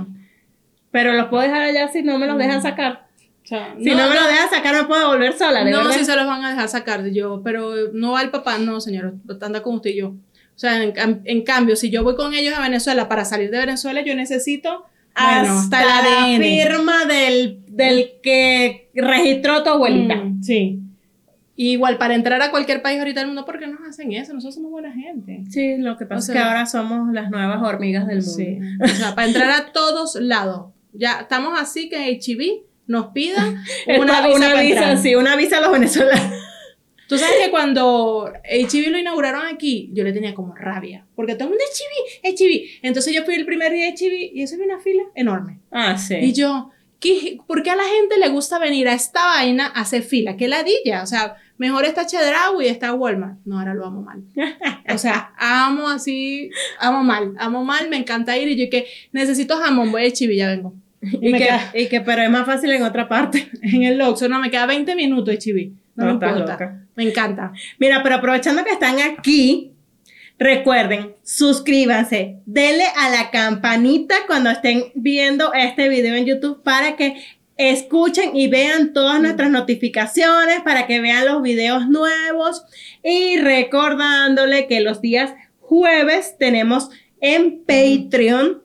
Pero 0.90 1.12
los 1.14 1.26
puedo 1.26 1.42
dejar 1.42 1.62
allá 1.62 1.88
si 1.88 2.02
no 2.02 2.18
me 2.18 2.26
los 2.26 2.38
dejan 2.38 2.60
Mm. 2.60 2.62
sacar. 2.62 3.04
O 3.42 3.46
sea, 3.46 3.74
Si 3.76 3.90
no, 3.90 4.08
me 4.08 4.14
los 4.14 4.26
dejan 4.26 4.48
sacar, 4.48 4.74
no 4.74 4.88
puedo 4.88 5.08
volver 5.08 5.36
sola, 5.36 5.64
de 5.64 5.70
no, 5.70 5.92
si 5.92 6.04
se 6.04 6.16
los 6.16 6.24
van 6.26 6.44
a 6.44 6.50
dejar 6.50 6.68
sacar 6.68 7.04
yo, 7.08 7.42
pero 7.44 7.74
no 7.92 8.12
va 8.12 8.22
el 8.22 8.30
papá, 8.30 8.56
no, 8.58 8.80
señor, 8.80 9.14
anda 9.42 9.62
con 9.62 9.74
usted 9.74 9.90
y 9.90 9.96
yo. 9.96 10.08
O 10.08 10.58
sea, 10.58 10.82
en 10.82 11.42
cambio, 11.42 11.76
si 11.76 11.90
yo 11.90 12.02
voy 12.04 12.14
con 12.14 12.32
ellos 12.32 12.54
a 12.56 12.62
Venezuela 12.62 13.06
para 13.08 13.24
salir 13.26 13.50
de 13.50 13.58
Venezuela, 13.58 14.00
yo 14.02 14.14
necesito 14.14 14.86
bueno, 15.16 15.58
hasta 15.58 15.84
la 15.84 15.98
ADN. 16.24 16.42
firma 16.42 17.04
del, 17.06 17.60
del 17.68 18.12
que 18.22 18.90
registró 18.94 19.62
tu 19.62 19.70
abuelita. 19.70 20.16
Mm, 20.16 20.42
sí. 20.42 20.80
Igual 21.56 21.98
para 21.98 22.14
entrar 22.16 22.42
a 22.42 22.50
cualquier 22.50 22.82
país 22.82 22.98
ahorita 22.98 23.20
del 23.20 23.28
mundo, 23.28 23.44
¿por 23.44 23.60
qué 23.60 23.68
nos 23.68 23.80
hacen 23.88 24.12
eso? 24.12 24.32
Nosotros 24.34 24.56
somos 24.56 24.72
buena 24.72 24.92
gente. 24.92 25.44
Sí, 25.50 25.76
lo 25.78 25.96
que 25.96 26.04
pasa 26.04 26.32
O 26.32 26.34
es 26.34 26.40
que 26.40 26.44
ahora 26.44 26.66
somos 26.66 27.12
las 27.12 27.30
nuevas 27.30 27.62
hormigas 27.62 28.06
del 28.08 28.18
mundo. 28.18 28.32
Sí. 28.32 28.58
O 28.82 28.88
sea, 28.88 29.14
para 29.14 29.28
entrar 29.28 29.50
a 29.50 29.72
todos 29.72 30.16
lados. 30.16 30.72
Ya 30.92 31.20
estamos 31.20 31.58
así 31.58 31.88
que 31.88 32.10
HIV 32.10 32.62
nos 32.88 33.06
pida 33.08 33.54
Una, 33.98 34.26
una 34.26 34.34
una 34.34 34.60
visa. 34.60 34.80
visa, 34.90 34.96
sí, 34.96 35.14
una 35.14 35.36
visa 35.36 35.58
a 35.58 35.60
los 35.60 35.72
venezolanos. 35.72 36.32
Tú 37.14 37.18
sabes 37.18 37.36
que 37.44 37.50
cuando 37.50 38.32
HIV 38.50 38.90
lo 38.90 38.98
inauguraron 38.98 39.46
aquí, 39.46 39.90
yo 39.92 40.02
le 40.04 40.12
tenía 40.12 40.34
como 40.34 40.54
rabia. 40.54 41.06
Porque 41.14 41.34
todo 41.34 41.44
el 41.44 41.50
mundo 41.50 41.64
HIV, 42.24 42.36
HIV. 42.38 42.80
Entonces 42.82 43.14
yo 43.14 43.24
fui 43.24 43.34
el 43.34 43.46
primer 43.46 43.72
día 43.72 43.86
de 43.86 43.94
HIV 43.96 44.30
y 44.34 44.42
eso 44.42 44.54
había 44.56 44.66
una 44.66 44.80
fila 44.80 45.02
enorme. 45.14 45.60
Ah, 45.70 45.96
sí. 45.96 46.16
Y 46.16 46.32
yo, 46.32 46.70
¿qué, 47.00 47.38
¿por 47.46 47.62
qué 47.62 47.70
a 47.70 47.76
la 47.76 47.84
gente 47.84 48.18
le 48.18 48.28
gusta 48.28 48.58
venir 48.58 48.88
a 48.88 48.94
esta 48.94 49.24
vaina 49.24 49.66
a 49.66 49.80
hacer 49.82 50.02
fila? 50.02 50.36
¿Qué 50.36 50.48
ladilla? 50.48 51.02
O 51.02 51.06
sea, 51.06 51.36
mejor 51.58 51.84
está 51.84 52.06
Chedraui 52.06 52.64
y 52.66 52.68
está 52.68 52.92
Walmart. 52.94 53.38
No, 53.44 53.58
ahora 53.58 53.74
lo 53.74 53.86
amo 53.86 54.02
mal. 54.02 54.22
O 54.92 54.98
sea, 54.98 55.32
amo 55.38 55.88
así, 55.88 56.50
amo 56.80 57.02
mal, 57.04 57.34
amo 57.38 57.64
mal, 57.64 57.88
me 57.88 57.96
encanta 57.96 58.36
ir 58.36 58.48
y 58.48 58.56
yo 58.56 58.68
que 58.70 58.86
necesito 59.12 59.56
jamón, 59.56 59.92
voy 59.92 60.02
a 60.02 60.06
HIV, 60.08 60.34
ya 60.36 60.48
vengo. 60.48 60.74
y, 61.00 61.30
me 61.32 61.38
que, 61.38 61.44
queda- 61.44 61.70
y 61.74 61.86
que, 61.88 62.00
pero 62.00 62.22
es 62.22 62.30
más 62.30 62.46
fácil 62.46 62.70
en 62.72 62.82
otra 62.82 63.08
parte. 63.08 63.48
En 63.62 63.82
el 63.82 64.00
Oxxo, 64.00 64.28
no, 64.28 64.40
me 64.40 64.50
queda 64.50 64.66
20 64.66 64.94
minutos 64.96 65.26
de 65.26 65.34
HIV. 65.34 65.72
No, 65.96 66.04
No, 66.04 66.04
me 66.06 66.12
importa. 66.14 66.52
loca. 66.52 66.80
Me 66.96 67.04
encanta. 67.04 67.52
Mira, 67.78 68.02
pero 68.02 68.16
aprovechando 68.16 68.64
que 68.64 68.72
están 68.72 68.96
aquí, 69.00 69.72
recuerden, 70.38 71.14
suscríbanse, 71.22 72.40
denle 72.46 72.86
a 72.96 73.10
la 73.10 73.30
campanita 73.30 74.14
cuando 74.26 74.50
estén 74.50 74.92
viendo 74.94 75.52
este 75.52 75.88
video 75.88 76.14
en 76.14 76.26
YouTube 76.26 76.62
para 76.62 76.96
que 76.96 77.22
escuchen 77.56 78.36
y 78.36 78.48
vean 78.48 78.92
todas 78.92 79.20
nuestras 79.20 79.50
notificaciones, 79.50 80.60
para 80.62 80.86
que 80.86 81.00
vean 81.00 81.26
los 81.26 81.42
videos 81.42 81.88
nuevos 81.88 82.64
y 83.02 83.38
recordándole 83.38 84.66
que 84.66 84.80
los 84.80 85.00
días 85.00 85.34
jueves 85.60 86.36
tenemos 86.38 86.90
en 87.20 87.64
Patreon. 87.64 88.63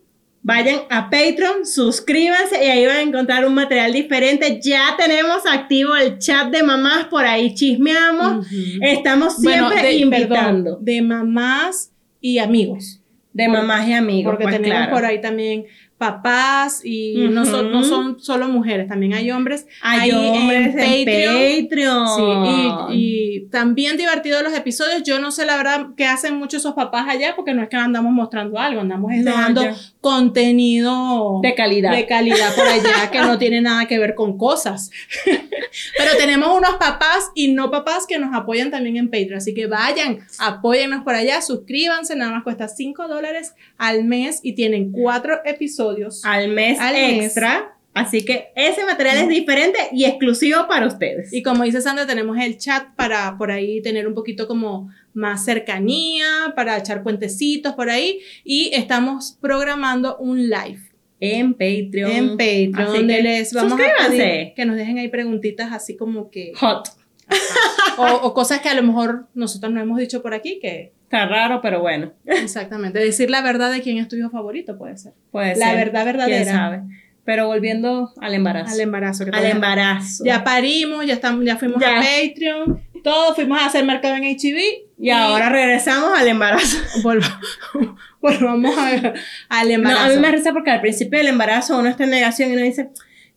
Vayan 0.50 0.80
a 0.90 1.12
Patreon, 1.12 1.64
suscríbanse 1.64 2.66
y 2.66 2.70
ahí 2.70 2.86
van 2.88 2.96
a 2.98 3.02
encontrar 3.04 3.46
un 3.46 3.54
material 3.54 3.94
diferente. 3.94 4.60
Ya 4.64 4.96
tenemos 4.98 5.46
activo 5.46 5.96
el 5.96 6.18
chat 6.18 6.50
de 6.50 6.64
mamás, 6.64 7.06
por 7.06 7.24
ahí 7.24 7.54
chismeamos. 7.54 8.48
Estamos 8.82 9.36
siempre 9.36 9.62
Bueno, 9.62 9.82
de, 9.84 9.94
invitando. 9.94 10.64
perdón, 10.72 10.86
de 10.86 11.02
mamás 11.04 11.92
y 12.20 12.40
amigos. 12.40 13.00
de 13.32 13.48
mamás 13.48 13.88
y 13.88 13.94
amigos. 13.94 14.32
Porque 14.32 14.46
pues, 14.46 14.56
tenemos 14.56 14.78
claro. 14.80 14.92
por 14.96 15.06
ahí 15.06 15.22
también 15.22 15.66
papás 16.00 16.82
y 16.84 17.28
no, 17.30 17.46
son, 17.46 17.72
no 17.72 17.84
son 17.84 18.20
solo 18.20 18.48
mujeres, 18.48 18.88
también 18.88 19.14
hay 19.14 19.30
hombres. 19.30 19.68
Hay 19.84 20.10
hombres 20.12 20.74
en 20.76 21.06
Patreon. 21.06 22.08
Sí, 22.16 22.94
y, 22.94 23.36
y 23.44 23.46
también 23.50 23.98
divertidos 23.98 24.42
los 24.42 24.54
episodios. 24.54 25.04
Yo 25.04 25.20
no 25.20 25.30
sé 25.32 25.46
la 25.46 25.58
verdad 25.58 25.88
qué 25.96 26.06
hacen 26.08 26.36
muchos 26.38 26.62
esos 26.62 26.74
papás 26.74 27.06
allá, 27.08 27.36
porque 27.36 27.54
no 27.54 27.62
es 27.62 27.70
que 27.70 27.76
andamos 27.76 28.12
mostrando 28.14 28.58
algo, 28.58 28.82
andamos 28.82 29.12
No, 29.18 29.24
dejando 29.24 29.62
ya. 29.64 29.76
contenido 30.02 31.40
De 31.44 31.54
calidad. 31.56 31.92
de 31.92 32.06
calidad 32.08 32.56
por 32.56 32.68
allá 32.68 33.10
que 33.12 33.20
no 33.20 33.38
tiene 33.38 33.62
nada 33.62 33.86
que 33.88 34.00
ver 34.00 34.16
con 34.16 34.38
cosas. 34.38 34.90
Pero 35.98 36.12
tenemos 36.18 36.58
unos 36.58 36.76
papás 36.78 37.30
y 37.36 37.50
no 37.54 37.70
papás 37.70 38.06
que 38.08 38.18
nos 38.20 38.34
apoyan 38.36 38.72
también 38.72 38.98
en 38.98 39.10
Patreon. 39.10 39.36
Así 39.36 39.54
que 39.54 39.68
vayan, 39.68 40.20
apóyennos 40.40 41.04
por 41.04 41.14
allá, 41.16 41.42
suscríbanse, 41.42 42.16
nada 42.16 42.32
más 42.32 42.44
cuesta 42.44 42.68
5 42.68 43.08
dólares 43.08 43.54
al 43.78 44.04
mes 44.06 44.40
y 44.44 44.54
tienen 44.54 44.92
cuatro 44.92 45.40
episodios. 45.46 45.89
Al 46.24 46.50
mes 46.50 46.80
Al 46.80 46.94
mes. 46.94 47.26
extra. 47.26 47.76
Así 47.94 48.24
que 48.24 48.50
ese 48.56 48.86
material 48.86 49.18
es 49.18 49.28
diferente 49.30 49.80
y 49.92 50.06
exclusivo 50.06 50.68
para 50.68 50.88
ustedes. 50.88 51.34
Y 51.34 51.42
como 51.44 51.64
dice 51.64 51.82
Sandra, 51.82 52.06
tenemos 52.06 52.38
el 52.38 52.58
chat 52.58 52.96
para 52.96 53.36
por 53.38 53.52
ahí 53.52 53.82
tener 53.82 54.08
un 54.08 54.14
poquito 54.14 54.48
como 54.48 54.90
más 55.14 55.44
cercanía, 55.44 56.54
para 56.56 56.78
echar 56.78 57.04
puentecitos 57.04 57.74
por 57.74 57.90
ahí. 57.90 58.20
Y 58.44 58.72
estamos 58.74 59.38
programando 59.42 60.18
un 60.18 60.50
live 60.50 60.80
en 61.20 61.54
Patreon. 61.54 62.12
en 62.12 62.30
Patreon, 62.38 62.76
Así 62.76 62.98
donde 63.00 63.16
que 63.18 63.24
les 63.24 63.54
vamos 63.54 63.74
a 63.74 63.76
suscríbanse. 63.76 64.18
pedir 64.18 64.54
que 64.54 64.66
nos 64.66 64.76
dejen 64.78 64.98
ahí 65.00 65.08
preguntitas 65.10 65.72
así 65.74 65.98
como 65.98 66.30
que... 66.30 66.54
Hot. 66.56 66.88
o, 67.98 68.06
o 68.28 68.34
cosas 68.34 68.62
que 68.62 68.70
a 68.70 68.76
lo 68.76 68.84
mejor 68.84 69.28
nosotros 69.34 69.74
no 69.74 69.82
hemos 69.82 69.98
dicho 70.00 70.22
por 70.22 70.34
aquí, 70.34 70.60
que 70.62 70.94
Está 71.12 71.26
raro, 71.26 71.60
pero 71.62 71.80
bueno. 71.82 72.14
exactamente, 72.26 73.00
decir 73.00 73.32
la 73.32 73.42
verdad 73.42 73.72
de 73.72 73.82
quién 73.82 73.98
es 73.98 74.08
tu 74.08 74.16
hijo 74.16 74.30
favorito 74.30 74.78
puede 74.78 74.96
ser. 74.98 75.14
Puede 75.32 75.56
La 75.56 75.70
ser. 75.72 75.76
verdad 75.78 76.06
verdadera. 76.06 76.44
¿Quién 76.44 76.56
sabe? 76.56 76.82
Pero 77.26 77.48
volviendo 77.48 78.12
al 78.22 78.34
embarazo. 78.36 78.74
Al 78.76 78.80
embarazo. 78.82 79.26
Que 79.26 79.32
Al 79.32 79.46
embarazo. 79.46 80.24
Ya 80.24 80.44
parimos, 80.44 81.06
ya, 81.08 81.14
estamos, 81.14 81.44
ya 81.46 81.58
fuimos 81.58 81.82
Ya. 81.82 82.00
a 82.00 82.04
Patreon, 82.04 82.82
todos 83.04 83.36
fuimos 83.36 83.60
a 83.60 83.66
hacer 83.66 83.86
mercado 83.86 84.16
en 84.16 84.24
HB. 84.24 84.60
y 85.00 85.10
ahora 85.10 85.50
regresamos 85.50 86.18
al 86.18 86.28
embarazo. 86.28 86.78
volvamos, 87.04 87.40
volvamos 88.22 88.78
a- 88.78 89.14
al 89.50 89.68
No, 89.68 89.74
embarazo. 89.74 90.04
a 90.06 90.10
mí 90.10 90.18
me 90.18 90.32
risa 90.32 90.54
porque 90.54 90.70
al 90.72 90.82
principio 90.82 91.18
del 91.18 91.30
embarazo 91.30 91.78
uno 91.80 91.90
está 91.90 92.04
en 92.04 92.12
negación 92.12 92.52
y 92.52 92.54
uno 92.54 92.64
dice, 92.66 92.90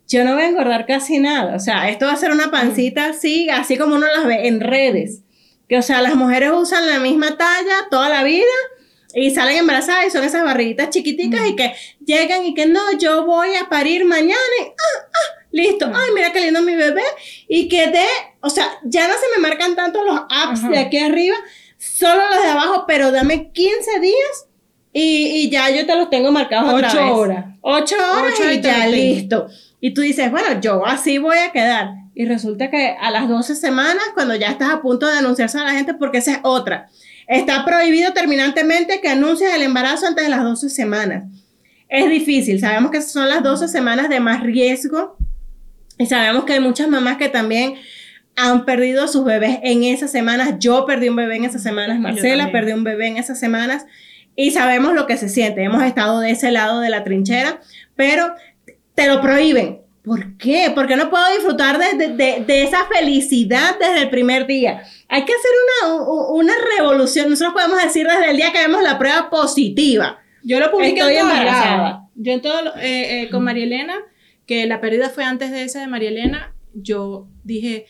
yo 0.09 0.25
no 0.25 0.35
voy 0.35 0.43
a 0.43 0.49
engordar 0.49 0.85
casi 0.87 1.18
nada. 1.20 1.55
O 1.57 1.59
sea, 1.61 1.89
esto 1.89 2.05
va 2.07 2.12
a 2.12 2.16
ser 2.16 2.33
una 2.33 2.51
pancita 2.51 3.07
así, 3.11 3.49
así 3.49 3.77
como 3.79 3.95
uno 3.95 4.07
las 4.14 4.27
ve 4.27 4.47
en 4.49 4.61
redes. 4.61 5.23
Que, 5.68 5.78
o 5.78 5.82
sea, 5.82 6.02
las 6.02 6.14
mujeres 6.14 6.50
usan 6.54 6.88
la 6.88 6.98
misma 6.98 7.36
talla 7.36 7.88
toda 7.90 8.08
la 8.08 8.22
vida 8.24 8.44
y 9.14 9.30
salen 9.30 9.58
embarazadas 9.58 10.06
y 10.06 10.10
son 10.10 10.24
esas 10.24 10.44
barriguitas 10.44 10.90
chiquiticas 10.90 11.46
y 11.46 11.56
que 11.56 11.74
llegan 12.04 12.44
y 12.44 12.54
que 12.54 12.66
no, 12.66 12.80
yo 12.98 13.24
voy 13.26 13.54
a 13.56 13.68
parir 13.68 14.04
mañana 14.04 14.40
y, 14.60 14.62
ah, 14.64 15.04
ah, 15.06 15.44
listo. 15.50 15.90
Ay, 15.92 16.10
mira 16.14 16.32
qué 16.32 16.40
lindo 16.40 16.62
mi 16.62 16.74
bebé. 16.74 17.02
Y 17.48 17.68
que 17.68 17.88
de, 17.88 18.06
o 18.40 18.50
sea, 18.50 18.70
ya 18.84 19.08
no 19.08 19.14
se 19.14 19.36
me 19.36 19.48
marcan 19.48 19.76
tanto 19.76 20.02
los 20.02 20.20
apps 20.30 20.60
Ajá. 20.60 20.68
de 20.68 20.78
aquí 20.78 20.98
arriba, 20.98 21.36
solo 21.78 22.22
los 22.30 22.42
de 22.42 22.48
abajo, 22.48 22.84
pero 22.86 23.10
dame 23.10 23.52
15 23.52 24.00
días 24.00 24.46
y, 24.93 25.26
y 25.26 25.51
ya 25.51 25.70
yo 25.70 25.86
te 25.86 25.97
los 25.97 26.11
tengo 26.11 26.30
marcados 26.32 26.72
otra 26.72 26.88
Ocho 26.88 27.03
vez. 27.03 27.12
horas. 27.12 27.45
Ocho 27.61 27.97
horas 27.97 28.34
Ocho 28.38 28.51
y 28.51 28.57
y 28.57 28.61
ya 28.61 28.86
listo. 28.86 29.47
Y 29.80 29.95
tú 29.95 30.03
dices, 30.03 30.30
bueno, 30.30 30.61
yo 30.61 30.84
así 30.86 31.18
voy 31.18 31.38
a 31.38 31.51
quedar. 31.51 31.95
Y 32.14 32.26
resulta 32.26 32.70
que 32.70 32.95
a 33.01 33.11
las 33.11 33.28
12 33.28 33.57
semanas, 33.57 34.05
cuando 34.14 34.34
ya 34.36 34.49
estás 34.49 34.70
a 34.70 34.82
punto 34.82 35.07
de 35.07 35.18
anunciarse 35.18 35.59
a 35.59 35.64
la 35.64 35.72
gente, 35.72 35.95
porque 35.95 36.18
esa 36.18 36.32
es 36.32 36.38
otra. 36.43 36.88
Está 37.26 37.64
prohibido 37.64 38.12
terminantemente 38.12 39.01
que 39.01 39.09
anuncies 39.09 39.55
el 39.55 39.62
embarazo 39.62 40.07
antes 40.07 40.24
de 40.24 40.30
las 40.30 40.43
12 40.43 40.68
semanas. 40.68 41.24
Es 41.88 42.09
difícil, 42.11 42.61
sabemos 42.61 42.90
que 42.90 43.01
son 43.03 43.28
las 43.28 43.43
12 43.43 43.68
semanas 43.68 44.09
de 44.09 44.20
más 44.20 44.43
riesgo 44.43 45.16
y 45.99 46.07
sabemos 46.07 46.45
que 46.45 46.55
hay 46.55 46.61
muchas 46.61 46.88
mamás 46.88 47.16
que 47.16 47.28
también 47.28 47.74
han 48.36 48.64
perdido 48.64 49.07
sus 49.09 49.24
bebés 49.24 49.59
en 49.62 49.84
esas 49.84 50.11
semanas. 50.11 50.55
Yo 50.59 50.86
perdí 50.86 51.09
un 51.09 51.16
bebé 51.16 51.36
en 51.36 51.45
esas 51.45 51.62
semanas, 51.62 51.99
Marcela 52.01 52.51
perdió 52.51 52.74
un 52.74 52.84
bebé 52.84 53.09
en 53.09 53.18
esas 53.18 53.38
semanas 53.38 53.84
y 54.37 54.51
sabemos 54.51 54.95
lo 54.95 55.07
que 55.07 55.16
se 55.16 55.28
siente. 55.28 55.62
Hemos 55.62 55.83
estado 55.83 56.20
de 56.20 56.30
ese 56.30 56.51
lado 56.51 56.80
de 56.80 56.91
la 56.91 57.05
trinchera, 57.05 57.61
pero 57.97 58.35
te 58.95 59.07
lo 59.07 59.20
prohíben. 59.20 59.80
¿Por 60.05 60.37
qué? 60.37 60.72
Porque 60.74 60.97
no 60.97 61.11
puedo 61.11 61.24
disfrutar 61.33 61.78
de, 61.78 62.09
de- 62.09 62.41
de- 62.45 62.62
esa 62.64 62.87
felicidad 62.87 63.76
desde 63.78 64.03
el 64.03 64.11
primer 64.11 64.47
día. 64.47 64.83
Hay 65.09 65.24
que 65.24 65.33
hacer 65.33 65.51
una, 65.85 66.03
una 66.33 66.53
revolución. 66.76 67.30
Nosotros 67.30 67.55
podemos 67.55 67.80
decir 67.83 68.07
desde 68.07 68.30
el 68.30 68.37
día 68.37 68.53
que 68.53 68.59
vemos 68.59 68.83
la 68.83 68.99
prueba 68.99 69.30
positiva. 69.30 70.18
Yo 70.43 70.59
lo 70.59 70.72
publiqué 70.72 70.99
Estoy 71.01 71.14
en 71.14 71.20
embarazada. 71.20 72.09
Yo 72.16 72.33
en 72.33 72.43
todo, 72.43 72.74
eh, 72.80 73.22
eh, 73.22 73.28
con 73.30 73.45
María 73.45 73.62
Elena, 73.64 73.95
que 74.45 74.66
la 74.66 74.80
pérdida 74.80 75.09
fue 75.09 75.22
antes 75.24 75.53
de 75.53 75.62
esa 75.62 75.80
de 75.80 75.87
María 75.87 76.09
Elena, 76.09 76.53
yo 76.74 77.28
dije, 77.45 77.87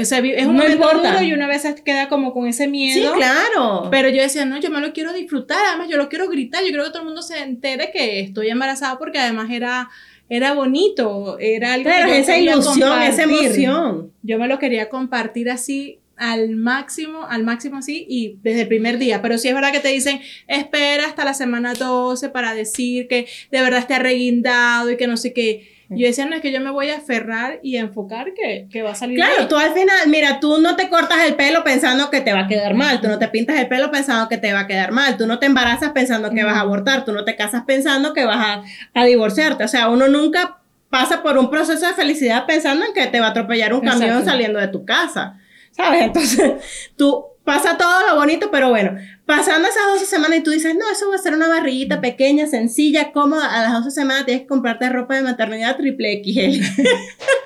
o 0.00 0.04
sea, 0.04 0.20
vi- 0.20 0.32
es 0.32 0.46
un 0.46 0.56
No 0.56 0.62
momento 0.62 0.74
importa. 0.88 1.12
duro 1.12 1.22
y 1.24 1.32
una 1.32 1.46
vez 1.46 1.64
queda 1.84 2.08
como 2.08 2.32
con 2.32 2.46
ese 2.46 2.66
miedo. 2.68 3.12
Sí, 3.12 3.18
claro. 3.18 3.88
Pero 3.90 4.08
yo 4.08 4.22
decía, 4.22 4.44
no, 4.44 4.58
yo 4.60 4.70
me 4.70 4.80
lo 4.80 4.92
quiero 4.92 5.12
disfrutar, 5.12 5.58
además 5.68 5.88
yo 5.88 5.96
lo 5.96 6.08
quiero 6.08 6.28
gritar, 6.28 6.62
yo 6.62 6.68
quiero 6.68 6.84
que 6.84 6.90
todo 6.90 7.00
el 7.00 7.06
mundo 7.06 7.22
se 7.22 7.38
entere 7.40 7.90
que 7.92 8.20
estoy 8.20 8.48
embarazada 8.50 8.98
porque 8.98 9.18
además 9.18 9.50
era, 9.50 9.88
era 10.28 10.52
bonito, 10.54 11.38
era 11.38 11.74
algo 11.74 11.84
Claro, 11.90 12.06
que 12.06 12.14
yo 12.14 12.18
esa 12.20 12.38
ilusión, 12.38 13.02
esa 13.02 13.22
emoción. 13.24 14.12
Yo 14.22 14.38
me 14.38 14.48
lo 14.48 14.58
quería 14.58 14.88
compartir 14.88 15.50
así 15.50 15.98
al 16.16 16.50
máximo, 16.50 17.26
al 17.28 17.42
máximo 17.42 17.78
así 17.78 18.06
y 18.08 18.36
desde 18.42 18.62
el 18.62 18.68
primer 18.68 18.98
día, 18.98 19.20
pero 19.20 19.36
sí 19.36 19.48
es 19.48 19.54
verdad 19.54 19.72
que 19.72 19.80
te 19.80 19.88
dicen, 19.88 20.20
espera 20.46 21.06
hasta 21.06 21.24
la 21.24 21.34
semana 21.34 21.74
12 21.74 22.28
para 22.28 22.54
decir 22.54 23.08
que 23.08 23.26
de 23.50 23.60
verdad 23.60 23.80
esté 23.80 23.94
arreguindado 23.94 24.90
y 24.92 24.96
que 24.96 25.08
no 25.08 25.16
sé 25.16 25.32
qué. 25.32 25.73
Yo 25.90 26.06
decía, 26.06 26.24
no, 26.26 26.34
es 26.34 26.40
que 26.42 26.50
yo 26.50 26.60
me 26.60 26.70
voy 26.70 26.88
a 26.90 26.96
aferrar 26.96 27.60
y 27.62 27.76
a 27.76 27.80
enfocar 27.80 28.32
que, 28.34 28.66
que 28.70 28.82
va 28.82 28.92
a 28.92 28.94
salir 28.94 29.16
Claro, 29.16 29.34
bien. 29.36 29.48
tú 29.48 29.56
al 29.56 29.72
final, 29.74 29.96
mira, 30.08 30.40
tú 30.40 30.58
no 30.58 30.76
te 30.76 30.88
cortas 30.88 31.18
el 31.26 31.34
pelo 31.34 31.62
pensando 31.62 32.10
que 32.10 32.20
te 32.20 32.32
va 32.32 32.40
a 32.40 32.46
quedar 32.48 32.74
mal, 32.74 33.00
tú 33.00 33.08
no 33.08 33.18
te 33.18 33.28
pintas 33.28 33.56
el 33.56 33.68
pelo 33.68 33.90
pensando 33.90 34.28
que 34.28 34.38
te 34.38 34.52
va 34.52 34.60
a 34.60 34.66
quedar 34.66 34.92
mal, 34.92 35.16
tú 35.16 35.26
no 35.26 35.38
te 35.38 35.46
embarazas 35.46 35.92
pensando 35.92 36.30
que 36.30 36.42
vas 36.42 36.56
a 36.56 36.60
abortar, 36.60 37.04
tú 37.04 37.12
no 37.12 37.24
te 37.24 37.36
casas 37.36 37.64
pensando 37.66 38.14
que 38.14 38.24
vas 38.24 38.38
a, 38.38 38.62
a 39.00 39.04
divorciarte, 39.04 39.64
o 39.64 39.68
sea, 39.68 39.88
uno 39.90 40.08
nunca 40.08 40.58
pasa 40.88 41.22
por 41.22 41.36
un 41.38 41.50
proceso 41.50 41.86
de 41.86 41.92
felicidad 41.92 42.46
pensando 42.46 42.84
en 42.86 42.92
que 42.94 43.06
te 43.08 43.20
va 43.20 43.26
a 43.26 43.30
atropellar 43.30 43.74
un 43.74 43.80
camión 43.80 44.08
Exacto. 44.10 44.30
saliendo 44.30 44.60
de 44.60 44.68
tu 44.68 44.84
casa, 44.84 45.38
¿sabes? 45.72 46.02
Entonces, 46.04 46.52
tú 46.96 47.24
pasa 47.44 47.76
todo 47.76 48.06
lo 48.06 48.16
bonito, 48.16 48.50
pero 48.50 48.70
bueno, 48.70 48.96
pasando 49.26 49.68
esas 49.68 49.86
12 49.92 50.06
semanas 50.06 50.38
y 50.38 50.42
tú 50.42 50.50
dices, 50.50 50.74
no, 50.74 50.90
eso 50.90 51.08
va 51.08 51.16
a 51.16 51.18
ser 51.18 51.34
una 51.34 51.48
barriguita 51.48 52.00
pequeña, 52.00 52.46
sencilla, 52.46 53.12
cómoda, 53.12 53.54
a 53.54 53.62
las 53.62 53.72
12 53.84 53.90
semanas 53.90 54.24
tienes 54.24 54.42
que 54.42 54.48
comprarte 54.48 54.88
ropa 54.88 55.14
de 55.14 55.22
maternidad 55.22 55.76
triple 55.76 56.22
XL. 56.24 56.82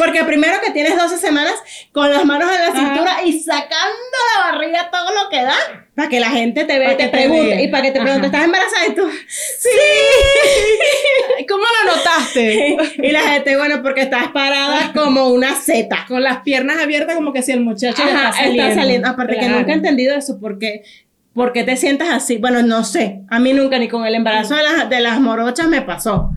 Porque 0.00 0.24
primero 0.24 0.56
que 0.64 0.70
tienes 0.72 0.96
12 0.96 1.18
semanas 1.18 1.52
con 1.92 2.10
las 2.10 2.24
manos 2.24 2.48
en 2.50 2.60
la 2.60 2.80
cintura 2.80 3.22
y 3.22 3.38
sacando 3.38 4.16
la 4.34 4.50
barriga 4.50 4.90
todo 4.90 5.10
lo 5.12 5.28
que 5.28 5.42
da, 5.42 5.54
para 5.94 6.08
que 6.08 6.20
la 6.20 6.30
gente 6.30 6.64
te 6.64 6.78
vea 6.78 6.94
y 6.94 6.96
te 6.96 7.08
pregunte, 7.08 7.62
y 7.62 7.68
para 7.68 7.82
que 7.82 7.90
te 7.90 8.00
pregunte. 8.00 8.26
¿estás 8.28 8.44
embarazada? 8.44 8.86
Y 8.88 8.94
tú, 8.94 9.02
sí. 9.28 9.68
¿Cómo 11.48 11.62
lo 11.62 11.96
notaste? 11.96 12.76
y 13.06 13.10
la 13.10 13.20
gente, 13.20 13.58
bueno, 13.58 13.82
porque 13.82 14.00
estás 14.00 14.28
parada 14.28 14.90
como 14.94 15.28
una 15.28 15.54
seta. 15.54 16.06
Con 16.08 16.22
las 16.22 16.38
piernas 16.38 16.78
abiertas 16.78 17.14
como 17.14 17.34
que 17.34 17.42
si 17.42 17.52
el 17.52 17.60
muchacho 17.60 18.02
Ajá, 18.02 18.42
está 18.42 18.74
saliendo. 18.74 19.06
Aparte 19.06 19.38
que 19.38 19.50
nunca 19.50 19.72
he 19.72 19.74
entendido 19.74 20.16
eso, 20.16 20.38
porque 20.40 20.82
¿por 21.34 21.52
qué 21.52 21.62
te 21.64 21.76
sientas 21.76 22.08
así? 22.08 22.38
Bueno, 22.38 22.62
no 22.62 22.84
sé. 22.84 23.20
A 23.28 23.38
mí 23.38 23.52
nunca, 23.52 23.78
ni 23.78 23.88
con 23.88 24.06
el 24.06 24.14
embarazo 24.14 24.54
de 24.54 24.62
las, 24.62 24.88
de 24.88 25.00
las 25.00 25.20
morochas 25.20 25.68
me 25.68 25.82
pasó. 25.82 26.30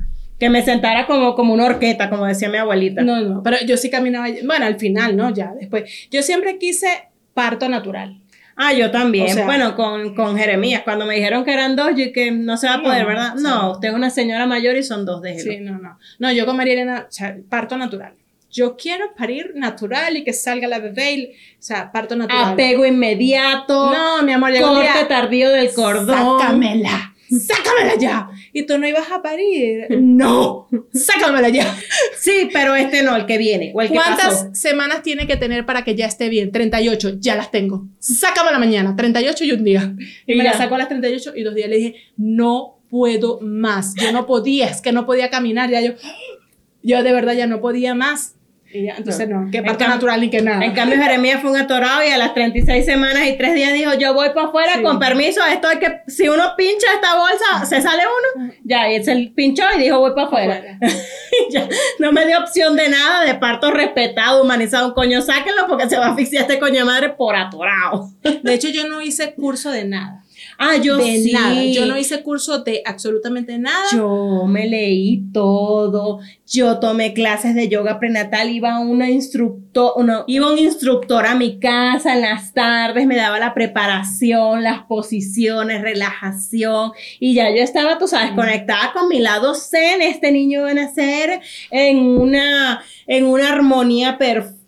Que 0.43 0.49
me 0.49 0.61
sentara 0.61 1.05
como, 1.07 1.35
como 1.35 1.53
una 1.53 1.63
horqueta, 1.65 2.09
como 2.09 2.25
decía 2.25 2.49
mi 2.49 2.57
abuelita. 2.57 3.01
No, 3.01 3.21
no, 3.21 3.41
pero 3.41 3.57
yo 3.65 3.77
sí 3.77 3.89
caminaba, 3.89 4.27
bueno, 4.45 4.65
al 4.65 4.77
final, 4.77 5.15
¿no? 5.15 5.29
Ya, 5.33 5.53
después. 5.57 5.89
Yo 6.11 6.21
siempre 6.21 6.57
quise 6.57 6.87
parto 7.33 7.69
natural. 7.69 8.19
Ah, 8.57 8.73
yo 8.73 8.91
también. 8.91 9.27
O 9.31 9.33
sea- 9.33 9.45
bueno, 9.45 9.73
con, 9.77 10.13
con 10.15 10.37
Jeremías, 10.37 10.81
cuando 10.83 11.05
me 11.05 11.15
dijeron 11.15 11.45
que 11.45 11.53
eran 11.53 11.77
dos, 11.77 11.91
yo 11.95 12.11
que 12.11 12.31
no 12.31 12.57
se 12.57 12.67
va 12.67 12.73
a 12.73 12.77
No, 12.77 12.83
poder, 12.83 13.05
¿verdad? 13.05 13.33
sí. 13.37 13.43
No, 13.43 13.71
usted 13.71 13.87
es 13.87 13.93
una 13.95 14.09
señora 14.09 14.45
mayor 14.45 14.75
y 14.75 14.83
son 14.83 15.05
dos, 15.05 15.21
déjelo. 15.21 15.49
Sí, 15.53 15.59
no, 15.61 15.77
no. 15.79 15.97
No, 16.19 16.31
yo 16.33 16.45
con 16.45 16.57
María 16.57 16.73
Elena, 16.73 17.05
o 17.07 17.11
sea, 17.11 17.37
parto 17.49 17.77
natural. 17.77 18.13
Yo 18.51 18.75
quiero 18.75 19.15
parir 19.17 19.53
natural 19.55 20.17
y 20.17 20.25
que 20.25 20.33
salga 20.33 20.67
la 20.67 20.79
bebé, 20.79 21.13
y- 21.13 21.25
o 21.27 21.61
sea, 21.61 21.89
parto 21.91 22.17
natural. 22.17 22.51
Apego 22.53 22.85
inmediato. 22.85 23.91
No, 23.93 24.21
mi 24.23 24.33
amor, 24.33 24.51
llegó 24.51 24.67
corte 24.67 24.81
día, 24.91 25.07
tardío 25.07 25.49
del 25.51 25.73
cordón. 25.73 26.39
Sácamela, 26.41 27.12
sácamela 27.39 27.95
ya. 27.97 28.29
Y 28.51 28.63
tú 28.63 28.77
no 28.77 28.87
ibas 28.87 29.11
a 29.11 29.21
parir. 29.21 29.87
No, 30.03 30.67
sácamela 30.93 31.49
ya. 31.49 31.75
Sí, 32.19 32.49
pero 32.53 32.75
este 32.75 33.03
no, 33.03 33.15
el 33.15 33.25
que 33.25 33.37
viene. 33.37 33.71
O 33.73 33.81
el 33.81 33.87
que 33.87 33.95
¿Cuántas 33.95 34.43
pasó. 34.43 34.49
semanas 34.53 35.01
tiene 35.01 35.25
que 35.25 35.37
tener 35.37 35.65
para 35.65 35.83
que 35.83 35.95
ya 35.95 36.05
esté 36.05 36.29
bien? 36.29 36.51
38, 36.51 37.17
ya 37.19 37.35
las 37.35 37.49
tengo. 37.51 37.87
Sácamela 37.99 38.59
mañana, 38.59 38.95
38 38.95 39.43
y 39.45 39.51
un 39.51 39.63
día. 39.63 39.95
Y, 40.27 40.35
me 40.35 40.43
la 40.43 40.53
sacó 40.53 40.75
a 40.75 40.79
las 40.79 40.89
38 40.89 41.33
y 41.35 41.43
dos 41.43 41.55
días 41.55 41.69
le 41.69 41.77
dije, 41.77 41.95
no 42.17 42.83
puedo 42.89 43.39
más. 43.41 43.95
Yo 43.95 44.11
no 44.11 44.25
podía, 44.25 44.67
es 44.67 44.81
que 44.81 44.91
no 44.91 45.05
podía 45.05 45.29
caminar. 45.29 45.69
Ya 45.69 45.81
yo, 45.81 45.93
yo 46.83 47.01
de 47.01 47.11
verdad 47.11 47.33
ya 47.33 47.47
no 47.47 47.59
podía 47.59 47.95
más. 47.95 48.35
Ya, 48.73 48.95
entonces 48.97 49.29
no, 49.29 49.49
que 49.51 49.57
En 49.59 49.65
parto 49.65 49.85
cam- 49.85 49.89
natural 49.89 50.19
ni 50.21 50.29
que 50.29 50.41
nada. 50.41 50.63
En 50.65 50.73
cambio, 50.73 50.97
Jeremías 50.97 51.41
fue 51.41 51.51
un 51.51 51.57
atorado 51.57 52.03
y 52.03 52.07
a 52.09 52.17
las 52.17 52.33
36 52.33 52.83
semanas 52.85 53.27
y 53.27 53.37
3 53.37 53.53
días 53.53 53.73
dijo, 53.73 53.93
yo 53.93 54.13
voy 54.13 54.29
para 54.33 54.47
afuera 54.47 54.73
Sí. 54.77 54.81
con 54.81 54.97
permiso, 54.99 55.41
esto 55.45 55.69
es 55.69 55.77
que 55.79 56.01
si 56.07 56.27
uno 56.27 56.53
pincha 56.57 56.87
esta 56.95 57.15
bolsa, 57.17 57.65
se 57.67 57.81
sale 57.81 58.03
uno. 58.35 58.51
Ya, 58.63 58.89
y 58.91 58.95
él 58.95 59.03
se 59.03 59.31
pinchó 59.35 59.63
y 59.77 59.81
dijo, 59.81 59.99
voy 59.99 60.11
para 60.15 60.27
afuera. 60.27 60.61
Ya, 61.49 61.67
no 61.99 62.11
me 62.11 62.25
dio 62.27 62.37
opción 62.39 62.75
de 62.75 62.89
nada, 62.89 63.23
de 63.25 63.33
parto 63.35 63.71
respetado, 63.71 64.43
humanizado, 64.43 64.87
un 64.89 64.93
coño, 64.93 65.19
sáquenlo 65.21 65.65
porque 65.67 65.89
se 65.89 65.97
va 65.97 66.05
a 66.07 66.09
asfixiar 66.11 66.43
este 66.43 66.59
coño 66.59 66.79
de 66.79 66.85
madre 66.85 67.09
por 67.09 67.35
atorado. 67.35 68.09
De 68.43 68.53
hecho, 68.53 68.69
yo 68.69 68.87
no 68.87 69.01
hice 69.01 69.33
curso 69.33 69.71
de 69.71 69.83
nada. 69.85 70.22
Ah, 70.57 70.77
yo 70.77 70.97
de 70.97 71.17
sí. 71.17 71.31
nada. 71.31 71.63
Yo 71.63 71.85
no 71.85 71.97
hice 71.97 72.23
curso 72.23 72.59
de 72.59 72.81
absolutamente 72.85 73.57
nada. 73.57 73.85
Yo 73.91 74.45
me 74.47 74.67
leí 74.67 75.23
todo. 75.31 76.19
Yo 76.45 76.79
tomé 76.79 77.13
clases 77.13 77.55
de 77.55 77.67
yoga 77.69 77.99
prenatal. 77.99 78.49
Iba 78.49 78.79
una 78.79 79.09
instructor, 79.09 80.03
no, 80.03 80.23
iba 80.27 80.51
un 80.51 80.57
instructor 80.57 81.25
a 81.25 81.35
mi 81.35 81.59
casa 81.59 82.13
en 82.13 82.21
las 82.21 82.53
tardes, 82.53 83.07
me 83.07 83.15
daba 83.15 83.39
la 83.39 83.53
preparación, 83.53 84.63
las 84.63 84.83
posiciones, 84.83 85.81
relajación. 85.81 86.91
Y 87.19 87.33
ya 87.33 87.49
yo 87.49 87.61
estaba, 87.61 87.97
tú 87.97 88.07
sabes, 88.07 88.31
conectada 88.31 88.91
con 88.93 89.07
mi 89.07 89.19
lado 89.19 89.55
zen. 89.55 90.01
Este 90.01 90.31
niño 90.31 90.63
va 90.63 90.71
a 90.71 90.75
nacer 90.75 91.41
en 91.71 91.99
una, 91.99 92.83
en 93.07 93.25
una 93.25 93.51
armonía 93.51 94.17
perfecta. 94.17 94.62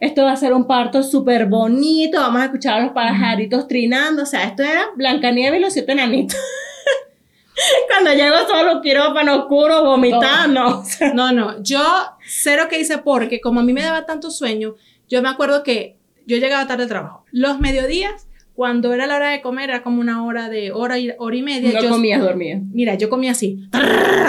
Esto 0.00 0.24
va 0.24 0.32
a 0.32 0.36
ser 0.36 0.52
un 0.52 0.66
parto 0.66 1.02
súper 1.02 1.46
bonito. 1.46 2.20
Vamos 2.20 2.42
a 2.42 2.44
escuchar 2.46 2.80
a 2.80 2.84
los 2.84 2.92
pajaritos 2.92 3.66
trinando. 3.66 4.22
O 4.22 4.26
sea, 4.26 4.44
esto 4.44 4.62
era 4.62 4.90
Blancanieves 4.96 5.58
y 5.58 5.62
los 5.62 5.72
siete 5.72 5.92
enanitos. 5.92 6.38
Cuando 7.88 8.12
llego 8.12 8.36
solo 8.48 8.80
quirófano 8.80 9.36
oscuro, 9.36 9.84
vomitando. 9.84 10.82
No, 11.14 11.32
no, 11.32 11.62
yo 11.62 11.82
cero 12.26 12.64
que 12.68 12.80
hice 12.80 12.98
porque 12.98 13.40
como 13.40 13.60
a 13.60 13.62
mí 13.62 13.72
me 13.72 13.82
daba 13.82 14.06
tanto 14.06 14.30
sueño, 14.30 14.74
yo 15.08 15.22
me 15.22 15.28
acuerdo 15.28 15.62
que 15.62 15.96
yo 16.26 16.36
llegaba 16.36 16.66
tarde 16.66 16.84
al 16.84 16.88
trabajo. 16.88 17.24
Los 17.30 17.60
mediodías, 17.60 18.28
cuando 18.54 18.92
era 18.92 19.08
la 19.08 19.16
hora 19.16 19.30
de 19.30 19.40
comer, 19.42 19.70
era 19.70 19.82
como 19.82 20.00
una 20.00 20.24
hora 20.24 20.48
de 20.48 20.70
hora 20.70 20.96
y, 20.98 21.10
hora 21.18 21.36
y 21.36 21.42
media. 21.42 21.72
No 21.72 21.82
yo, 21.82 21.88
comías, 21.90 22.20
dormías. 22.20 22.62
Mira, 22.72 22.94
yo 22.94 23.10
comía 23.10 23.32
así. 23.32 23.68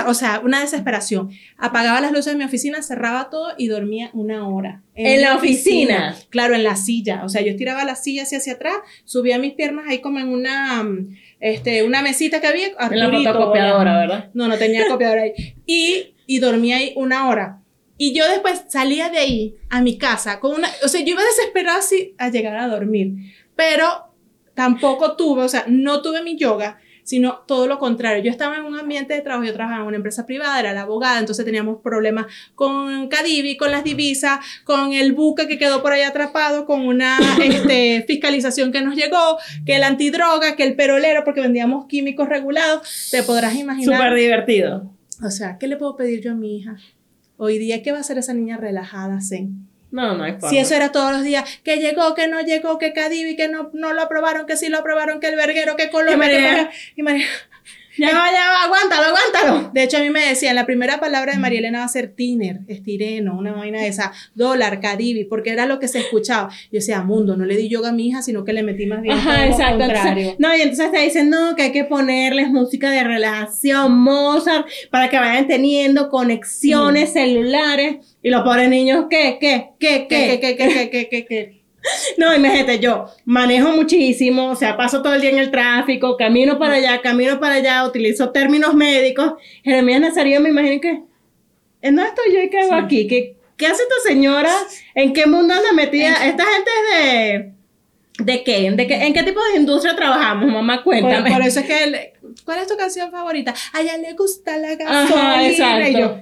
O 0.07 0.13
sea, 0.15 0.41
una 0.43 0.61
desesperación. 0.61 1.29
Apagaba 1.57 2.01
las 2.01 2.11
luces 2.11 2.33
de 2.33 2.37
mi 2.39 2.43
oficina, 2.43 2.81
cerraba 2.81 3.29
todo 3.29 3.53
y 3.57 3.67
dormía 3.67 4.09
una 4.13 4.47
hora. 4.47 4.81
¿En 4.95 5.21
la 5.21 5.35
oficina? 5.35 6.15
Claro, 6.29 6.55
en 6.55 6.63
la 6.63 6.75
silla. 6.75 7.23
O 7.23 7.29
sea, 7.29 7.41
yo 7.41 7.51
estiraba 7.51 7.85
la 7.85 7.95
silla 7.95 8.23
hacia, 8.23 8.39
hacia 8.39 8.53
atrás, 8.53 8.75
subía 9.03 9.37
mis 9.37 9.53
piernas 9.53 9.85
ahí 9.87 9.99
como 9.99 10.19
en 10.19 10.29
una, 10.29 10.83
este, 11.39 11.83
una 11.83 12.01
mesita 12.01 12.41
que 12.41 12.47
había. 12.47 12.67
En 12.67 12.99
la 12.99 13.05
Arturito, 13.05 13.31
fotocopiadora. 13.31 13.97
¿verdad? 13.99 14.29
No, 14.33 14.47
no 14.47 14.57
tenía 14.57 14.87
copiadora 14.89 15.21
ahí. 15.21 15.33
Y, 15.67 16.15
y 16.25 16.39
dormía 16.39 16.77
ahí 16.77 16.93
una 16.95 17.29
hora. 17.29 17.61
Y 17.97 18.13
yo 18.13 18.27
después 18.27 18.63
salía 18.69 19.09
de 19.09 19.19
ahí 19.19 19.55
a 19.69 19.81
mi 19.81 19.97
casa 19.97 20.39
con 20.39 20.55
una, 20.55 20.67
o 20.83 20.87
sea, 20.87 21.01
yo 21.01 21.11
iba 21.11 21.23
desesperada 21.23 21.77
así 21.77 22.13
a 22.17 22.29
llegar 22.29 22.57
a 22.57 22.67
dormir, 22.67 23.13
pero 23.55 24.14
tampoco 24.55 25.15
tuve, 25.15 25.43
o 25.43 25.49
sea, 25.49 25.65
no 25.67 26.01
tuve 26.01 26.23
mi 26.23 26.37
yoga, 26.37 26.79
sino 27.03 27.43
todo 27.45 27.67
lo 27.67 27.77
contrario. 27.77 28.23
Yo 28.23 28.31
estaba 28.31 28.57
en 28.57 28.63
un 28.63 28.79
ambiente 28.79 29.13
de 29.13 29.21
trabajo, 29.21 29.45
yo 29.45 29.53
trabajaba 29.53 29.81
en 29.83 29.87
una 29.87 29.97
empresa 29.97 30.25
privada, 30.25 30.59
era 30.59 30.73
la 30.73 30.81
abogada, 30.81 31.19
entonces 31.19 31.45
teníamos 31.45 31.81
problemas 31.83 32.25
con 32.55 33.07
Cadivi, 33.07 33.57
con 33.57 33.69
las 33.69 33.83
divisas, 33.83 34.39
con 34.63 34.91
el 34.93 35.13
buque 35.13 35.47
que 35.47 35.59
quedó 35.59 35.83
por 35.83 35.93
ahí 35.93 36.01
atrapado, 36.01 36.65
con 36.65 36.81
una 36.81 37.19
este, 37.43 38.03
fiscalización 38.07 38.71
que 38.71 38.81
nos 38.81 38.95
llegó, 38.95 39.37
que 39.65 39.75
el 39.75 39.83
antidroga, 39.83 40.55
que 40.55 40.63
el 40.63 40.75
perolero, 40.75 41.23
porque 41.23 41.41
vendíamos 41.41 41.85
químicos 41.85 42.27
regulados, 42.27 43.09
te 43.11 43.21
podrás 43.21 43.55
imaginar. 43.55 43.97
Súper 43.97 44.15
divertido. 44.15 44.91
O 45.23 45.29
sea, 45.29 45.57
¿qué 45.59 45.67
le 45.67 45.77
puedo 45.77 45.95
pedir 45.95 46.21
yo 46.21 46.31
a 46.31 46.35
mi 46.35 46.57
hija? 46.57 46.75
Hoy 47.37 47.59
día, 47.59 47.83
¿qué 47.83 47.91
va 47.91 47.99
a 47.99 48.01
hacer 48.01 48.17
esa 48.17 48.33
niña 48.33 48.57
relajada, 48.57 49.19
zen? 49.21 49.67
No, 49.91 50.15
no 50.15 50.23
hay 50.23 50.33
forma. 50.33 50.49
Si 50.49 50.57
eso 50.57 50.75
era 50.75 50.91
todos 50.91 51.11
los 51.11 51.23
días, 51.23 51.59
que 51.63 51.77
llegó, 51.77 52.15
que 52.15 52.27
no 52.27 52.41
llegó, 52.41 52.77
que 52.77 52.91
Cadivi, 52.93 53.35
que 53.35 53.47
no, 53.47 53.69
no 53.73 53.93
lo 53.93 54.01
aprobaron, 54.01 54.45
que 54.45 54.57
sí 54.57 54.67
lo 54.69 54.79
aprobaron, 54.79 55.19
que 55.19 55.27
el 55.27 55.35
verguero, 55.35 55.75
que 55.77 55.89
Colombia, 55.89 56.15
Y 56.15 56.17
María- 56.17 56.71
y 56.97 57.01
María- 57.03 57.27
Ya 57.97 58.07
va, 58.07 58.31
ya 58.31 58.49
va, 58.49 58.63
aguántalo, 58.63 59.07
aguántalo. 59.07 59.71
De 59.73 59.83
hecho, 59.83 59.97
a 59.97 60.01
mí 60.01 60.09
me 60.09 60.27
decían, 60.27 60.55
la 60.55 60.65
primera 60.65 60.99
palabra 60.99 61.33
de 61.33 61.39
María 61.39 61.59
Elena 61.59 61.79
va 61.79 61.85
a 61.85 61.89
ser 61.89 62.13
tiner, 62.13 62.59
estireno, 62.67 63.37
una 63.37 63.53
vaina 63.53 63.79
de 63.79 63.87
esa, 63.87 64.11
dólar, 64.33 64.79
Cadivi, 64.81 65.23
porque 65.23 65.51
era 65.51 65.65
lo 65.65 65.79
que 65.79 65.87
se 65.87 65.99
escuchaba. 65.99 66.49
Yo 66.49 66.79
decía, 66.79 67.01
mundo, 67.01 67.37
no 67.37 67.45
le 67.45 67.55
di 67.55 67.69
yoga 67.69 67.89
a 67.89 67.91
mi 67.91 68.07
hija, 68.07 68.21
sino 68.21 68.43
que 68.43 68.53
le 68.53 68.63
metí 68.63 68.85
más 68.85 69.01
bien 69.01 69.17
todo 69.17 69.29
Ajá, 69.29 69.45
lo 69.45 69.51
exacto. 69.51 69.79
contrario. 69.79 70.29
Entonces, 70.31 70.39
no, 70.39 70.57
y 70.57 70.61
entonces 70.61 70.91
te 70.91 70.99
dicen, 70.99 71.29
no, 71.29 71.55
que 71.55 71.63
hay 71.63 71.71
que 71.71 71.85
ponerles 71.85 72.49
música 72.49 72.89
de 72.91 73.03
relajación, 73.03 73.97
Mozart, 73.97 74.67
para 74.89 75.09
que 75.09 75.17
vayan 75.17 75.47
teniendo 75.47 76.09
conexiones 76.09 77.13
celulares. 77.13 78.17
Y 78.21 78.29
los 78.29 78.43
pobres 78.43 78.69
niños, 78.69 79.05
¿qué, 79.09 79.37
qué, 79.39 79.69
qué, 79.79 80.07
¿Qué, 80.07 80.07
qué? 80.07 80.39
qué, 80.39 80.55
qué, 80.55 80.67
qué, 80.67 80.89
qué, 80.89 81.09
qué, 81.09 81.25
qué? 81.25 81.64
No, 82.17 82.33
imagínate, 82.33 82.79
yo 82.79 83.05
manejo 83.25 83.69
muchísimo, 83.71 84.49
o 84.49 84.55
sea, 84.55 84.75
paso 84.77 85.01
todo 85.01 85.13
el 85.13 85.21
día 85.21 85.29
en 85.31 85.39
el 85.39 85.51
tráfico, 85.51 86.17
camino 86.17 86.57
para 86.57 86.75
allá, 86.75 87.01
camino 87.01 87.39
para 87.39 87.55
allá, 87.55 87.85
utilizo 87.85 88.31
términos 88.31 88.73
médicos. 88.73 89.33
Jeremías 89.63 90.01
Nazario 90.01 90.39
me 90.41 90.49
imagino 90.49 90.81
que, 90.81 91.01
¿en 91.81 91.95
dónde 91.95 92.09
estoy 92.09 92.33
yo 92.33 92.41
y 92.41 92.49
qué 92.49 92.59
hago 92.59 92.73
aquí? 92.75 93.07
¿Qué, 93.07 93.35
¿Qué 93.57 93.67
hace 93.67 93.83
esta 93.83 93.95
señora? 94.07 94.51
¿En 94.95 95.13
qué 95.13 95.25
mundo 95.27 95.53
anda 95.53 95.71
metida? 95.73 96.25
Esta 96.25 96.43
gente 96.43 96.71
es 96.71 97.03
de... 97.39 97.51
¿De 98.17 98.43
qué? 98.45 98.71
¿De 98.71 98.87
qué? 98.87 98.95
¿En 98.95 99.13
qué 99.13 99.23
tipo 99.23 99.41
de 99.51 99.59
industria 99.59 99.93
trabajamos, 99.95 100.49
mamá? 100.51 100.81
Cuéntame. 100.83 101.29
por 101.31 101.41
eso 101.41 101.59
es 101.59 101.65
que, 101.65 101.83
el- 101.83 101.97
¿cuál 102.45 102.59
es 102.59 102.67
tu 102.67 102.77
canción 102.77 103.11
favorita? 103.11 103.53
A 103.73 103.81
ella 103.81 103.97
le 103.97 104.13
gusta 104.13 104.57
la 104.57 104.69
Ajá, 104.71 104.77
gasolina. 104.77 105.47
exacto. 105.49 105.87
Y 105.89 105.99
yo, 106.01 106.17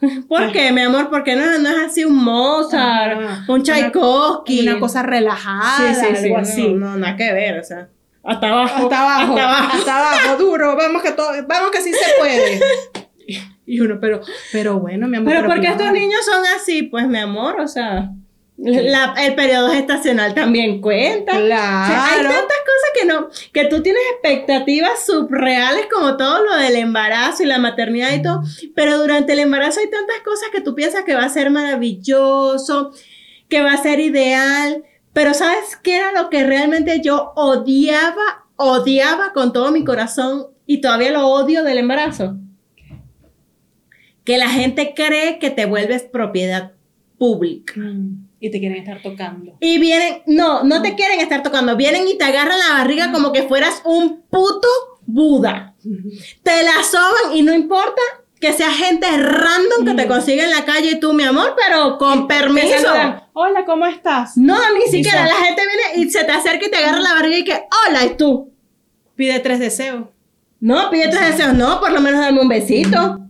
¿Por 0.28 0.52
qué, 0.52 0.72
mi 0.72 0.82
amor? 0.82 1.10
Porque 1.10 1.34
no, 1.36 1.58
no 1.58 1.68
es 1.70 1.90
así 1.90 2.04
un 2.04 2.16
Mozart, 2.24 3.48
un 3.48 3.62
Tchaikovsky. 3.62 4.68
una 4.68 4.78
cosa 4.80 5.02
relajada, 5.02 5.94
sí, 5.94 6.00
sí, 6.00 6.06
sí, 6.16 6.24
algo 6.24 6.36
no, 6.36 6.42
así. 6.42 6.68
No, 6.74 6.96
nada 6.96 7.16
que 7.16 7.32
ver, 7.32 7.58
o 7.58 7.64
sea, 7.64 7.88
hasta 8.22 8.48
abajo. 8.48 8.84
Hasta 8.84 9.00
abajo, 9.02 9.32
Hasta 9.34 9.44
abajo. 9.48 9.76
hasta 9.78 9.98
abajo, 9.98 10.36
duro, 10.42 10.76
vamos 10.76 11.02
que 11.02 11.12
todo, 11.12 11.30
vamos 11.48 11.70
que 11.70 11.80
sí 11.80 11.92
se 11.92 12.20
puede. 12.20 12.60
Y 13.70 13.80
uno, 13.80 13.98
pero, 14.00 14.22
pero 14.50 14.80
bueno, 14.80 15.08
mi 15.08 15.18
amor. 15.18 15.30
Pero 15.30 15.46
porque 15.46 15.60
claro. 15.66 15.76
estos 15.76 15.92
niños 15.92 16.24
son 16.24 16.42
así, 16.56 16.84
pues 16.84 17.06
mi 17.06 17.18
amor, 17.18 17.60
o 17.60 17.68
sea, 17.68 18.08
la- 18.56 19.14
el 19.18 19.34
periodo 19.34 19.70
gestacional 19.72 20.32
también 20.32 20.80
cuenta. 20.80 21.36
O 21.36 21.46
sea, 21.46 22.06
hay 22.06 22.20
Claro. 22.20 22.34
tantas 22.34 22.56
cosas 22.57 22.57
que 22.98 23.06
no, 23.06 23.28
que 23.52 23.66
tú 23.66 23.82
tienes 23.82 24.02
expectativas 24.12 25.04
subreales 25.06 25.86
como 25.92 26.16
todo 26.16 26.44
lo 26.44 26.56
del 26.56 26.76
embarazo 26.76 27.42
y 27.42 27.46
la 27.46 27.58
maternidad 27.58 28.14
y 28.14 28.22
todo, 28.22 28.42
pero 28.74 28.98
durante 28.98 29.32
el 29.32 29.40
embarazo 29.40 29.80
hay 29.80 29.90
tantas 29.90 30.20
cosas 30.24 30.48
que 30.52 30.60
tú 30.60 30.74
piensas 30.74 31.04
que 31.04 31.14
va 31.14 31.24
a 31.24 31.28
ser 31.28 31.50
maravilloso, 31.50 32.92
que 33.48 33.62
va 33.62 33.72
a 33.72 33.82
ser 33.82 34.00
ideal, 34.00 34.84
pero 35.12 35.34
¿sabes 35.34 35.76
qué 35.82 35.96
era 35.96 36.12
lo 36.12 36.30
que 36.30 36.44
realmente 36.44 37.00
yo 37.02 37.32
odiaba, 37.34 38.46
odiaba 38.56 39.32
con 39.32 39.52
todo 39.52 39.72
mi 39.72 39.84
corazón 39.84 40.46
y 40.66 40.80
todavía 40.80 41.10
lo 41.10 41.26
odio 41.26 41.64
del 41.64 41.78
embarazo? 41.78 42.36
Que 44.24 44.38
la 44.38 44.48
gente 44.48 44.92
cree 44.94 45.38
que 45.38 45.50
te 45.50 45.64
vuelves 45.64 46.02
propiedad 46.02 46.72
pública. 47.18 47.74
Mm, 47.76 48.27
Y 48.40 48.50
te 48.50 48.60
quieren 48.60 48.78
estar 48.78 49.02
tocando. 49.02 49.56
Y 49.60 49.78
vienen, 49.78 50.22
no, 50.26 50.62
no 50.62 50.80
te 50.82 50.94
quieren 50.94 51.20
estar 51.20 51.42
tocando, 51.42 51.76
vienen 51.76 52.06
y 52.06 52.16
te 52.16 52.24
agarran 52.24 52.58
la 52.58 52.74
barriga 52.78 53.10
como 53.12 53.32
que 53.32 53.42
fueras 53.42 53.82
un 53.84 54.22
puto 54.30 54.68
Buda. 55.10 55.74
Te 56.42 56.62
la 56.62 56.82
soban 56.82 57.34
y 57.34 57.42
no 57.42 57.52
importa 57.54 58.02
que 58.40 58.52
sea 58.52 58.70
gente 58.70 59.06
random 59.08 59.84
que 59.86 59.94
te 59.94 60.06
consigue 60.06 60.44
en 60.44 60.50
la 60.50 60.64
calle 60.66 60.90
y 60.92 61.00
tú, 61.00 61.12
mi 61.14 61.24
amor, 61.24 61.56
pero 61.56 61.96
con 61.98 62.28
permiso. 62.28 62.92
Hola, 63.32 63.64
¿cómo 63.64 63.86
estás? 63.86 64.36
No, 64.36 64.56
ni 64.74 64.90
siquiera 64.92 65.26
la 65.26 65.34
gente 65.34 65.62
viene 65.66 66.04
y 66.06 66.10
se 66.10 66.24
te 66.24 66.30
acerca 66.32 66.66
y 66.66 66.70
te 66.70 66.76
agarra 66.76 67.00
la 67.00 67.14
barriga 67.14 67.38
y 67.38 67.44
que, 67.44 67.62
hola, 67.88 68.04
y 68.04 68.16
tú. 68.16 68.52
Pide 69.16 69.40
tres 69.40 69.58
deseos. 69.58 70.04
No, 70.60 70.90
pide 70.90 71.08
tres 71.08 71.30
deseos, 71.36 71.54
no, 71.54 71.80
por 71.80 71.90
lo 71.90 72.00
menos 72.00 72.20
dame 72.20 72.40
un 72.40 72.48
besito. 72.48 73.00
O 73.14 73.20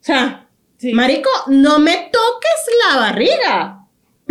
sea, 0.00 0.48
Sí. 0.76 0.92
marico, 0.92 1.30
no 1.46 1.78
me 1.78 2.10
toques 2.12 2.66
la 2.90 2.96
barriga. 3.00 3.81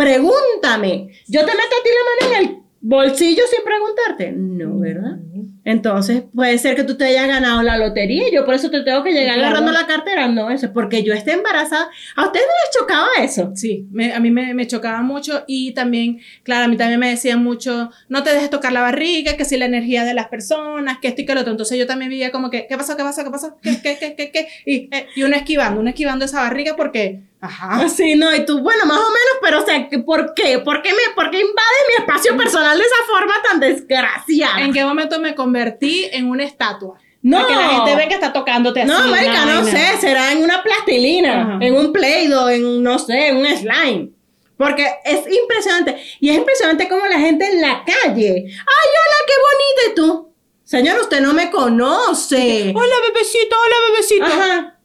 Pregúntame. 0.01 1.09
Yo 1.27 1.41
te 1.41 1.51
meto 1.51 1.75
a 1.79 1.83
ti 1.83 1.89
la 1.89 2.27
mano 2.27 2.35
en 2.35 2.49
el 2.49 2.57
bolsillo 2.81 3.43
sin 3.49 3.63
preguntarte. 3.63 4.31
No, 4.35 4.79
¿verdad? 4.79 5.17
Entonces 5.63 6.23
puede 6.33 6.57
ser 6.57 6.75
que 6.75 6.83
tú 6.83 6.97
te 6.97 7.05
hayas 7.05 7.27
ganado 7.27 7.61
la 7.61 7.77
lotería 7.77 8.27
y 8.27 8.33
yo 8.33 8.43
por 8.45 8.55
eso 8.55 8.71
te 8.71 8.81
tengo 8.81 9.03
que 9.03 9.11
llegar 9.11 9.35
Claro. 9.35 9.57
agarrando 9.57 9.71
la 9.71 9.85
cartera. 9.85 10.27
No, 10.27 10.49
eso 10.49 10.65
es 10.65 10.71
porque 10.71 11.03
yo 11.03 11.13
esté 11.13 11.33
embarazada. 11.33 11.87
¿A 12.15 12.25
ustedes 12.25 12.47
no 12.47 12.53
les 12.65 12.79
chocaba 12.79 13.07
eso? 13.23 13.51
Sí, 13.55 13.85
me- 13.91 14.11
a 14.13 14.19
mí 14.19 14.31
me, 14.31 14.55
me 14.55 14.65
chocaba 14.65 15.03
mucho 15.03 15.43
y 15.45 15.73
también, 15.73 16.19
claro, 16.41 16.65
a 16.65 16.67
mí 16.67 16.77
también 16.77 16.99
me 16.99 17.09
decían 17.09 17.43
mucho, 17.43 17.91
no 18.09 18.23
te 18.23 18.33
dejes 18.33 18.49
tocar 18.49 18.71
la 18.73 18.81
barriga, 18.81 19.37
que 19.37 19.45
si 19.45 19.55
la 19.57 19.65
energía 19.65 20.03
de 20.03 20.15
las 20.15 20.29
personas, 20.29 20.97
que 20.99 21.09
esto 21.09 21.21
y 21.21 21.25
que 21.27 21.35
lo 21.35 21.41
otro. 21.41 21.51
Entonces 21.51 21.77
yo 21.77 21.85
también 21.85 22.09
vivía 22.09 22.31
como 22.31 22.49
que, 22.49 22.65
¿qué 22.67 22.75
pasó? 22.75 22.97
¿Qué 22.97 23.03
pasó? 23.03 23.23
¿Qué 23.23 23.29
pasó? 23.29 23.57
¿Qué, 23.61 23.79
qué, 23.83 23.97
qué, 23.99 24.15
qué, 24.15 24.31
qué? 24.31 24.47
Y, 24.65 24.89
eh, 24.95 25.05
y 25.15 25.21
uno 25.21 25.35
esquivando, 25.35 25.79
uno 25.79 25.89
esquivando 25.89 26.25
esa 26.25 26.41
barriga 26.41 26.75
porque, 26.75 27.21
ajá. 27.39 27.87
Sí, 27.87 28.15
no, 28.15 28.35
y 28.35 28.45
tú, 28.47 28.59
bueno, 28.61 28.83
más 28.87 28.97
o 28.97 29.09
menos, 29.09 29.37
sea, 29.71 29.89
¿que 29.89 29.99
¿por 29.99 30.33
qué? 30.33 30.59
¿Por 30.59 30.81
qué, 30.81 30.89
me, 30.89 31.13
¿por 31.15 31.29
qué 31.29 31.39
invade 31.39 31.77
mi 31.89 32.03
espacio 32.03 32.35
personal 32.37 32.77
de 32.77 32.83
esa 32.83 33.03
forma 33.07 33.33
tan 33.43 33.59
desgraciada? 33.59 34.61
¿En 34.61 34.73
qué 34.73 34.83
momento 34.83 35.19
me 35.19 35.35
convertí 35.35 36.05
en 36.11 36.29
una 36.29 36.43
estatua? 36.43 36.97
No. 37.21 37.37
Para 37.37 37.47
que 37.47 37.55
la 37.55 37.69
gente 37.69 37.95
ve 37.95 38.07
que 38.07 38.13
está 38.15 38.33
tocándote 38.33 38.81
así. 38.81 38.89
No, 38.91 39.07
marica, 39.07 39.45
no 39.45 39.63
sé, 39.63 39.97
será 39.99 40.31
en 40.31 40.39
una 40.43 40.63
plastilina, 40.63 41.41
Ajá. 41.41 41.57
en 41.61 41.75
un 41.75 41.93
Play-Doh, 41.93 42.49
en 42.49 42.65
un, 42.65 42.83
no 42.83 42.97
sé, 42.97 43.27
en 43.27 43.37
un 43.37 43.45
slime. 43.45 44.09
Porque 44.57 44.87
es 45.05 45.19
impresionante. 45.31 45.97
Y 46.19 46.29
es 46.29 46.37
impresionante 46.37 46.87
como 46.87 47.05
la 47.07 47.19
gente 47.19 47.45
en 47.47 47.61
la 47.61 47.83
calle. 47.83 48.29
¡Ay, 48.45 48.89
hola, 49.01 49.17
qué 49.27 49.33
bonita! 49.37 49.91
¿Y 49.91 49.95
tú? 49.95 50.33
Señor, 50.63 50.99
usted 51.01 51.19
no 51.21 51.33
me 51.33 51.49
conoce. 51.49 52.71
Hola, 52.75 52.95
bebecito, 53.07 53.55
hola, 53.55 53.75
bebecito. 53.89 54.25
Ajá. 54.25 54.79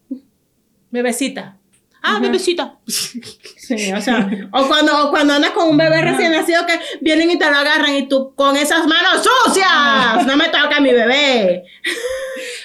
Bebecita. 0.91 1.55
Ah, 2.09 2.18
bebecita. 2.20 2.78
Sí, 2.86 3.92
o 3.92 4.00
sea, 4.00 4.30
o 4.52 4.68
cuando, 4.68 5.09
o 5.09 5.11
cuando 5.11 5.34
andas 5.34 5.50
con 5.50 5.68
un 5.68 5.76
bebé 5.76 6.00
recién 6.02 6.30
nacido 6.30 6.64
que 6.66 6.78
vienen 7.00 7.32
y 7.32 7.38
te 7.38 7.50
lo 7.50 7.57
agarran 7.57 7.96
y 7.96 8.09
tú 8.09 8.32
con 8.36 8.57
esas 8.57 8.86
manos 8.86 9.26
sucias, 9.44 10.24
no 10.24 10.36
me 10.36 10.44
toca 10.46 10.78
mi 10.80 10.92
bebé. 10.92 11.64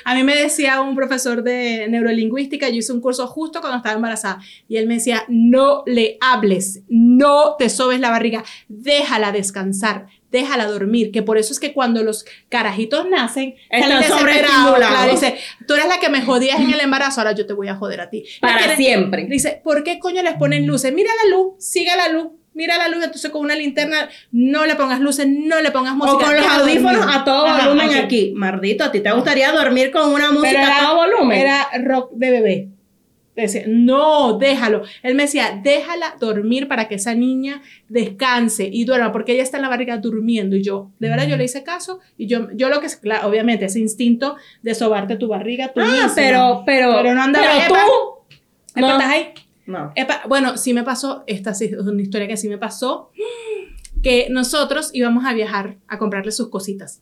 A 0.05 0.13
mí 0.13 0.23
me 0.23 0.35
decía 0.35 0.79
un 0.81 0.95
profesor 0.95 1.41
de 1.41 1.87
neurolingüística, 1.89 2.69
yo 2.69 2.75
hice 2.75 2.93
un 2.93 3.01
curso 3.01 3.25
justo 3.25 3.61
cuando 3.61 3.77
estaba 3.77 3.95
embarazada, 3.95 4.39
y 4.67 4.77
él 4.77 4.85
me 4.85 4.95
decía, 4.95 5.23
no 5.27 5.81
le 5.87 6.17
hables, 6.21 6.81
no 6.87 7.55
te 7.57 7.69
sobes 7.69 7.99
la 7.99 8.11
barriga, 8.11 8.43
déjala 8.67 9.31
descansar, 9.31 10.05
déjala 10.31 10.65
dormir, 10.65 11.11
que 11.11 11.21
por 11.21 11.37
eso 11.37 11.51
es 11.53 11.59
que 11.59 11.73
cuando 11.73 12.03
los 12.03 12.25
carajitos 12.49 13.07
nacen, 13.09 13.55
Están 13.69 14.03
sobreestimulados. 14.03 14.77
claro, 14.87 15.11
dice, 15.11 15.35
tú 15.67 15.73
eres 15.73 15.87
la 15.87 15.99
que 15.99 16.09
me 16.09 16.21
jodías 16.21 16.59
en 16.59 16.73
el 16.73 16.79
embarazo, 16.79 17.21
ahora 17.21 17.33
yo 17.33 17.45
te 17.45 17.53
voy 17.53 17.67
a 17.67 17.75
joder 17.75 18.01
a 18.01 18.09
ti. 18.09 18.23
Para 18.39 18.57
Quieren- 18.59 18.77
siempre. 18.77 19.25
Dice, 19.25 19.61
¿por 19.63 19.83
qué 19.83 19.99
coño 19.99 20.23
les 20.23 20.35
ponen 20.35 20.65
luces? 20.65 20.93
Mira 20.93 21.11
la 21.23 21.29
luz, 21.35 21.53
sigue 21.59 21.91
la 21.95 22.07
luz, 22.09 22.27
mira 22.53 22.77
la 22.77 22.87
luz, 22.87 23.03
entonces 23.03 23.29
con 23.31 23.41
una 23.41 23.55
linterna 23.55 24.09
no 24.31 24.65
le 24.65 24.75
pongas 24.75 24.99
luces, 25.01 25.27
no 25.27 25.59
le 25.61 25.71
pongas 25.71 25.95
música. 25.95 26.15
O 26.15 26.19
con 26.19 26.35
los 26.35 26.45
audífonos 26.45 27.05
a 27.13 27.23
todo 27.23 27.45
Ajá, 27.45 27.67
volumen 27.69 27.93
aquí. 27.95 28.33
Mardito, 28.35 28.83
¿a 28.85 28.91
ti 28.91 28.99
te 29.01 29.11
gustaría 29.11 29.51
dormir 29.51 29.91
con 29.91 30.11
una 30.13 30.31
música 30.31 30.51
era, 30.63 30.77
a 30.77 30.79
todo 30.85 30.95
volumen? 30.97 31.39
Era 31.39 31.67
rock 31.83 32.11
de 32.13 32.31
bebé. 32.31 32.67
Decía, 33.41 33.63
no, 33.67 34.37
déjalo. 34.37 34.83
Él 35.03 35.15
me 35.15 35.23
decía, 35.23 35.59
déjala 35.63 36.15
dormir 36.19 36.67
para 36.67 36.87
que 36.87 36.95
esa 36.95 37.15
niña 37.15 37.61
descanse 37.89 38.69
y 38.71 38.85
duerma, 38.85 39.11
porque 39.11 39.33
ella 39.33 39.43
está 39.43 39.57
en 39.57 39.63
la 39.63 39.69
barriga 39.69 39.97
durmiendo. 39.97 40.55
Y 40.55 40.63
yo, 40.63 40.91
de 40.99 41.09
verdad, 41.09 41.27
yo 41.27 41.37
le 41.37 41.45
hice 41.45 41.63
caso. 41.63 41.99
Y 42.17 42.27
yo, 42.27 42.49
yo 42.53 42.69
lo 42.69 42.79
que 42.79 42.87
es, 42.87 42.95
claro, 42.95 43.27
obviamente, 43.27 43.65
ese 43.65 43.79
instinto 43.79 44.35
de 44.61 44.75
sobarte 44.75 45.15
tu 45.15 45.27
barriga, 45.27 45.71
tú 45.73 45.81
ah, 45.81 45.85
misma. 45.85 46.11
pero, 46.15 46.63
pero, 46.65 46.93
Pero 47.01 47.15
no 47.15 47.21
andaba, 47.21 47.45
pero 47.45 47.65
epa, 47.65 47.85
tú. 47.85 48.35
Epa, 48.75 48.87
no. 48.87 48.93
¿estás 48.93 49.09
ahí? 49.09 49.33
No. 49.65 49.91
Epa, 49.95 50.21
bueno, 50.27 50.57
sí 50.57 50.73
me 50.73 50.83
pasó, 50.83 51.23
esta 51.27 51.51
es 51.51 51.73
una 51.73 52.01
historia 52.01 52.27
que 52.27 52.37
sí 52.37 52.49
me 52.49 52.57
pasó, 52.57 53.11
que 54.01 54.27
nosotros 54.29 54.89
íbamos 54.93 55.25
a 55.25 55.33
viajar 55.33 55.77
a 55.87 55.97
comprarle 55.97 56.31
sus 56.31 56.49
cositas. 56.49 57.01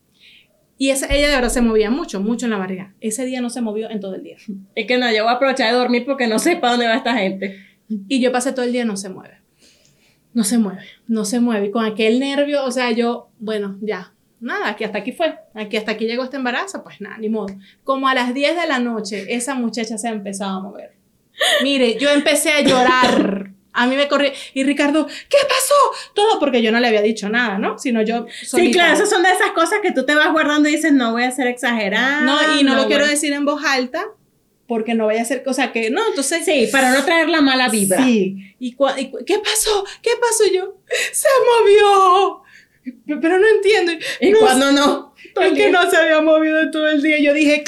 Y 0.82 0.92
esa, 0.92 1.14
ella 1.14 1.28
de 1.28 1.36
verdad 1.36 1.50
se 1.50 1.62
movía 1.62 1.92
mucho, 1.92 2.22
mucho 2.22 2.46
en 2.46 2.52
la 2.52 2.58
barriga. 2.58 2.94
Ese 3.02 3.26
día 3.26 3.42
no 3.42 3.50
se 3.50 3.60
movió 3.60 3.90
en 3.92 4.00
todo 4.00 4.16
el 4.16 4.24
día. 4.24 4.38
Es 4.76 4.88
que 4.88 4.98
no, 4.98 5.12
yo 5.12 5.24
voy 5.24 5.34
a 5.34 5.36
aprovechar 5.36 5.72
de 5.74 5.78
dormir 5.78 6.06
porque 6.06 6.26
no 6.26 6.40
sé 6.40 6.56
para 6.56 6.72
dónde 6.72 6.88
va 6.88 6.96
esta 6.96 7.18
gente. 7.18 7.64
Y 8.08 8.22
yo 8.22 8.32
pasé 8.32 8.54
todo 8.54 8.64
el 8.64 8.72
día, 8.72 8.86
no 8.86 8.96
se 8.96 9.10
mueve. 9.10 9.40
No 10.34 10.46
se 10.46 10.58
mueve, 10.58 10.84
no 11.06 11.26
se 11.26 11.42
mueve. 11.42 11.68
Y 11.68 11.72
con 11.72 11.84
aquel 11.84 12.22
nervio, 12.22 12.64
o 12.64 12.72
sea, 12.72 12.92
yo, 12.92 13.30
bueno, 13.40 13.78
ya, 13.82 14.14
nada, 14.40 14.70
aquí 14.70 14.86
hasta 14.86 15.00
aquí 15.00 15.12
fue. 15.12 15.36
Aquí 15.54 15.76
hasta 15.76 15.92
aquí 15.92 16.06
llegó 16.06 16.24
este 16.24 16.38
embarazo, 16.38 16.82
pues 16.82 17.02
nada, 17.02 17.18
ni 17.18 17.28
modo. 17.28 17.54
Como 17.84 18.08
a 18.08 18.14
las 18.14 18.34
10 18.34 18.56
de 18.62 18.68
la 18.68 18.80
noche, 18.80 19.36
esa 19.36 19.56
muchacha 19.56 19.98
se 19.98 20.08
ha 20.08 20.12
empezado 20.12 20.60
a 20.60 20.62
mover. 20.62 20.94
Mire, 21.62 22.00
yo 22.00 22.10
empecé 22.10 22.52
a 22.52 22.62
llorar. 22.62 23.52
A 23.74 23.86
mí 23.88 23.96
me 23.96 24.08
corrí. 24.08 24.32
Y 24.54 24.64
Ricardo, 24.64 25.06
¿qué 25.08 25.38
pasó? 25.48 26.14
Todo 26.16 26.40
porque 26.40 26.62
yo 26.62 26.72
no 26.72 26.80
le 26.80 26.88
había 26.88 27.02
dicho 27.02 27.30
nada, 27.30 27.58
¿no? 27.60 27.78
Sino 27.78 28.02
yo. 28.02 28.26
Sí, 28.42 28.46
solita. 28.46 28.72
claro, 28.74 28.94
esas 28.96 29.10
son 29.10 29.22
de 29.24 29.30
esas 29.30 29.52
cosas 29.52 29.80
que 29.82 29.92
tú 29.92 30.06
te 30.06 30.16
vas 30.16 30.32
guardando 30.32 30.68
y 30.70 30.76
dices, 30.76 30.92
no 30.92 31.12
voy 31.12 31.24
a 31.24 31.32
ser 31.32 31.48
exagerada. 31.48 32.22
No, 32.22 32.60
y 32.60 32.64
no, 32.64 32.76
lo 32.76 32.88
quiero 32.88 33.06
decir 33.08 33.32
en 33.34 33.46
voz 33.46 33.64
alta 33.64 34.04
porque 34.68 34.94
no 34.96 35.06
vaya 35.08 35.22
a 35.22 35.26
ser 35.26 35.44
cosa 35.44 35.72
que. 35.72 35.90
No, 35.92 36.02
entonces. 36.10 36.44
Sí, 36.46 36.68
para 36.72 36.92
no 36.94 37.04
traer 37.06 37.30
la 37.30 37.42
mala 37.42 37.70
vibra. 37.70 38.04
Sí. 38.04 38.56
¿Y, 38.60 38.76
cua- 38.76 38.96
y 39.00 39.10
cu- 39.12 39.24
qué 39.26 39.40
pasó? 39.40 39.86
¿Qué 40.02 40.12
pasó 40.20 40.44
yo? 40.54 40.78
Se 41.14 41.28
movió. 41.46 42.42
Pero 43.22 43.38
no 43.40 43.48
entiendo. 43.48 43.92
Y 44.20 44.32
No 44.32 44.40
cuando 44.40 44.72
no. 44.72 45.14
Es 45.42 45.54
que 45.54 45.70
no 45.70 45.90
se 45.90 45.98
había 45.98 46.22
movido 46.22 46.70
todo 46.72 46.88
el 46.90 47.02
día. 47.02 47.20
Yo 47.20 47.34
dije. 47.34 47.64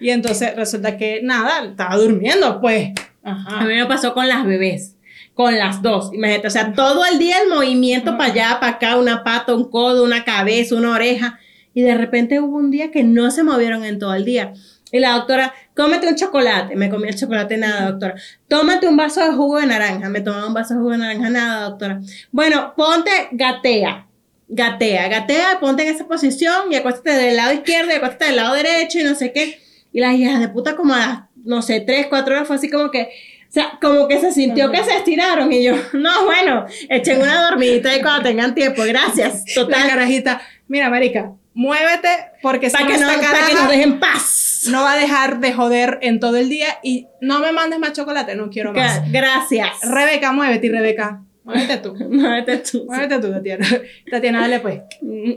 Y 0.00 0.10
entonces 0.10 0.56
resulta 0.56 0.96
que 0.96 1.20
nada, 1.22 1.64
estaba 1.66 1.96
durmiendo, 1.96 2.58
pues. 2.60 2.90
A 3.22 3.32
Ajá. 3.32 3.64
mí 3.66 3.74
me 3.74 3.84
pasó 3.84 4.14
con 4.14 4.26
las 4.28 4.46
bebés. 4.46 4.96
Con 5.40 5.56
las 5.56 5.80
dos, 5.80 6.12
imagínate, 6.12 6.48
o 6.48 6.50
sea, 6.50 6.74
todo 6.74 7.02
el 7.06 7.18
día 7.18 7.38
el 7.42 7.48
movimiento 7.48 8.18
para 8.18 8.30
allá, 8.30 8.58
para 8.60 8.72
acá, 8.72 8.98
una 8.98 9.24
pata, 9.24 9.54
un 9.54 9.70
codo, 9.70 10.04
una 10.04 10.22
cabeza, 10.22 10.74
una 10.74 10.90
oreja, 10.90 11.40
y 11.72 11.80
de 11.80 11.94
repente 11.94 12.40
hubo 12.40 12.58
un 12.58 12.70
día 12.70 12.90
que 12.90 13.04
no 13.04 13.30
se 13.30 13.42
movieron 13.42 13.82
en 13.82 13.98
todo 13.98 14.12
el 14.12 14.26
día. 14.26 14.52
Y 14.92 14.98
la 14.98 15.12
doctora, 15.12 15.54
cómete 15.74 16.08
un 16.08 16.14
chocolate, 16.14 16.76
me 16.76 16.90
comí 16.90 17.08
el 17.08 17.16
chocolate, 17.16 17.56
nada, 17.56 17.90
doctora. 17.92 18.16
Tómate 18.48 18.86
un 18.86 18.98
vaso 18.98 19.24
de 19.24 19.32
jugo 19.32 19.58
de 19.58 19.64
naranja, 19.64 20.10
me 20.10 20.20
tomaba 20.20 20.46
un 20.46 20.52
vaso 20.52 20.74
de 20.74 20.80
jugo 20.80 20.90
de 20.90 20.98
naranja, 20.98 21.30
nada, 21.30 21.70
doctora. 21.70 22.02
Bueno, 22.32 22.74
ponte, 22.76 23.10
gatea, 23.32 24.08
gatea, 24.46 25.08
gatea, 25.08 25.58
ponte 25.58 25.88
en 25.88 25.94
esa 25.94 26.06
posición 26.06 26.70
y 26.70 26.74
acuéstate 26.74 27.12
del 27.12 27.36
lado 27.36 27.54
izquierdo 27.54 27.92
y 27.92 27.94
acuéstate 27.94 28.26
del 28.26 28.36
lado 28.36 28.52
derecho 28.52 28.98
y 28.98 29.04
no 29.04 29.14
sé 29.14 29.32
qué. 29.32 29.58
Y 29.90 30.00
las 30.00 30.14
hijas 30.16 30.38
de 30.38 30.50
puta 30.50 30.76
como 30.76 30.92
a 30.92 30.98
las, 30.98 31.18
no 31.44 31.62
sé, 31.62 31.80
tres, 31.80 32.08
cuatro 32.08 32.34
horas 32.34 32.46
fue 32.46 32.56
así 32.56 32.68
como 32.68 32.90
que, 32.90 33.08
o 33.50 33.52
sea, 33.52 33.78
como 33.82 34.06
que 34.06 34.20
se 34.20 34.30
sintió 34.30 34.70
que 34.70 34.82
se 34.84 34.96
estiraron 34.96 35.52
y 35.52 35.64
yo, 35.64 35.74
no, 35.92 36.24
bueno, 36.24 36.66
echen 36.88 37.20
una 37.20 37.42
dormidita 37.50 37.90
ahí 37.90 38.00
cuando 38.00 38.22
tengan 38.22 38.54
tiempo, 38.54 38.82
gracias. 38.86 39.42
La 39.48 39.54
Total, 39.64 39.88
carajita. 39.88 40.40
Mira, 40.68 40.88
marica, 40.88 41.32
muévete 41.52 42.08
porque 42.42 42.70
para 42.70 42.84
no, 42.84 42.90
que, 42.92 42.98
no, 42.98 43.06
para 43.08 43.46
que 43.48 43.54
nos 43.54 43.68
dejen 43.68 43.98
paz. 43.98 44.62
no 44.70 44.82
va 44.84 44.92
a 44.92 44.96
dejar 44.96 45.40
de 45.40 45.52
joder 45.52 45.98
en 46.02 46.20
todo 46.20 46.36
el 46.36 46.48
día 46.48 46.78
y 46.84 47.08
no 47.20 47.40
me 47.40 47.50
mandes 47.50 47.80
más 47.80 47.92
chocolate, 47.92 48.36
no 48.36 48.50
quiero 48.50 48.72
más. 48.72 49.02
Gra- 49.02 49.10
Gracias. 49.10 49.68
Rebeca, 49.82 50.30
muévete, 50.32 50.68
y 50.68 50.70
Rebeca. 50.70 51.22
Muévete 51.42 51.78
tú. 51.78 51.94
Muévete 52.10 52.58
tú. 52.58 52.84
Muévete 52.86 53.18
tú, 53.18 53.32
Tatiana. 53.32 53.66
Tatiana, 54.10 54.40
dale 54.42 54.60
pues. 54.60 54.80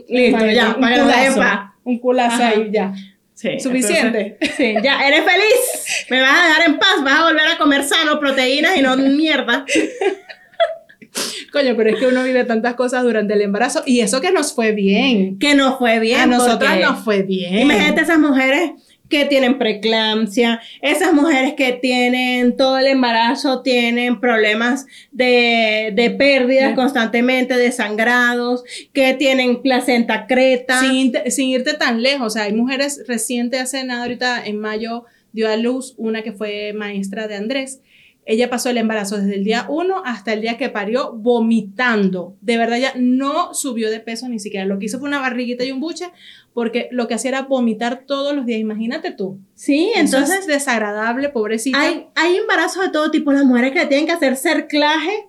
Listo, 0.08 0.46
ya, 0.46 0.76
para 0.78 0.94
que 0.94 1.00
nos 1.00 1.08
dejen 1.08 1.34
paz. 1.34 1.60
Un 1.82 1.98
culazo 1.98 2.36
Ajá. 2.36 2.48
ahí, 2.50 2.70
ya. 2.72 2.92
Sí, 3.34 3.58
Suficiente. 3.58 4.36
entonces, 4.40 4.56
sí, 4.56 4.74
ya, 4.82 5.06
eres 5.06 5.24
feliz. 5.24 6.06
Me 6.08 6.20
vas 6.20 6.38
a 6.38 6.46
dejar 6.46 6.70
en 6.70 6.78
paz. 6.78 7.02
Vas 7.02 7.20
a 7.20 7.24
volver 7.24 7.48
a 7.48 7.58
comer 7.58 7.84
sano, 7.84 8.20
proteínas 8.20 8.76
y 8.76 8.82
no 8.82 8.96
mierda. 8.96 9.64
Coño, 11.52 11.74
pero 11.76 11.90
es 11.90 11.96
que 12.00 12.06
uno 12.06 12.24
vive 12.24 12.44
tantas 12.44 12.74
cosas 12.74 13.04
durante 13.04 13.34
el 13.34 13.42
embarazo 13.42 13.82
y 13.86 14.00
eso 14.00 14.20
que 14.20 14.32
nos 14.32 14.52
fue 14.52 14.72
bien. 14.72 15.38
Que 15.38 15.54
no 15.54 15.78
fue 15.78 16.00
bien. 16.00 16.20
A 16.20 16.26
nosotras 16.26 16.80
nos 16.80 17.04
fue 17.04 17.22
bien. 17.22 17.58
Imagínate 17.58 18.00
esas 18.00 18.18
mujeres 18.18 18.72
que 19.08 19.26
tienen 19.26 19.58
preeclampsia, 19.58 20.60
esas 20.80 21.12
mujeres 21.12 21.54
que 21.54 21.72
tienen 21.72 22.56
todo 22.56 22.78
el 22.78 22.86
embarazo, 22.86 23.60
tienen 23.62 24.18
problemas 24.18 24.86
de, 25.12 25.92
de 25.94 26.10
pérdidas 26.10 26.70
Sí. 26.70 26.74
constantemente, 26.74 27.54
de 27.56 27.70
sangrados, 27.70 28.64
que 28.92 29.14
tienen 29.14 29.60
placenta 29.62 30.26
creta. 30.26 30.80
sin, 30.80 31.12
irte- 31.12 31.30
sin 31.30 31.48
irte 31.48 31.74
tan 31.74 32.02
lejos. 32.02 32.26
O 32.28 32.30
sea, 32.30 32.44
hay 32.44 32.54
mujeres 32.54 33.04
recientes, 33.06 33.60
hace 33.60 33.84
nada, 33.84 34.02
ahorita 34.02 34.44
en 34.46 34.58
mayo 34.58 35.04
dio 35.32 35.48
a 35.50 35.56
luz 35.56 35.94
una 35.96 36.22
que 36.22 36.32
fue 36.32 36.72
maestra 36.72 37.28
de 37.28 37.36
Andrés. 37.36 37.80
Ella 38.26 38.48
pasó 38.48 38.70
el 38.70 38.78
embarazo 38.78 39.18
desde 39.18 39.34
el 39.34 39.44
día 39.44 39.66
1 39.68 40.02
hasta 40.06 40.32
el 40.32 40.40
día 40.40 40.56
que 40.56 40.70
parió 40.70 41.12
vomitando. 41.12 42.36
De 42.40 42.56
verdad, 42.56 42.78
ya 42.78 42.92
no 42.96 43.52
subió 43.52 43.90
de 43.90 44.00
peso 44.00 44.28
ni 44.28 44.38
siquiera. 44.38 44.64
Lo 44.64 44.78
que 44.78 44.86
hizo 44.86 44.98
fue 44.98 45.08
una 45.08 45.20
barriguita 45.20 45.62
y 45.64 45.72
un 45.72 45.80
buche 45.80 46.06
porque 46.54 46.88
lo 46.92 47.08
que 47.08 47.14
hacía 47.14 47.30
era 47.30 47.42
vomitar 47.42 48.04
todos 48.06 48.34
los 48.34 48.46
días. 48.46 48.60
Imagínate 48.60 49.10
tú. 49.10 49.40
Sí, 49.54 49.92
Entonces 49.96 50.40
es 50.40 50.46
desagradable, 50.46 51.28
pobrecita. 51.28 51.78
hay, 51.78 52.06
hay 52.14 52.36
embarazos 52.36 52.84
de 52.84 52.90
todo 52.90 53.10
tipo. 53.10 53.32
Las 53.32 53.44
mujeres 53.44 53.72
que 53.72 53.86
tienen 53.86 54.06
que 54.06 54.12
hacer 54.12 54.36
cerclaje 54.36 55.26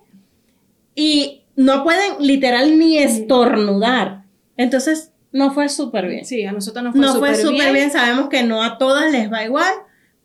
y 0.94 1.42
no 1.56 1.82
pueden 1.82 2.14
literal 2.20 2.78
ni 2.78 2.98
estornudar. 2.98 4.22
Entonces, 4.56 5.12
no 5.32 5.52
fue 5.52 5.68
súper 5.68 6.06
bien. 6.06 6.24
Sí, 6.24 6.44
a 6.44 6.52
nosotros 6.52 6.84
nos 6.84 6.92
fue 6.92 7.00
no 7.02 7.14
fue 7.16 7.34
súper 7.34 7.58
súper 7.58 7.72
bien. 7.74 7.90
Sabemos 7.90 8.28
que 8.28 8.44
no 8.44 8.62
a 8.62 8.78
todas 8.78 9.10
les 9.10 9.30
va 9.30 9.44
igual, 9.44 9.72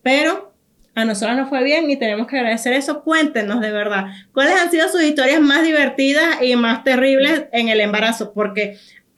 pero 0.04 0.54
a 0.94 1.04
nosotras 1.06 1.36
nos 1.36 1.50
fue 1.50 1.64
bien 1.64 1.90
y 1.90 1.98
tenemos 1.98 2.28
que 2.28 2.38
agradecer 2.38 2.74
eso. 2.74 3.04
Cuéntenos 3.04 3.60
de 3.60 3.72
verdad, 3.72 4.06
¿cuáles 4.34 4.56
han 4.56 4.70
sido 4.70 4.88
sus 4.88 5.02
historias 5.02 5.42
más 5.42 5.64
divertidas 5.64 6.42
y 6.42 6.56
más 6.56 6.84
terribles 6.84 7.46
en 7.52 7.70
el 7.70 7.82
embarazo? 7.82 8.34
Porque 8.34 8.78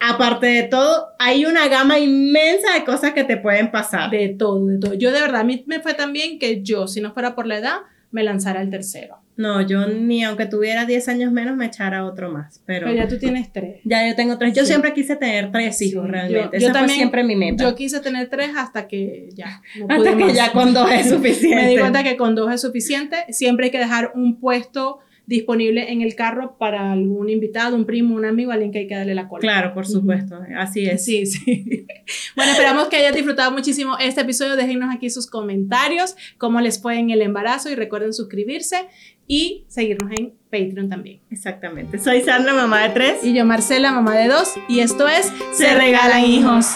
aparte 0.09 0.47
de 0.47 0.63
todo, 0.63 1.07
hay 1.19 1.45
una 1.45 1.67
gama 1.67 1.99
inmensa 1.99 2.73
de 2.73 2.83
cosas 2.83 3.13
que 3.13 3.23
te 3.23 3.37
pueden 3.37 3.71
pasar. 3.71 4.09
De 4.11 4.29
todo, 4.29 4.65
de 4.67 4.77
todo. 4.79 4.93
Yo 4.95 5.11
de 5.11 5.21
verdad, 5.21 5.41
a 5.41 5.45
mí 5.45 5.63
me 5.67 5.79
fue 5.79 5.93
tan 5.93 6.13
bien 6.13 6.39
que 6.39 6.61
yo, 6.63 6.87
si 6.87 7.01
no 7.01 7.13
fuera 7.13 7.35
por 7.35 7.47
la 7.47 7.57
edad, 7.57 7.77
me 8.11 8.23
lanzara 8.23 8.61
el 8.61 8.69
tercero. 8.69 9.17
No, 9.35 9.61
yo 9.61 9.87
ni 9.87 10.23
aunque 10.23 10.45
tuviera 10.45 10.85
10 10.85 11.07
años 11.09 11.31
menos 11.31 11.55
me 11.57 11.65
echara 11.65 12.05
otro 12.05 12.31
más, 12.31 12.61
pero, 12.67 12.85
Pero 12.85 12.95
ya 12.97 13.07
tú 13.07 13.17
tienes 13.17 13.51
tres. 13.51 13.77
ya 13.83 14.07
yo 14.07 14.15
tengo 14.15 14.37
tres. 14.37 14.53
Yo 14.53 14.61
Sí. 14.61 14.67
siempre 14.67 14.93
quise 14.93 15.15
tener 15.15 15.51
tres 15.51 15.81
hijos 15.81 16.05
Sí, 16.05 16.11
realmente. 16.11 16.43
yo- 16.43 16.51
yo 16.51 16.57
Esa 16.57 16.73
también- 16.73 16.85
fue 16.89 16.95
siempre 16.97 17.23
mi 17.23 17.35
meta. 17.35 17.63
Yo 17.63 17.73
quise 17.75 17.99
tener 17.99 18.29
tres 18.29 18.51
hasta 18.55 18.87
que 18.87 19.29
ya. 19.33 19.59
no 19.79 19.87
pude 19.87 19.97
Hasta 19.97 20.17
que 20.17 20.23
más. 20.25 20.33
ya 20.35 20.51
con 20.51 20.73
dos 20.75 20.91
es 20.91 21.09
suficiente. 21.09 21.55
Me 21.63 21.67
di 21.69 21.77
cuenta 21.79 22.03
que 22.03 22.15
con 22.15 22.35
dos 22.35 22.53
es 22.53 22.61
suficiente. 22.61 23.25
Siempre 23.29 23.65
hay 23.65 23.71
que 23.71 23.79
dejar 23.79 24.11
un 24.13 24.39
puesto 24.39 24.99
disponible 25.25 25.91
en 25.91 26.01
el 26.01 26.15
carro 26.15 26.57
para 26.57 26.91
algún 26.91 27.29
invitado, 27.29 27.75
un 27.75 27.85
primo, 27.85 28.15
un 28.15 28.25
amigo, 28.25 28.51
alguien 28.51 28.71
que 28.71 28.79
hay 28.79 28.87
que 28.87 28.95
darle 28.95 29.15
la 29.15 29.27
cola. 29.27 29.41
Claro, 29.41 29.73
por 29.73 29.87
supuesto, 29.87 30.39
así 30.57 30.85
es. 30.85 31.05
Sí, 31.05 31.25
sí. 31.25 31.87
Bueno, 32.35 32.51
esperamos 32.51 32.87
que 32.87 32.97
hayan 32.97 33.13
disfrutado 33.13 33.51
muchísimo 33.51 33.97
este 33.99 34.21
episodio. 34.21 34.55
Déjennos 34.55 34.93
aquí 34.93 35.09
sus 35.09 35.27
comentarios, 35.27 36.15
cómo 36.37 36.59
les 36.59 36.81
fue 36.81 36.97
en 36.97 37.11
el 37.11 37.21
embarazo 37.21 37.69
y 37.69 37.75
recuerden 37.75 38.11
suscribirse 38.11 38.87
y 39.27 39.65
seguirnos 39.67 40.11
en 40.17 40.33
Patreon 40.51 40.89
también. 40.89 41.21
Exactamente. 41.29 41.99
Soy 41.99 42.21
Sandra, 42.21 42.53
mamá 42.53 42.83
de 42.83 42.89
tres. 42.89 43.23
Y 43.23 43.33
yo, 43.33 43.45
Marcela, 43.45 43.91
mamá 43.91 44.17
de 44.17 44.27
dos. 44.27 44.53
Y 44.67 44.79
esto 44.79 45.07
es 45.07 45.31
Se, 45.53 45.73
Regalan 45.75 46.25
Hijos. 46.25 46.75